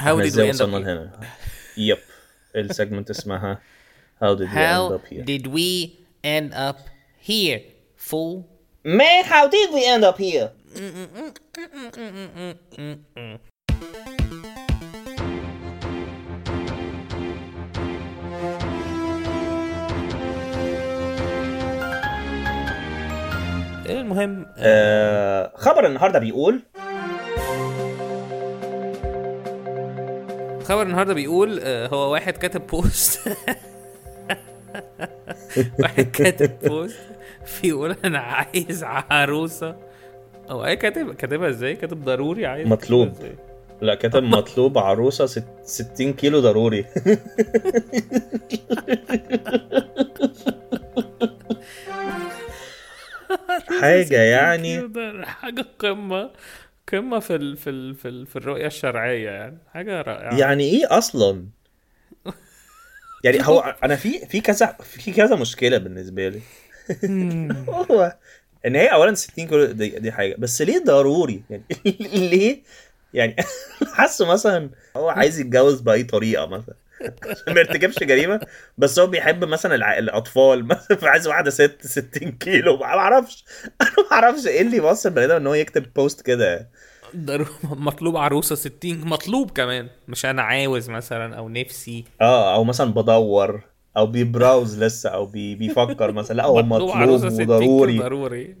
How 0.00 0.04
احنا 0.04 0.14
did 0.16 0.22
we 0.22 0.26
ازاي 0.26 0.52
end 0.52 0.54
up 0.56 0.60
وصلنا 0.60 0.78
here? 0.78 0.80
لهنا 0.80 1.20
يب 1.76 1.98
السيجمنت 2.56 3.10
اسمها 3.10 3.60
How 4.22 4.34
did 4.36 4.48
we 4.48 4.56
end 4.56 4.56
How 4.56 4.94
up 4.94 5.06
here 5.12 5.24
did 5.24 5.46
we 5.46 5.90
end 6.24 6.52
up 6.54 6.78
here 7.28 7.60
fool 8.10 8.42
Man 8.84 9.24
how 9.24 9.44
did 9.48 9.68
we 9.76 9.82
end 9.94 10.04
up 10.04 10.18
here 10.18 10.50
المهم 23.86 24.46
آه 24.58 25.44
آه 25.44 25.52
خبر 25.56 25.86
النهارده 25.86 26.18
بيقول 26.18 26.62
خبر 30.69 30.81
النهارده 30.81 31.13
بيقول 31.13 31.59
آه 31.63 31.87
هو 31.87 32.11
واحد 32.11 32.37
كاتب 32.37 32.67
بوست 32.67 33.29
واحد 35.79 36.11
كاتب 36.11 36.59
بوست 36.63 36.99
بيقول 37.63 37.95
أنا 38.05 38.19
عايز 38.19 38.83
عروسة. 38.83 39.75
أو 40.49 40.65
إيه 40.65 40.73
كاتب 40.73 41.15
كاتبها 41.15 41.49
إزاي؟ 41.49 41.75
كاتب 41.75 42.05
ضروري 42.05 42.45
عايز 42.45 42.67
مطلوب. 42.67 43.13
لا 43.81 43.95
كاتب 43.95 44.23
مطلوب 44.37 44.77
عروسة 44.77 45.25
ست... 45.25 45.43
60 45.63 46.13
كيلو 46.19 46.39
ضروري. 46.39 46.85
حاجة 53.81 54.21
يعني. 54.21 54.89
حاجة 55.25 55.65
قمة. 55.79 56.31
قمة 56.91 57.19
في 57.19 57.35
ال 57.35 57.57
في 57.57 57.69
ال 57.69 57.95
في, 57.95 58.07
ال 58.07 58.25
في 58.27 58.35
الرؤية 58.35 58.67
الشرعية 58.67 59.29
يعني. 59.29 59.57
حاجة 59.73 60.01
رائعة. 60.01 60.37
يعني 60.37 60.63
إيه 60.63 60.97
أصلا؟ 60.97 61.45
يعني 63.23 63.47
هو 63.47 63.75
أنا 63.83 63.95
في 63.95 64.25
في 64.27 64.41
كذا 64.41 64.77
في 64.83 65.11
كذا 65.11 65.35
مشكلة 65.35 65.77
بالنسبة 65.77 66.29
لي. 66.29 66.41
هو 67.69 68.17
إن 68.65 68.75
هي 68.75 68.87
اولا 68.87 69.15
60 69.15 69.47
كيلو 69.47 69.65
دي, 69.65 69.89
دي 69.89 70.11
حاجة. 70.11 70.35
بس 70.37 70.61
ليه 70.61 70.83
ضروري؟ 70.83 71.43
يعني 71.49 71.63
ليه؟ 72.31 72.61
يعني 73.13 73.35
حاسه 73.93 74.25
مثلا 74.25 74.69
هو 74.97 75.09
عايز 75.09 75.39
يتجوز 75.39 75.81
بأي 75.81 76.03
طريقة 76.03 76.45
مثلا. 76.45 76.75
عشان 77.01 77.53
ما 77.53 77.59
يرتكبش 77.59 77.99
جريمة 77.99 78.39
بس 78.77 78.99
هو 78.99 79.07
بيحب 79.07 79.43
مثلا 79.45 79.75
الع... 79.75 79.97
الأطفال 79.97 80.65
مثلا. 80.65 80.97
فعايز 80.97 81.27
واحدة 81.27 81.49
ست 81.49 81.77
60 81.81 82.31
كيلو. 82.31 82.77
ما 82.77 82.85
أعرفش. 82.85 83.45
أنا 83.81 83.89
ما 83.97 84.11
أعرفش 84.11 84.47
إيه 84.47 84.61
اللي 84.61 84.77
يوصل 84.77 85.09
بني 85.09 85.37
إن 85.37 85.47
هو 85.47 85.53
يكتب 85.53 85.93
بوست 85.93 86.21
كده. 86.21 86.69
مطلوب 87.63 88.17
عروسة 88.17 88.55
60 88.55 88.73
مطلوب 89.07 89.51
كمان. 89.51 89.87
مش 90.07 90.25
أنا 90.25 90.41
عاوز 90.41 90.89
مثلا 90.89 91.35
أو 91.37 91.49
نفسي. 91.49 92.05
آه 92.21 92.55
أو 92.55 92.63
مثلا 92.63 92.91
بدور. 92.93 93.61
أو 93.97 94.07
بيبراوز 94.07 94.77
لسه. 94.83 95.09
أو 95.09 95.25
بي 95.25 95.55
بيفكر 95.55 96.11
مثلا. 96.11 96.35
لا 96.37 96.45
هو 96.45 96.63
مطلوب 96.63 96.89
عروسة 96.91 97.29
60 97.29 97.37
كيلو 97.45 97.53
وضروري. 97.55 97.97
ضروري 97.97 98.55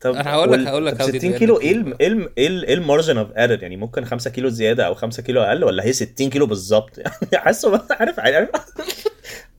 طب 0.00 0.14
أنا 0.14 0.30
هقول 0.34 0.52
لك- 0.52 0.68
هقول 0.68 0.86
لك 0.86 0.94
طب 0.94 1.06
how 1.06 1.08
did 1.12 1.16
60 1.16 1.32
we 1.34 1.38
كيلو 1.38 1.60
إيه 1.60 1.70
إيه 2.00 2.06
الم- 2.08 2.28
إيه 2.38 2.46
ال- 2.46 2.70
المارجن 2.70 3.18
اوف 3.18 3.28
ايرور 3.38 3.62
يعني 3.62 3.76
ممكن 3.76 4.04
5 4.04 4.30
كيلو 4.30 4.48
زيادة 4.48 4.86
أو 4.86 4.94
5 4.94 5.22
كيلو 5.22 5.42
أقل 5.42 5.64
ولا 5.64 5.84
هي 5.84 5.92
60 5.92 6.30
كيلو 6.30 6.46
بالظبط؟ 6.46 6.98
يعني 7.32 7.44
حاسه 7.44 7.70
بس 7.70 7.80
عارف 7.92 8.20
عارف 8.20 8.48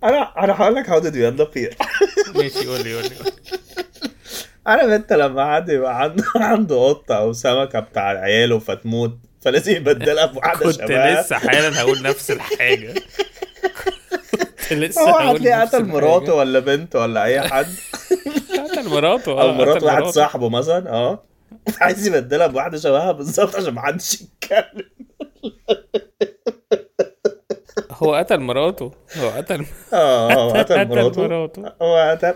أنا 0.04 0.44
أنا 0.44 0.54
هقول 0.54 0.76
لك 0.76 0.90
هاو 0.90 1.00
ديد 1.00 1.16
يو 1.16 1.28
اند 1.28 1.42
اب 1.42 1.50
هير 1.56 1.76
ماشي 2.36 2.68
قول 2.68 2.84
لي 2.84 2.96
قول 2.96 3.04
لي 3.04 3.10
عارف 4.68 4.84
انت 4.92 5.14
لما 5.14 5.56
حد 5.56 5.70
يبقى 5.70 6.02
عنده 6.02 6.24
عنده 6.36 6.88
قطة 6.88 7.16
أو 7.16 7.34
سمكة 7.34 7.80
بتاع 7.80 8.04
عياله 8.04 8.60
فتموت 8.60 9.18
فلازم 9.42 9.72
يبدلها 9.76 10.26
بواحده 10.26 10.60
كنت 10.66 10.76
شبهها. 10.76 11.22
لسه 11.22 11.36
حالا 11.38 11.82
هقول 11.82 12.02
نفس 12.04 12.32
الحاجة. 12.32 12.94
كنت 14.70 14.74
لسه 14.80 15.02
هو 15.02 15.18
هتلاقيه 15.18 15.62
قتل. 15.66 15.86
مراته 15.86 16.34
ولا 16.34 16.60
بنته 16.60 17.00
ولا 17.00 17.24
أي 17.24 17.42
حد؟ 17.42 17.66
قتل 18.72 18.90
مراته 18.90 19.32
أو 19.32 19.50
آه، 19.50 19.52
مرات 19.52 19.84
واحد. 19.84 20.04
صاحبه 20.04 20.50
مثلا 20.50 20.90
آه. 20.90 21.24
عايز 21.82 22.08
يبدلها 22.08 22.48
بواحده 22.48 22.78
شبهها 22.78 23.12
بالظبط 23.12 23.56
عشان 23.56 23.74
ما 23.74 23.82
حدش 23.82 24.22
يتكلم. 24.22 24.90
هو 27.92 28.16
قتل 28.16 28.40
مراته 28.40 28.92
هو 29.18 29.30
قتل 29.30 29.66
آه 29.94 30.34
هو 30.34 30.50
قتل 30.52 30.88
مراته. 30.88 31.72
هو 31.82 32.10
قتل 32.12 32.34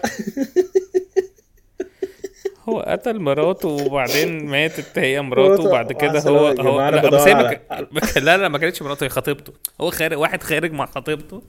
قتل 2.92 3.20
مراته 3.20 3.68
وبعدين 3.70 4.46
ماتت 4.46 5.00
هي 5.00 5.22
مراته. 5.22 5.64
وبعد 5.64 5.92
كده 5.92 6.20
هو 6.20 6.48
هو 6.48 6.90
لا 6.90 7.10
بس 7.10 7.22
هي 7.22 7.34
ما 7.36 7.50
على- 7.50 7.54
ك- 7.54 8.18
لا 8.26 8.38
لا 8.38 8.48
ما 8.48 8.58
كانتش 8.58 8.82
مراته 8.82 9.04
هي 9.04 9.10
خطيبته. 9.10 9.54
هو 9.82 9.92
خارج 9.92 10.18
واحد 10.18 10.44
خارج 10.44 10.72
مع 10.72 10.86
خطيبته 10.86 11.42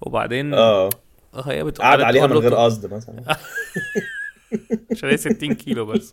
وبعدين 0.00 0.54
آه. 0.54 0.90
هي 1.46 1.64
بتقول 1.64 1.86
قعد 1.88 2.00
عليها 2.00 2.26
من 2.26 2.36
غير 2.38 2.54
قصد 2.54 2.94
مثلا. 2.94 3.36
عشان 4.92 5.08
هي 5.08 5.16
60 5.16 5.54
كيلو 5.54 5.86
بس. 5.86 6.12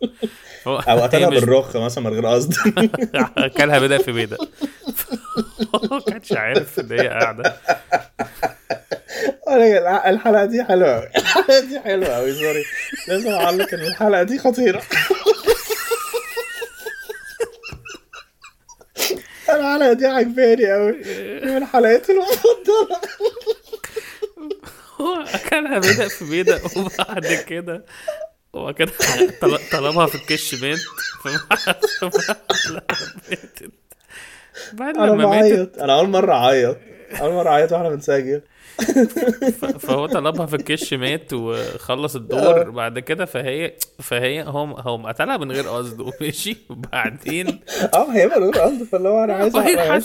هو 0.66 0.76
أو 0.78 0.98
قتلها 1.00 1.28
بالرخ 1.30 1.76
مثلا 1.76 2.04
من 2.04 2.12
غير 2.12 2.26
قصد. 2.26 2.54
أكلها 3.38 3.78
بدا 3.78 3.98
في 3.98 4.12
بدا 4.12 4.36
ما 5.90 6.00
كانش 6.08 6.32
عارف 6.32 6.80
إن 6.80 6.92
هي 6.92 7.08
قاعدة. 7.08 7.56
الحلقة 9.56 10.44
دي 10.44 10.64
حلوة. 10.64 10.94
قوي 10.94 11.08
الحلقة 11.16 11.60
دي 11.60 11.80
حلوة 11.80 12.08
قوي 12.08 12.32
سوري 12.34 12.64
لازم 13.08 13.28
أعلق 13.30 13.74
ان 13.74 13.80
الحلقة 13.80 14.22
دي 14.22 14.38
خطيرة. 14.38 14.82
الحلقة 19.48 19.92
دي 19.92 20.06
عجباني 20.06 20.72
قوي 20.72 20.92
من 21.44 21.64
حلقاتي 21.66 22.12
المفضلة. 22.12 23.00
هو 25.00 25.14
أكلها 25.34 25.78
بدأ 25.78 26.08
في 26.08 26.42
بدا 26.42 26.60
وبعد 26.76 27.26
كده 27.48 27.84
هو 28.54 28.74
كده 28.74 28.92
طل- 29.40 29.60
طلبها 29.72 30.06
في 30.06 30.14
الكش 30.14 30.54
مات 30.62 30.78
ماتت 33.30 33.70
بعد 34.72 34.96
لما 34.96 35.26
ماتت 35.26 35.78
أنا 35.78 35.94
أول 35.98 36.08
مرة 36.08 36.32
أعيط. 36.34 36.78
أول 37.20 37.32
مرة 37.32 37.48
أعيط 37.50 37.72
وإحنا 37.72 37.88
بنسجل. 37.88 38.42
فهو 39.78 40.06
طلبها 40.06 40.46
في 40.46 40.56
الكش 40.56 40.94
مات 40.94 41.32
وخلص 41.32 42.16
الدور. 42.16 42.70
بعد 42.70 42.98
كده 42.98 43.24
فهي 43.24 43.72
فهي 43.98 44.42
هو 44.42 44.64
هو 44.64 45.06
قتلها 45.06 45.36
من 45.36 45.52
غير 45.52 45.68
قصد. 45.68 46.00
ومشي. 46.20 46.56
وبعدين 46.70 47.60
آه 47.94 48.10
هي 48.12 48.26
من 48.26 48.32
غير 48.32 48.52
قصد. 48.62 48.82
فاللي 48.82 49.08
هو 49.08 49.24
أنا 49.24 49.34
عايز 49.34 49.56
وهي 49.56 50.00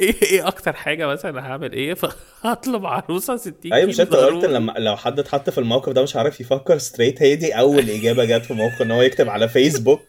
إيه 0.00 0.14
إيه 0.22 0.48
أكتر 0.48 0.72
حاجة 0.72 1.06
مثلا 1.06 1.40
هعمل 1.40 1.72
إيه؟ 1.72 1.94
فهطلب 2.42 2.86
عروسة 2.86 3.36
60 3.36 3.54
أيوه 3.72 3.88
مش 3.88 3.96
كيلو 3.96 4.06
أنت 4.06 4.14
قلت. 4.14 4.44
لما 4.44 4.72
لو 4.78 4.96
حد 4.96 5.18
اتحط 5.18 5.50
في 5.50 5.58
الموقف 5.58 5.92
ده 5.92 6.02
مش 6.02 6.16
عارف 6.16 6.40
يفكر 6.40 6.78
ستريت 6.78 7.22
هي 7.22 7.36
دي 7.36 7.52
أول 7.52 7.90
إجابة 7.90 8.24
جت 8.24 8.44
في 8.44 8.54
مخه 8.54 8.82
إن 8.84 8.90
هو 8.90 9.02
يكتب 9.02 9.28
على 9.28 9.48
فيسبوك 9.48 10.00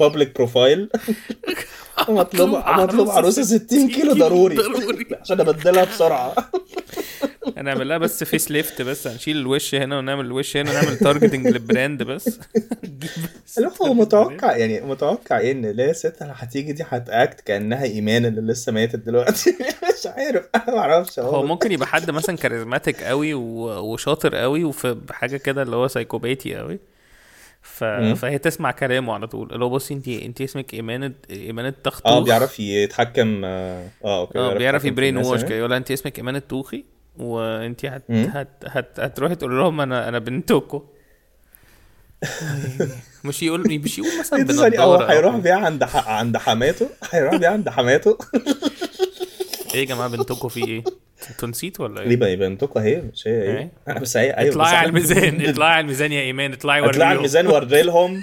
public 0.00 0.34
profile 0.36 0.88
مطلوب 2.08 2.48
مطلوب 2.48 3.10
عروسة 3.10 3.42
60 3.42 3.88
كيلو 3.90 4.12
ضروري 4.12 4.56
ضروري. 4.56 5.06
عشان 5.20 5.40
أبدلها 5.40 5.84
بسرعة. 5.84 6.34
هنعمل 7.56 7.88
لها 7.88 7.98
بس 7.98 8.24
face 8.24 8.50
lift 8.50 8.82
بس 8.82 9.06
هنشيل 9.06 9.36
الوش 9.36 9.74
هنا 9.74 9.98
ونعمل 9.98 10.24
الوش 10.24 10.56
هنا 10.56 10.72
نعمل 10.72 10.96
targeting 10.98 11.46
لل 11.46 11.62
brand 11.62 12.02
بس. 12.02 12.40
لا 13.58 13.70
هو 13.82 13.94
متوقع 13.94 14.56
يعني 14.56 14.80
متوقع 14.80 15.38
إيه 15.38 15.52
إن 15.52 15.64
الست 15.64 16.22
اللي 16.22 16.34
هتيجي 16.36 16.72
دي 16.72 16.84
هت 16.88 17.09
act 17.09 17.40
كأنها 17.40 17.84
إيمان 17.84 18.26
اللي 18.26 18.52
لسه 18.52 18.72
ماتت 18.72 18.96
دلوقتي. 18.96 19.50
مش 20.00 20.06
عارف 20.06 20.48
أنا 20.54 20.70
ما 20.74 20.78
أعرفش. 20.78 21.18
هو 21.18 21.42
ممكن 21.46 21.72
يبقى 21.72 21.86
حد 21.86 22.10
مثلا 22.10 22.36
charismatic 22.36 23.02
قوي 23.02 23.34
وشاطر 23.34 24.34
قوي 24.34 24.64
وفي 24.64 24.96
حاجة 25.10 25.36
كده 25.36 25.62
اللي 25.62 25.76
هو 25.76 25.88
psychopathy 25.88 26.54
قوي. 26.56 26.78
ف... 27.62 27.84
فهي 27.84 28.38
تسمع 28.38 28.70
كلامه 28.70 29.14
على 29.14 29.26
طول. 29.26 29.52
اللي 29.52 29.64
هو 29.64 29.70
بصي 29.70 29.94
انت 29.94 30.08
انت 30.08 30.40
اسمك 30.40 30.74
إيمان 30.74 31.14
إيمان 31.30 31.66
التخطوخ. 31.66 32.12
آه 32.12 32.20
بيعرف 32.20 32.60
يتحكم 32.60 33.44
آه 33.44 33.88
آه 34.04 34.20
أوكي 34.20 34.38
آه 34.38 34.54
بيعرف 34.54 34.84
يبرين 34.84 35.16
ووش 35.16 35.36
يعني. 35.38 35.48
كده. 35.48 35.58
يقول 35.58 35.72
انت 35.72 35.90
اسمك 35.90 36.18
إيمان 36.18 36.36
التوخي؟ 36.36 36.84
وانت 37.18 37.84
هت... 37.84 38.10
هت... 38.10 38.48
هت... 38.66 39.00
هتروحي 39.00 39.34
تقول 39.34 39.58
لهم 39.58 39.80
أنا 39.80 40.08
أنا 40.08 40.18
بنتكم 40.18 40.82
مش 43.24 43.42
يقول 43.42 43.78
مش 43.84 43.98
يقول 43.98 44.18
مثلا 44.20 44.40
هو 44.40 44.44
بنضارة. 44.44 44.82
أو 44.82 44.94
هيروح. 45.02 45.36
بيها 45.36 45.54
عند 45.56 45.84
ح... 45.84 46.08
عند 46.08 46.36
حماته 46.36 46.88
هيروح 47.10 47.34
بيها 47.36 47.50
عند 47.50 47.68
حماته 47.68 48.18
إيه 49.74 49.80
يا 49.80 49.84
جماعة 49.84 50.08
بنتكم 50.08 50.48
في 50.48 50.64
إيه؟ 50.66 50.84
أنتوا 51.30 51.48
نسيتوا 51.48 51.84
ولا 51.84 52.00
ليه 52.00 52.10
إيه؟ 52.10 52.16
بقى 52.16 52.36
بنتكم 52.36 52.80
اهي 52.80 53.02
مش 53.12 53.26
هي 53.28 53.42
إيه؟ 53.42 53.70
إيه 53.88 53.94
بس 53.98 54.16
هي 54.16 54.30
أيوه 54.36 54.50
اطلعي 54.52 54.76
على 54.76 54.84
أنا- 54.84 54.88
الميزان 54.88 55.40
اطلعي 55.48 55.70
على 55.72 55.80
الميزان 55.80 56.12
يا 56.12 56.20
إيمان 56.20 56.52
اطلعي 56.52 56.80
اطلع 56.80 56.88
على 56.90 57.02
وريهم 57.04 57.16
الميزان 57.16 57.46
وري 57.46 57.82
لهم. 57.82 58.22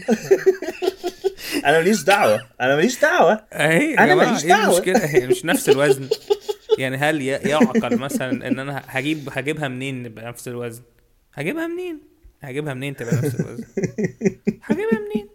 أنا 1.65 1.77
ماليش 1.77 2.03
دعوة 2.03 2.41
أنا 2.61 2.75
ماليش 2.75 2.99
دعوة. 3.01 3.43
اهي 3.53 3.93
جماعة 3.93 4.15
ماليش 4.15 4.43
إيه 4.43 4.49
دعوة. 4.49 4.65
المشكلة 4.65 5.05
هي 5.05 5.27
مش 5.27 5.45
نفس 5.45 5.69
الوزن. 5.69 6.07
يعني 6.77 6.97
هل 6.97 7.21
يعقل 7.21 7.97
مثلا 7.97 8.47
إن 8.47 8.59
أنا 8.59 8.83
هجيب 8.87 9.29
هجيبها 9.31 9.67
منين 9.67 10.03
نبقى 10.03 10.25
نفس 10.25 10.47
الوزن؟ 10.47 10.81
هجيبها 11.33 11.67
منين؟ 11.67 11.99
هجيبها 12.41 12.73
منين 12.73 12.95
تبقى 12.95 13.15
نفس 13.15 13.39
الوزن؟ 13.39 13.63
هجيبها 14.63 14.99
منين؟ 14.99 15.27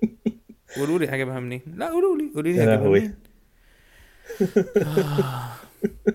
قولوا 0.77 0.99
لي 0.99 1.09
هجيبها 1.09 1.41
منين. 1.41 1.63
لا 1.77 1.89
قولوا 1.89 2.17
لي. 2.17 2.33
قولوا 2.35 2.53
لي 2.53 2.65
هجيبها. 2.65 2.89
منين. 2.89 3.15
آه. 4.77 5.63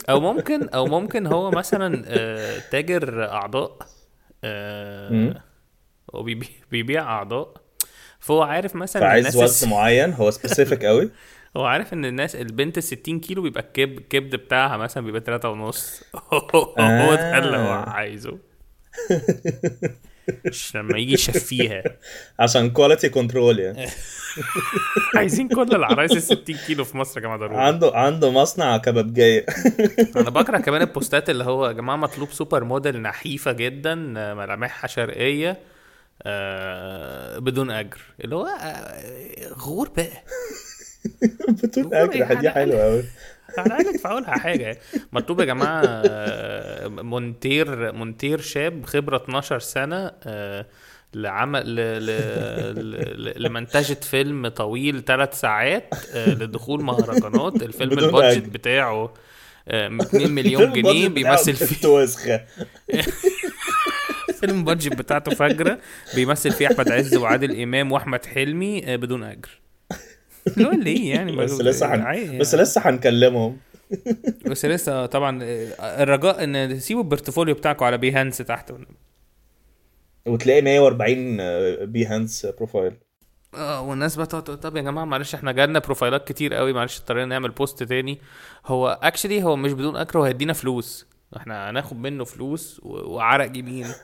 أو 0.09 0.19
ممكن 0.19 0.69
أو 0.69 0.85
ممكن 0.85 1.27
هو 1.27 1.51
مثلا 1.51 2.03
آه، 2.07 2.59
تاجر 2.71 3.29
أعضاء 3.29 3.77
آه،. 4.43 5.43
هو 6.15 6.23
بيبيع, 6.71 7.03
أعضاء. 7.03 7.53
فهو 8.19 8.41
عارف 8.41 8.75
مثلا 8.75 9.01
فعايز 9.01 9.25
الناس 9.25 9.43
وزن 9.43 9.69
معين؟ 9.69 10.13
هو 10.13 10.31
specific 10.31 10.85
قوي؟ 10.85 11.11
هو 11.57 11.65
عارف 11.65 11.93
إن 11.93 12.05
الناس 12.05 12.35
البنت 12.35 12.77
ال 12.77 12.83
60 12.83 13.19
كيلو 13.19 13.41
بيبقى 13.41 13.63
الكب 13.63 13.97
الكبد 13.97 14.35
بتاعها 14.35 14.77
مثلا 14.77 15.05
بيبقى 15.05 15.21
3 15.21 15.49
ونص. 15.49 16.03
هو 16.79 17.15
ده 17.15 17.37
اللي 17.37 17.57
هو 17.57 17.61
آه. 17.61 17.89
عايزه. 17.89 18.37
مش 20.45 20.75
لما 20.75 20.97
يجي 20.97 21.13
يشفيها. 21.13 21.83
عشان 22.39 22.69
quality 22.69 23.09
control 23.09 23.59
يعني. 23.59 23.87
عايزين 25.15 25.47
كل 25.47 25.75
العرايس 25.75 26.11
ال 26.11 26.21
60 26.21 26.55
كيلو 26.67 26.83
في 26.83 26.97
مصر 26.97 27.17
يا 27.19 27.23
جماعة 27.23 27.37
ضروري. 27.39 27.55
عنده 27.57 27.91
عنده 27.95 28.31
مصنع 28.31 28.77
كبابجيه 28.77 29.45
أنا 30.15 30.29
بكره 30.29 30.57
كمان 30.57 30.81
البوستات 30.81 31.29
اللي 31.29 31.43
هو 31.43 31.67
يا 31.67 31.71
جماعة 31.71 31.95
مطلوب 31.95 32.31
super 32.31 32.63
model 32.63 33.01
نحيفة 33.01 33.51
جدا 33.51 33.95
ملامحها 34.33 34.87
شرقية 34.87 35.57
آه 36.23 37.39
بدون 37.39 37.71
أجر. 37.71 37.99
اللي 38.23 38.35
هو 38.35 38.45
آه، 38.45 39.53
غور 39.53 39.89
بقى. 39.89 40.23
بتقول 41.63 41.93
اجر 41.93 42.33
دي 42.33 42.49
حلوة 42.49 42.83
قوي 42.83 43.03
على 43.57 43.67
الاقل 43.67 43.87
ادفعوا 43.87 44.19
لها 44.19 44.37
حاجة. 44.37 44.79
مطلوب 45.11 45.39
يا 45.39 45.45
جماعة 45.45 45.81
آه، 45.85 46.87
مونتير 46.87 47.91
مونتير 47.91 48.41
شاب 48.41 48.85
خبرة 48.85 49.17
12 49.17 49.59
سنة 49.59 50.11
آه، 50.23 50.65
لعمل 51.13 51.75
ل... 51.75 52.05
ل... 52.05 53.25
ل... 53.25 53.43
لمنتجة 53.43 53.97
فيلم 54.01 54.47
طويل 54.47 55.03
ثلاث 55.05 55.39
ساعات 55.39 55.93
آه، 56.13 56.29
لدخول 56.33 56.83
مهرجانات. 56.83 57.55
الفيلم 57.67 57.99
ال 57.99 58.05
budget. 58.06 58.49
بتاعه 58.49 59.13
آه، 59.67 59.97
2 60.01 60.31
مليون 60.31 60.73
جنيه 60.73 61.07
بيمثل 61.07 61.53
فيه. 61.55 61.87
وسخه 61.87 62.45
فيلم 64.39 64.63
budget 64.63 64.93
بتاعته 64.93 65.35
فجرة 65.35 65.79
بيمثل 66.15 66.51
فيه 66.51 66.67
أحمد 66.67 66.91
عز 66.91 67.15
وعادل 67.15 67.61
إمام 67.61 67.91
وأحمد 67.91 68.25
حلمي 68.25 68.97
بدون 68.97 69.23
أجر. 69.23 69.49
هو 70.59 70.71
ليه 70.71 71.13
يعني؟ 71.15 71.35
بس 71.35 71.61
لسه. 71.61 71.87
عادي 71.87 72.37
بس 72.37 72.53
يعني. 72.53 72.63
لسه 72.63 72.81
هنكلمهم 72.89 73.57
بس 74.51 74.65
لسه 74.65 75.05
طبعا 75.05 75.39
الرجاء 75.81 76.43
إن 76.43 76.77
تسيبوا 76.77 77.01
ال 77.03 77.08
portfolio 77.08 77.55
بتاعكم 77.55 77.85
على 77.85 77.97
بيهانس 77.97 78.37
تحت. 78.37 78.73
وتلاقي 80.27 80.61
140 80.61 81.37
بيهانس 81.85 82.45
profile 82.45 82.93
آه 83.55 83.81
والناس 83.81 84.15
بقى 84.15 84.25
تقعد 84.25 84.43
تقول 84.43 84.57
طب 84.57 84.77
يا 84.77 84.81
جماعة 84.81 85.05
معلش 85.05 85.35
إحنا 85.35 85.51
جالنا 85.51 85.79
بروفايلات 85.79 86.27
كتير 86.27 86.53
قوي 86.53 86.73
معلش 86.73 86.99
اضطرينا 86.99 87.25
نعمل 87.25 87.51
post 87.51 87.83
تاني. 87.83 88.19
هو 88.65 88.99
actually 89.03 89.43
هو 89.43 89.55
مش 89.55 89.73
بدون 89.73 89.95
اجر 89.95 90.19
هو 90.19 90.23
هيدينا 90.23 90.53
فلوس. 90.53 91.07
إحنا 91.37 91.69
هناخد 91.69 91.97
منه 91.97 92.23
فلوس 92.23 92.79
وعرق 92.83 93.45
جبين 93.45 93.87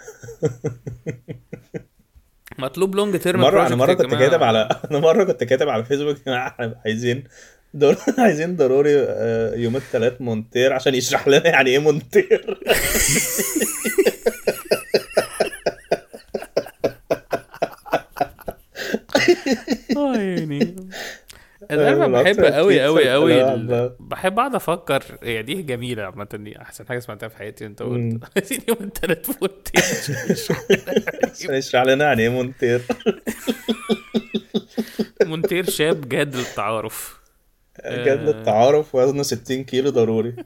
مطلوب 2.60 2.96
long 2.96 3.20
term 3.20 3.42
مرة 3.42 3.62
أنا 3.68 3.76
مرة 3.76 3.94
كنت 3.94 4.16
كاتب 4.16 4.44
على 4.44 4.70
أنا 4.92 5.00
مرة 5.00 5.24
كنت 5.24 5.44
كاتب 5.44 5.70
على 5.70 5.86
فيسبوك 5.86 6.18
يا 6.18 6.24
جماعة 6.26 6.48
إحنا 6.48 6.76
عايزين 6.86 7.24
دور... 7.74 7.96
عايزين 8.18 8.56
ضروري 8.56 8.96
آه، 9.00 9.56
يوم 9.56 9.76
الثلاث 9.76 10.14
مونتير 10.20 10.74
عشان 10.74 10.96
يشرح 10.96 11.28
لنا 11.28 11.48
يعني 11.48 11.70
إيه 11.70 11.80
مونتير. 11.80 12.58
آه 19.98 20.16
يعني. 20.16 20.76
أنا 21.72 22.08
من 22.08 22.24
بحب 22.24 22.44
قوي 22.46 22.82
قوي 22.84 23.12
قوي. 23.12 23.92
بحب 24.00 24.40
أقعد 24.40 24.56
أفكر 24.56 25.04
هي 25.24 25.42
دي 25.42 25.62
جميلة 25.62 26.04
عامة 26.04 26.28
دي 26.34 26.62
أحسن 26.62 26.88
حاجة 26.88 27.00
سمعتها 27.00 27.28
في 27.30 27.38
حياتي 27.38 27.66
أنت 27.66 27.82
قلت. 27.82 28.24
عايزين 28.36 28.60
يوم 28.68 28.78
انت 28.82 29.06
يشرح 31.50 31.84
لنا 31.84 32.06
يعني 32.06 32.22
إيه 32.22 32.30
مونتير؟ 32.30 32.82
مونتير 35.26 35.70
شاب 35.70 36.10
جاد 36.10 36.36
للتعارف. 36.36 37.20
جد 37.90 38.20
للتعارف 38.30 38.96
وزنه 38.96 39.24
60 39.24 39.64
كيلو 39.64 39.90
ضروري. 39.90 40.36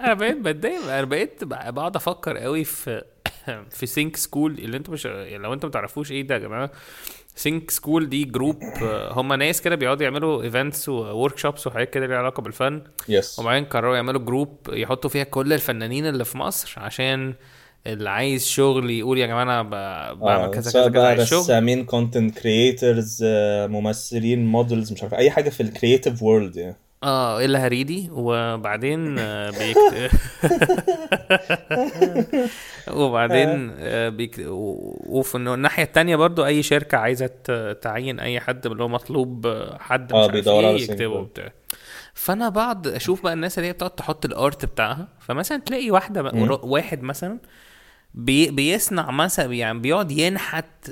أنا 0.00 0.14
بقيت 0.14 0.36
بتضايق 0.36 0.82
أنا 0.82 1.04
بقيت 1.04 1.44
بقعد 1.44 1.96
أفكر 1.96 2.38
قوي 2.38 2.64
في 2.64 3.02
في 3.76 3.86
سينك 3.86 4.16
سكول 4.16 4.52
اللي 4.58 4.76
أنتوا 4.76 4.94
مش 4.94 5.04
يعني 5.04 5.38
لو 5.38 5.52
أنتوا 5.52 5.68
ما 5.68 5.72
تعرفوش 5.72 6.12
إيه 6.12 6.22
ده 6.22 6.34
يا 6.34 6.40
جماعة 6.40 6.70
سينك 7.34 7.70
سكول 7.70 8.08
دي 8.08 8.24
group 8.24 8.62
هم 9.10 9.32
ناس 9.32 9.62
كده 9.62 9.74
بيقعدوا 9.74 10.02
يعملوا 10.04 10.42
events 10.42 10.88
workshops 10.88 11.66
وحاجات 11.66 11.90
كده 11.90 12.06
ليها 12.06 12.16
علاقة 12.18 12.40
بالفن. 12.40 12.82
yes 13.08 13.38
وبعدين 13.38 13.64
قرروا 13.64 13.96
يعملوا 13.96 14.20
group 14.20 14.56
يحطوا 14.72 15.10
فيها 15.10 15.24
كل 15.24 15.52
الفنانين 15.52 16.06
اللي 16.06 16.24
في 16.24 16.38
مصر 16.38 16.74
عشان 16.76 17.34
اللي 17.86 18.10
عايز 18.10 18.46
شغل 18.46 18.90
يقول 18.90 19.18
يا 19.18 19.26
جماعة 19.26 19.42
أنا 19.42 19.62
بعمل 20.12 20.50
كذا 20.50 20.70
سواء 20.70 20.84
كذا 20.84 20.92
كذا 20.92 21.06
عايز 21.06 21.22
شغل. 21.28 21.38
رسامين 21.40 21.84
content 21.84 22.38
creators 22.38 23.18
ممثلين 23.68 24.46
models 24.46 24.92
مش 24.92 25.02
عارف 25.02 25.14
أي 25.14 25.30
حاجة 25.30 25.50
في 25.50 25.62
ال 25.62 25.69
creative 25.69 26.22
world 26.22 26.56
يعني. 26.56 26.76
آه 27.02 27.44
already 27.44 28.08
وبعدين 28.12 29.18
آه،. 29.18 29.52
وبعدين 32.92 33.74
آه، 33.78 34.16
وفي 35.06 35.34
الن- 35.34 35.48
الناحية 35.48 35.82
التانية 35.82 36.16
برضو 36.16 36.46
أي 36.46 36.62
شركة 36.62 36.98
عايزة 36.98 37.26
تعين 37.82 38.20
أي 38.20 38.40
حد 38.40 38.66
اللي 38.66 38.82
هو 38.82 38.88
مطلوب 38.88 39.46
آه، 39.46 39.78
حد 39.78 40.12
مش 40.12 40.18
عارف 40.18 40.48
إيه 40.48 40.74
يكتبه 40.74 40.86
سينكرون. 40.86 41.24
بتاع 41.24 41.52
فأنا 42.14 42.48
بقعد 42.48 42.86
أشوف 42.86 43.22
بقى 43.22 43.32
الناس 43.32 43.58
اللي 43.58 43.68
هي 43.68 43.72
بتقعد 43.72 43.90
تحط 43.90 44.24
ال 44.24 44.34
art 44.34 44.64
بتاعها 44.64 45.08
فمثلا 45.20 45.58
تلاقي 45.58 45.90
واحدة 45.90 46.22
بقى 46.22 46.58
واحد 46.62 47.02
مثلا 47.02 47.38
بي 48.14 48.50
بيصنع 48.50 49.10
مثلا 49.10 49.52
يعني 49.54 49.78
بيقعد 49.78 50.10
ينحت 50.10 50.90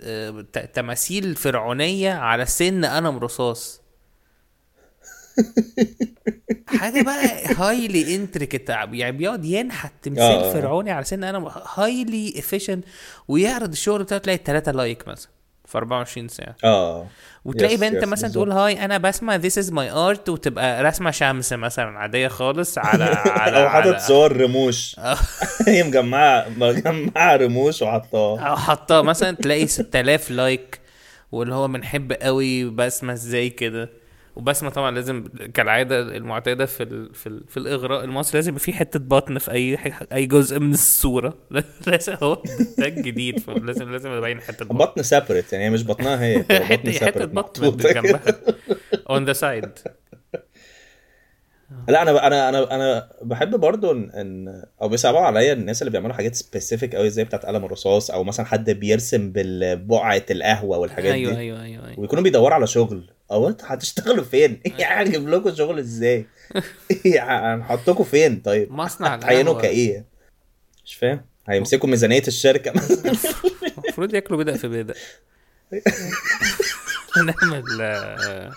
تماثيل 0.74 1.34
فرعونية 1.36 2.12
على 2.12 2.46
سن 2.46 2.84
قلم 2.84 3.18
رصاص 3.18 3.80
حاجة 6.66 7.02
بقى 7.02 7.54
highly 7.56 8.14
intricate 8.14 8.68
يعني 8.68 9.16
بيقعد 9.16 9.44
ينحت 9.44 9.92
تمثال 10.02 10.22
آه. 10.22 10.52
فرعوني 10.52 10.90
على 10.90 11.04
سن 11.04 11.24
قلم 11.24 11.48
highly 11.74 12.34
efficient 12.38 12.84
ويعرض 13.28 13.72
الشغل 13.72 14.02
بتاعه 14.02 14.20
تلاقي 14.20 14.40
3 14.44 14.72
like 14.72 15.08
مثلا 15.08 15.30
في 15.64 15.78
24 15.78 16.28
ساعة 16.28 16.56
آه 16.64 17.06
وتلاقي 17.44 17.74
yes، 17.74 17.80
بنت 17.80 18.02
yes، 18.02 18.08
مثلا. 18.08 18.30
تقول 18.30 18.52
hi 18.52 18.84
أنا 18.84 18.98
بسمع 18.98 19.36
this 19.36 19.58
is 19.58 19.72
my 19.72 19.90
art 19.90 20.28
وتبقى 20.28 20.82
رسمة 20.84 21.10
شمس 21.10 21.52
مثلا 21.52 21.98
عادية 21.98 22.28
خالص 22.28 22.78
على 22.78 23.04
على 23.40 23.62
أو 23.62 23.68
حاطط 23.68 23.98
صور 23.98 24.36
رموش. 24.36 24.96
هي 25.68 25.82
مجمعه 25.82 26.46
مجمعه 26.56 27.36
رموش 27.36 27.82
وحطاها 27.82 28.40
أو 28.40 28.56
حطها 28.56 29.02
مثلا 29.02 29.36
تلاقي 29.36 29.66
6000 29.66 30.30
like 30.30 30.80
واللي 31.32 31.54
هو 31.54 31.68
بنحب 31.68 32.12
قوي 32.12 32.64
بسمة 32.64 33.12
إزاي 33.12 33.50
كده 33.50 33.90
وبسمة 34.40 34.70
طبعا 34.70 34.90
لازم 34.90 35.24
كالعادة 35.54 36.00
المعتادة 36.00 36.66
في 36.66 36.82
ال... 36.82 37.14
في, 37.14 37.26
ال... 37.28 37.44
في 37.48 37.56
الإغراء 37.56 38.04
المصري 38.04 38.38
لازم 38.38 38.50
يبقى 38.50 38.60
في 38.64 38.72
حتة 38.72 38.98
بطن 38.98 39.38
في 39.38 39.50
أي 39.52 39.78
أي 40.12 40.26
جزء 40.26 40.58
من 40.58 40.72
الصورة. 40.72 41.34
لازم 41.86 42.14
هو 42.22 42.42
ده 42.78 42.86
الجديد 42.86 43.38
فلازم 43.38 43.92
لازم 43.92 44.10
يبين 44.12 44.40
حتة 44.40 44.64
بطن. 44.64 44.78
بطن 44.78 45.02
separate 45.02 45.52
يعني 45.52 45.70
مش 45.70 45.84
بطنها 45.84 46.22
هي 46.24 46.38
بطن 46.42 46.92
حتة 46.92 47.24
بطن. 47.24 47.76
جنبها. 47.94 48.22
on 49.10 49.24
the 49.24 49.32
side 49.32 49.68
لا 51.88 52.02
أنا 52.02 52.26
أنا 52.26 52.48
أنا 52.48 52.74
أنا 52.74 53.08
بحب 53.22 53.60
برضو 53.60 53.92
ان, 53.92 54.10
إن 54.10 54.62
أو 54.82 54.88
بيصعبوا 54.88 55.20
عليا 55.20 55.52
الناس 55.52 55.82
اللي 55.82 55.90
بيعملوا 55.90 56.14
حاجات 56.14 56.34
specific 56.34 56.94
قوي 56.96 57.10
زي 57.10 57.24
بتاعت 57.24 57.46
قلم 57.46 57.64
الرصاص 57.64 58.10
أو 58.10 58.24
مثلا 58.24 58.46
حد 58.46 58.70
بيرسم 58.70 59.32
بالبقعة 59.32 60.22
القهوة 60.30 60.78
والحاجات 60.78 61.12
أيوه 61.14 61.32
دي. 61.32 61.38
أيوه 61.38 61.62
أيوه 61.62 61.86
أيوه 61.88 62.00
ويكونوا 62.00 62.24
بيدوروا 62.24 62.54
على 62.54 62.66
شغل. 62.66 63.10
أو 63.30 63.48
أنتوا 63.48 63.66
هتشتغلوا 63.70 64.24
فين؟ 64.24 64.60
يعني 64.78 65.08
أجيب 65.08 65.28
لكم 65.28 65.54
شغل 65.54 65.78
إزاي؟ 65.78 66.26
يعني 67.04 67.54
هنحطكم 67.62 68.04
فين 68.04 68.40
طيب؟ 68.40 68.72
مصنع 68.72 69.14
هتعينوا. 69.14 69.60
كإيه؟ 69.62 70.04
مش 70.84 70.94
فاهم 70.94 71.20
هيمسكوا 71.48 71.88
ميزانية 71.88 72.22
الشركة 72.28 72.70
المفروض 73.78 74.14
ياكلوا 74.14 74.38
بدأ 74.42 74.56
في 74.56 74.68
بدأ 74.68 74.94
نعمل 77.16 78.52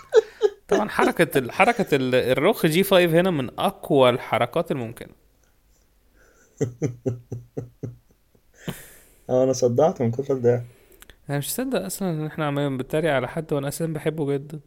طبعا 0.68 0.88
حركة 0.88 1.38
ال- 1.96 2.14
الرخ 2.14 2.66
جي 2.66 2.82
5 2.82 3.04
هنا 3.04 3.30
من 3.30 3.50
أقوى 3.58 4.10
الحركات 4.10 4.70
الممكنة 4.70 5.12
آه 9.30 9.44
أنا 9.44 9.52
صدعت 9.52 10.02
من 10.02 10.10
كتر 10.10 10.34
ده 10.38 10.64
أنا 11.30 11.38
مش 11.38 11.46
مصدق 11.46 11.84
أصلا 11.84 12.10
إن 12.10 12.26
إحنا 12.26 12.46
عمالين 12.46 12.76
بنتريق 12.76 13.12
على 13.12 13.28
حد 13.28 13.52
وأنا 13.52 13.68
أساسا 13.68 13.86
بحبه 13.86 14.32
جدا. 14.32 14.60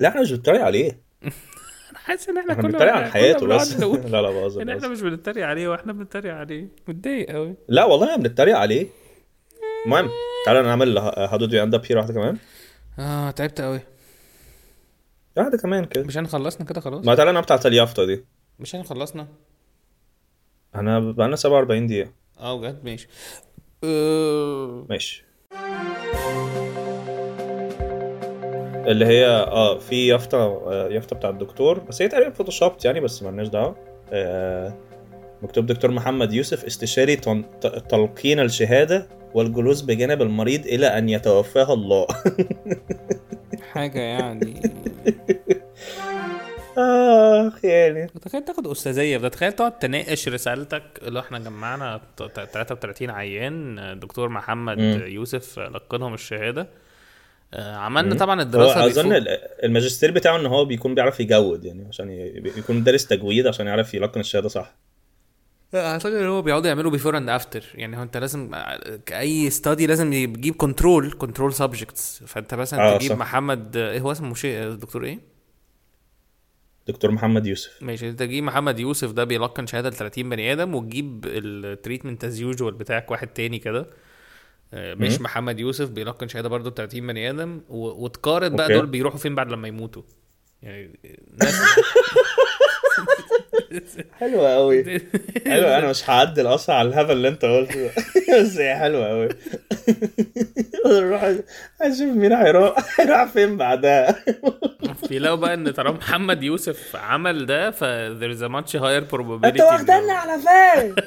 لا 0.00 0.08
إحنا 0.08 0.20
مش 0.20 0.32
بنتريق 0.32 0.64
عليه. 0.64 0.90
أنا 1.90 1.98
حاسس 1.98 2.28
إحنا 2.28 2.40
إحنا 2.40 2.54
كنا 2.54 2.68
بنتريق 2.68 2.92
على 2.92 3.10
حياته 3.10 3.46
بس. 3.46 3.72
لا 3.80 4.22
لا 4.22 4.30
بهزر 4.30 4.60
إحنا 4.60 4.74
بهزر. 4.74 4.88
مش 4.88 5.00
بنتريق 5.00 5.46
عليه 5.46 5.68
وإحنا 5.68 5.92
بنتريق 5.92 6.34
عليه. 6.34 6.68
متضايق 6.88 7.30
أوي. 7.34 7.54
لا 7.68 7.84
والله 7.84 8.12
إحنا 8.12 8.22
بنتريق 8.22 8.56
عليه. 8.56 8.86
المهم 9.86 10.08
تعالى 10.46 10.62
نعمل 10.62 10.98
how 10.98 11.36
do 11.38 11.62
you 11.62 11.68
end 11.68 11.74
up 11.74 11.82
here 11.90 11.98
واحدة 11.98 12.14
كمان. 12.14 12.36
آه 12.98 13.30
تعبت 13.30 13.60
أوي. 13.60 13.80
واحدة 15.36 15.58
كمان 15.58 15.84
كده. 15.84 16.04
مش 16.04 16.16
إحنا 16.16 16.28
خلصنا 16.28 16.66
كده 16.66 16.80
خلاص؟ 16.80 17.06
ما 17.06 17.14
تعالى 17.14 17.32
نعمل 17.32 17.44
بتاعت 17.44 17.66
اليافطه 17.66 18.04
دي. 18.04 18.24
مش 18.58 18.74
إحنا 18.74 18.86
خلصنا 18.86 19.26
أنا 20.74 21.00
بقالنا 21.00 21.36
47 21.36 21.86
دقيقة. 21.86 22.10
آه 22.40 22.60
بجد؟ 22.60 22.84
ماشي. 22.84 23.08
ماشي. 24.88 25.24
اللي 28.86 29.06
هي 29.06 29.26
آه 29.26 29.78
في 29.78 30.06
يافطة 30.06 30.38
آه، 30.38 30.88
يافطة 30.88 31.16
بتاع 31.16 31.30
الدكتور. 31.30 31.78
بس 31.78 32.02
هي 32.02 32.08
تقريبا 32.08 32.30
فوتوشوبت 32.30 32.84
يعني 32.84 33.00
بس 33.00 33.22
مالناش 33.22 33.48
دعوة. 33.48 33.76
آه، 34.12 34.74
مكتوب 35.42 35.66
دكتور 35.66 35.90
محمد 35.90 36.32
يوسف 36.32 36.64
استشاري 36.64 37.16
تلقين 37.88 38.40
الشهادة 38.40 39.08
والجلوس 39.34 39.80
بجانب 39.82 40.22
المريض 40.22 40.66
إلى 40.66 40.86
أن 40.86 41.08
يتوفاه 41.08 41.74
الله. 41.74 42.06
حاجة 43.72 44.00
يعني. 44.00 44.62
آخ 46.78 47.64
يعني 47.64 48.06
تخيل 48.06 48.44
تاخد 48.44 48.66
أستاذية 48.66 49.16
ده 49.18 49.28
تخيل 49.28 49.52
تقعد 49.52 49.78
تناقش 49.78 50.28
رسالتك 50.28 50.82
اللي 51.02 51.20
إحنا 51.20 51.38
جمعنا 51.38 52.00
ت- 52.16 52.22
ت- 52.22 52.48
33 52.52 53.10
عيان 53.10 53.76
دكتور 54.00 54.28
محمد 54.28 54.78
مم. 54.78 55.02
يوسف 55.06 55.58
لقنهم 55.58 56.14
الشهادة 56.14 56.68
آه، 57.54 57.76
عملنا 57.76 58.12
مم. 58.14 58.20
طبعا 58.20 58.36
هو 58.36 58.42
الدراسة 58.42 58.86
أظن 58.86 59.02
بيفوق- 59.02 59.16
ال- 59.16 59.38
الماجستير 59.64 60.10
بتاعه 60.10 60.36
إن 60.40 60.46
هو 60.46 60.64
بيكون 60.64 60.94
بيعرف 60.94 61.20
يجود 61.20 61.64
يعني 61.64 61.86
عشان 61.88 62.10
يكون 62.56 62.84
دارس 62.84 63.06
تجويد 63.06 63.46
عشان 63.46 63.66
يعرف 63.66 63.94
يلقن 63.94 64.20
الشهادة 64.20 64.48
صح 64.48 64.74
أعتقد 65.74 66.12
إن 66.12 66.26
هو 66.26 66.42
بيقعدوا 66.42 66.68
يعملوا 66.68 66.90
before 66.90 67.16
and 67.16 67.28
after 67.28 67.64
يعني 67.74 67.98
هو 67.98 68.02
أنت 68.02 68.16
لازم 68.16 68.50
أي 69.12 69.50
study 69.50 69.86
لازم 69.86 70.12
يجيب 70.12 70.54
control 70.56 71.12
control 71.18 71.52
subjects 71.54 72.22
فأنت 72.26 72.54
مثلا 72.54 72.80
آه، 72.94 72.96
تجيب 72.98 73.10
صح. 73.10 73.16
محمد 73.18 73.76
إيه 73.76 74.00
هو 74.00 74.12
اسمه 74.12 74.34
شيء 74.34 74.70
دكتور 74.72 75.04
إيه؟ 75.04 75.37
دكتور 76.88 77.10
محمد 77.10 77.46
يوسف 77.46 77.82
ماشي 77.82 78.08
انت 78.08 78.18
تجيب 78.18 78.44
محمد 78.44 78.78
يوسف 78.78 79.12
ده 79.12 79.24
بيلقن 79.24 79.66
شهادة 79.66 79.88
ل 79.88 79.92
30 79.94 80.28
بني 80.28 80.52
آدم 80.52 80.74
وتجيب 80.74 81.24
ال 81.26 81.36
treatment 81.36 82.24
as 82.24 82.40
usual 82.40 82.74
بتاعك 82.74 83.10
واحد 83.10 83.28
تاني 83.28 83.58
كده 83.58 83.86
آه، 84.74 84.94
مش 84.94 85.16
مم. 85.18 85.22
محمد 85.24 85.60
يوسف 85.60 85.88
بيلقن 85.90 86.28
شهادة 86.28 86.48
برضه 86.48 86.70
ل 86.70 86.74
30 86.74 87.06
بني 87.06 87.30
آدم 87.30 87.60
وتقارن 87.68 88.56
بقى. 88.56 88.68
دول 88.68 88.86
بيروحوا 88.86 89.18
فين 89.18 89.34
بعد 89.34 89.52
لما 89.52 89.68
يموتوا 89.68 90.02
يعني 90.62 90.98
ناس 91.42 91.60
حلوة 94.20 94.54
قوي 94.54 95.00
حلوة 95.46 95.78
أنا 95.78 95.88
مش 95.90 96.10
هعدل 96.10 96.46
أصلا 96.46 96.76
على 96.76 96.88
الهبل 96.88 97.12
اللي 97.12 97.28
أنت 97.28 97.44
قلته 97.44 97.74
ده. 97.86 97.90
بس 98.42 98.56
هي 98.56 98.76
حلوة 98.76 99.06
قوي 99.08 99.28
نروح 100.86 101.22
أشوف 101.82 102.02
مين 102.02 102.32
هيروح 102.32 103.00
هيروح 103.00 103.24
فين 103.24 103.56
بعدها. 103.56 104.16
بيلاقوا 105.08 105.36
بقى 105.36 105.54
إن 105.54 105.70
طالما 105.70 105.92
محمد 105.92 106.42
يوسف 106.42 106.96
عمل 106.96 107.46
ده 107.46 107.70
ف 107.70 107.84
there's 108.20 108.42
a 108.42 108.48
much 108.48 108.72
higher 108.80 109.12
probability 109.14 109.44
أنت 109.44 109.60
واخدنا 109.60 110.00
إنه- 110.08 110.10
على 110.10 110.38
فين 110.42 110.94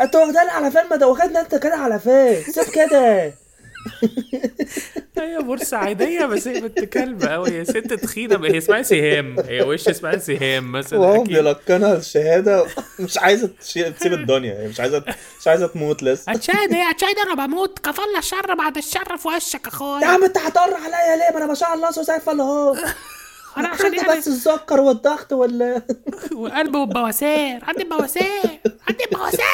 أنت 0.00 0.16
واخدنا 0.16 0.40
على 0.52 0.70
فين 0.70 0.80
ما 0.90 0.96
ده 0.96 1.08
واخدنا 1.08 1.40
أنت 1.40 1.54
كده 1.54 1.74
على 1.74 1.98
فين 1.98 2.42
سيب 2.52 2.74
كده. 2.74 3.32
هي 5.18 5.38
بورسعيدية 5.38 6.24
بس 6.26 6.48
هي 6.48 6.60
بنت 6.60 6.80
كلب 6.84 7.22
قوي 7.22 7.50
هي 7.50 7.64
ست 7.64 7.92
تخينة 7.92 8.46
هي 8.46 8.58
اسمها 8.58 8.82
سهام. 8.82 9.36
هي 9.40 9.62
وش 9.62 9.88
اسمها 9.88 10.18
سهام 10.18 10.72
مثلا؟ 10.72 10.98
وهو. 10.98 11.22
بيلقنها 11.22 11.96
الشهادة. 11.96 12.66
مش 13.00 13.18
عايزة 13.18 13.50
تشي- 13.60 13.90
تسيب 13.90 14.12
الدنيا 14.12 14.60
هي 14.62 14.68
مش 14.68 14.80
عايزه 14.80 15.04
مش 15.40 15.48
عايزة 15.48 15.66
تموت 15.66 16.02
لسه. 16.02 16.32
هتشاهد 16.32 16.72
إيه 16.72 16.88
هتشاهد 16.90 17.18
أنا 17.26 17.46
بموت. 17.46 17.78
كفل 17.78 18.16
الشر 18.18 18.54
بعد 18.54 18.76
الشر 18.76 19.16
في 19.16 19.28
وشك 19.28 19.64
يا 19.66 19.68
اخويا 19.68 20.06
عم 20.06 20.24
أنت 20.24 20.38
هتقر 20.38 20.74
عليا 20.74 21.16
ليه؟ 21.16 21.30
ما 21.32 21.36
أنا 21.38 21.46
ما 21.46 21.54
شاء 21.54 21.74
الله 21.74 21.90
زي 21.90 22.14
الفل 22.16 22.40
اهو 22.40 22.76
أنا 23.56 23.68
عشان 23.74 23.84
عندي 23.86 23.96
يعني 23.96 24.18
بس 24.18 24.28
السكر 24.28 24.80
والضغط 24.80 25.32
وال 25.32 25.82
وقلب 26.34 26.74
والبواسير 26.74 27.58
عندي 27.64 27.84
بواسير. 27.84 28.60
عندي 28.88 29.04
بواسير. 29.12 29.44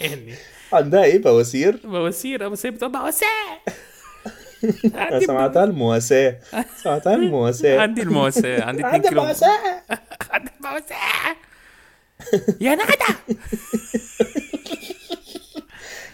يعني 0.00 0.34
عندها 0.72 1.04
إيه 1.04 1.18
بواسير. 1.22 1.80
بواسير 1.84 2.44
آه 2.44 2.48
بس 2.48 2.66
هي 2.66 2.72
بتقول 2.72 2.92
بواسير. 2.92 3.28
سمعتها 5.26 5.64
المواساة. 5.64 6.38
سمعتها 6.82 7.14
المواساة. 7.14 7.80
عندي 7.80 8.02
المواساة 8.02 8.64
عندي 8.64 8.80
2 8.80 8.94
عندي 8.94 9.08
كيلو. 9.08 9.22
مواساة. 9.22 9.82
عندي 10.30 10.50
بواسير 10.60 10.96
يا 12.60 12.74
ندى 12.74 13.38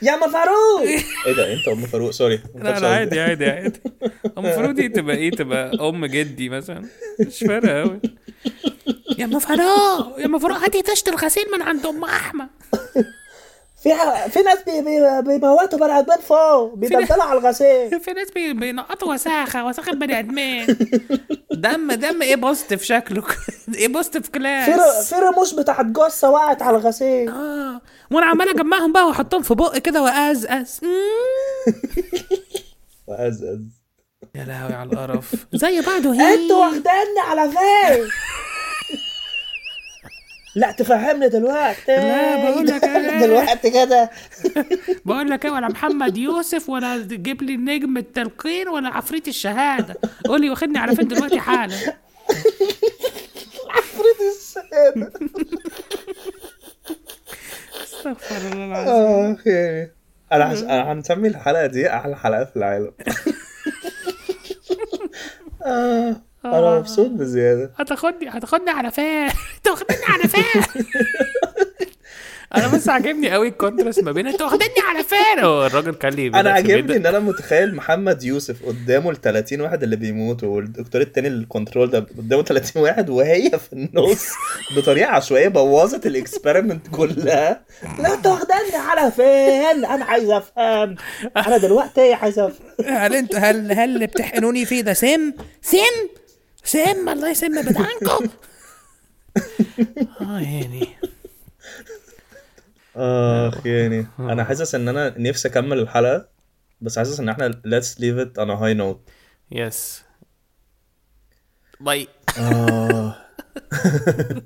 يا 0.02 0.14
أم 0.14 0.32
فاروق. 0.32 0.80
إيه 1.26 1.32
ده؟ 1.36 1.52
أنت 1.52 1.68
أم 1.68 1.86
فاروق؟ 1.86 2.10
sorry. 2.10 2.40
لا 2.54 2.80
لا. 2.80 2.88
عادي 2.88 3.20
عادي 3.20 3.46
عادي. 3.46 3.80
المفروض 4.38 4.74
دي 4.74 4.88
تبقى 4.88 5.16
إيه؟ 5.16 5.30
تبقى 5.30 5.88
أم 5.88 6.06
جدي 6.06 6.48
مثلا. 6.48 6.84
مش 7.20 7.38
فارقة 7.38 7.80
قوي 7.80 8.00
يا 9.18 9.24
أم 9.24 9.38
فاروق 9.38 10.20
يا 10.20 10.26
أم 10.26 10.38
فاروق 10.38 10.56
هاتي 10.58 10.82
طشت 10.82 11.08
الغسيل 11.08 11.44
من 11.52 11.62
عند 11.62 11.86
أم 11.86 12.04
أحمد. 12.04 12.48
في 13.82 13.90
في 14.30 14.42
ناس 14.42 14.58
بي 14.66 14.80
بي 14.80 15.22
بيموتوا 15.38 15.78
بني 15.78 15.98
آدمين 15.98 16.18
فوق 16.18 16.74
بيدلدلوا 16.74 17.22
على 17.24 17.38
الغسيل. 17.38 18.00
في 18.04 18.12
ناس 18.12 18.30
بي- 18.30 18.52
بينقطوا 18.52 19.14
وساخة 19.14 19.66
وساخة 19.66 19.90
البني 19.90 20.18
آدمين. 20.18 20.66
دم 21.52 21.92
دم 21.92 22.22
إيه 22.22 22.36
positive 22.36 22.82
شكله؟ 22.82 23.22
إيه 23.74 23.88
positive 23.88 24.22
في 24.22 24.30
class 24.30 24.68
ر- 24.68 25.02
في 25.02 25.14
رموش 25.24 25.54
بتاعت 25.54 25.86
جثه 25.86 26.30
وقعت 26.30 26.62
على 26.62 26.76
الغسيل. 26.76 27.28
آه. 27.28 27.80
وأنا 28.10 28.26
عمال 28.26 28.48
أجمعهم 28.48 28.92
بقى 28.92 29.06
وأحطهم 29.06 29.42
في 29.42 29.54
بقي 29.54 29.80
كده 29.80 30.02
وازقز. 30.02 30.80
وأزأز 33.08 33.60
يا 34.34 34.44
لهوي 34.44 34.74
على 34.74 34.90
القرف. 34.92 35.46
زي 35.52 35.80
بعضه 35.80 36.14
هي 36.14 36.34
أنتوا 36.34 36.56
واخديني 36.66 37.20
على 37.28 37.50
فين 37.50 38.08
لا 40.54 40.72
تفهمني 40.72 41.28
دلوقتي. 41.28 41.80
لا، 41.96 42.50
بقول 42.50 42.66
لك 42.66 42.84
إيه. 42.84 43.20
دلوقتي 43.26 43.70
كده. 43.70 44.10
بقول 45.06 45.30
لك 45.30 45.44
إيه 45.44 45.50
ولا 45.50 45.68
محمد 45.68 46.16
يوسف 46.18 46.68
ولا 46.68 46.98
تجيب 46.98 47.42
لي 47.42 47.56
نجم 47.56 47.96
التلقين 47.96 48.68
ولا 48.68 48.88
عفريت 48.88 49.28
الشهادة. 49.28 49.96
قول 50.26 50.40
لي 50.40 50.50
واخدني 50.50 50.78
على 50.78 50.96
فين 50.96 51.08
دلوقتي 51.08 51.40
حالا؟ 51.40 51.74
عفريت 53.70 54.16
الشهادة. 54.38 55.12
استغفر 57.84 58.52
الله 58.52 58.64
العظيم. 58.82 59.36
يعني 59.46 59.92
أنا 60.32 60.92
هنسمي 60.92 61.28
الحلقة 61.28 61.66
دي 61.66 61.90
أحلى 61.94 62.16
حلقه 62.16 62.44
في 62.44 62.56
العالم. 62.56 62.92
آه. 65.66 66.16
أنا 66.44 66.78
مبسوط 66.78 67.10
بزيادة. 67.10 67.70
هتاخدني 67.76 68.28
هتاخدني 68.30 68.70
على 68.70 68.90
فين 68.90 69.04
انت 69.56 69.68
واخدني 69.70 70.04
على 70.08 70.28
فين 70.28 70.62
أنا 72.56 72.68
بس 72.68 72.88
عاجبني 72.88 73.30
قوي 73.30 73.48
ال 73.48 73.54
contrast 73.54 74.02
ما 74.04 74.12
بين 74.12 74.26
أنتوا 74.26 74.46
واخديني 74.46 74.74
على 74.88 75.04
فين 75.04 75.44
هو 75.44 75.66
الراجل 75.66 75.94
كان 75.94 76.12
لي 76.12 76.26
أنا 76.28 76.50
عاجبني 76.50 76.96
إن 76.96 77.06
أنا 77.06 77.18
متخيل 77.18 77.74
محمد 77.74 78.22
يوسف 78.22 78.66
قدامه 78.66 79.10
ال 79.10 79.20
30 79.20 79.60
واحد 79.60 79.82
اللي 79.82 79.96
بيموتوا 79.96 80.48
والدكتور 80.56 81.00
التاني 81.00 81.28
ال 81.28 81.36
control 81.36 81.90
ده 81.90 81.98
قدامه 82.18 82.42
30 82.42 82.82
واحد 82.82 83.10
وهي 83.10 83.50
في 83.50 83.72
النص 83.72 84.28
بطريقة 84.76 85.10
عشوائية 85.10 85.48
بوظت 85.48 86.06
ال 86.06 86.14
experiment 86.14 86.88
كلها. 86.88 87.60
لا 87.98 88.14
انت 88.14 88.26
واخداني 88.26 88.76
على 88.76 89.10
فين 89.10 89.84
أنا 89.84 90.04
عايز 90.04 90.30
أفهم. 90.30 90.94
أنا 91.36 91.56
دلوقتي 91.56 92.14
عايز 92.14 92.38
أفهم. 92.38 92.66
هل 92.86 93.14
انت 93.14 93.34
هل 93.34 93.72
هل 93.72 93.94
اللي 93.94 94.06
بتحقنوني 94.06 94.64
فيه 94.64 94.80
ده 94.80 94.92
سم 94.92 95.32
سم 95.62 95.76
سم 96.64 97.08
الله 97.08 97.30
يسم 97.30 97.62
بدعنكم 97.62 98.28
آه 100.20 100.40
يعني. 100.40 100.88
آخ 102.96 103.66
يعني. 103.66 104.06
أنا 104.18 104.44
حاسس 104.44 104.74
إن 104.74 104.88
أنا 104.88 105.14
نفسي 105.18 105.48
أكمل 105.48 105.78
الحلقة 105.78 106.28
بس 106.80 106.98
حاسس 106.98 107.20
إن 107.20 107.28
إحنا 107.28 107.50
let's 107.66 107.94
leave 107.98 108.26
it 108.26 108.42
on 108.42 108.48
a 108.50 108.56
high 108.60 108.76
note. 108.80 109.10
yes 109.52 110.02
bye 111.80 112.08
آه. 112.38 113.16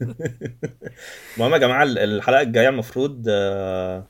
المهم 1.37 1.53
يا 1.53 1.59
جماعة 1.59 1.83
ال- 1.83 1.99
الحلقة 1.99 2.41
الجاية 2.41 2.69
المفروض 2.69 3.25
آه، 3.29 4.07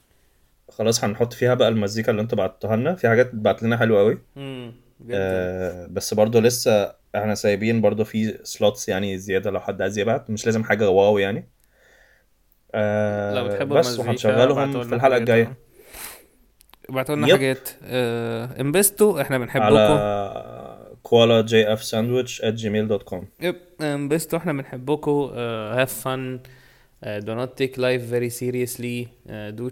خلاص 0.70 1.04
هنحط 1.04 1.32
فيها 1.32 1.54
بقى 1.54 1.68
المزيكا 1.68 2.10
اللي 2.10 2.22
أنتوا 2.22 2.38
بعتوها 2.38 2.76
لنا. 2.76 2.94
في 2.94 3.08
حاجات 3.08 3.26
اتبعت 3.26 3.62
لنا 3.62 3.76
حلوة 3.76 4.00
قوي 4.00 4.18
آه، 5.10 5.86
بس 5.90 6.14
برضو 6.14 6.40
لسه 6.40 6.94
إحنا 7.16 7.34
سايبين 7.34 7.80
برضو 7.80 8.04
في 8.04 8.38
slots 8.42 8.88
يعني 8.88 9.18
زيادة 9.18 9.50
لو 9.50 9.60
حد 9.60 9.82
عايز 9.82 9.98
يبعت 9.98 10.30
مش 10.30 10.46
لازم 10.46 10.64
حاجة 10.64 10.90
wow 10.90 11.18
يعني. 11.18 11.48
آه، 12.74 13.34
لو 13.34 13.48
بتحبوا 13.48 13.78
بس 13.78 13.98
وهنشغلهم 13.98 14.82
في 14.82 14.94
الحلقة. 14.94 15.16
الجاية. 15.16 15.56
ابعتوا 16.90 17.16
لنا. 17.16 17.26
حاجات. 17.26 17.68
آه، 17.84 18.60
انبسطوا 18.60 19.20
إحنا 19.20 19.38
بنحبكم 19.38 19.64
على 19.66 20.94
كوالا 21.02 21.42
جي 21.42 21.72
اف 21.72 21.84
ساندويتش 21.84 22.42
at 22.42 22.54
gmail 22.60 22.88
دوت 22.88 23.02
كوم 23.02 23.28
يب 23.40 23.56
انبسطوا 23.80 24.38
إحنا 24.38 24.52
بنحبكم 24.52 25.30
هاف 25.34 25.92
فن 26.00 26.40
do 27.04 27.34
not 27.40 27.50
take 27.60 27.76
life 27.76 28.04
very 28.10 28.30
seriously. 28.30 29.08
uh, 29.28 29.50
do 29.58 29.68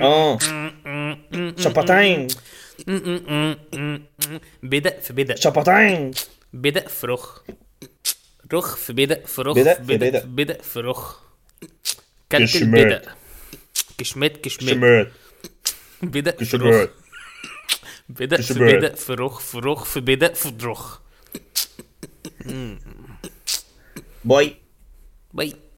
آه. 0.00 0.38
شبطين 1.58 2.28
بدأ 4.62 5.00
في 5.00 5.12
بدأ. 5.12 5.36
شبطين 5.36 6.10
بدأ 6.52 6.88
في 6.88 7.06
رخ. 7.06 7.40
رخ 8.52 8.76
في 8.76 8.92
بدأ 8.92 9.26
في 9.26 9.42
رخ. 9.42 9.56
بدأ 9.56 9.74
في 9.74 9.96
بدأ 9.96 10.24
بدأ. 10.24 10.62
في 10.62 10.80
رخ. 10.80 11.20
كلت. 12.32 12.56
البدأ. 12.56 13.02
كشمات 13.98 14.36
كشمات 14.36 14.72
شمات 14.72 15.12
بدأ 16.02 16.44
في 16.44 16.56
رخ. 16.56 16.88
بدأ 18.08 18.40
في. 18.42 18.54
بدأ 18.54 18.94
في 18.94 19.14
رخ 19.14 19.40
في 19.40 19.58
رخ 19.58 19.84
في 19.84 20.00
بدأ 20.00 20.32
في 20.32 20.52
رخ. 20.62 20.98
باي 24.24 24.56
باي 25.34 25.67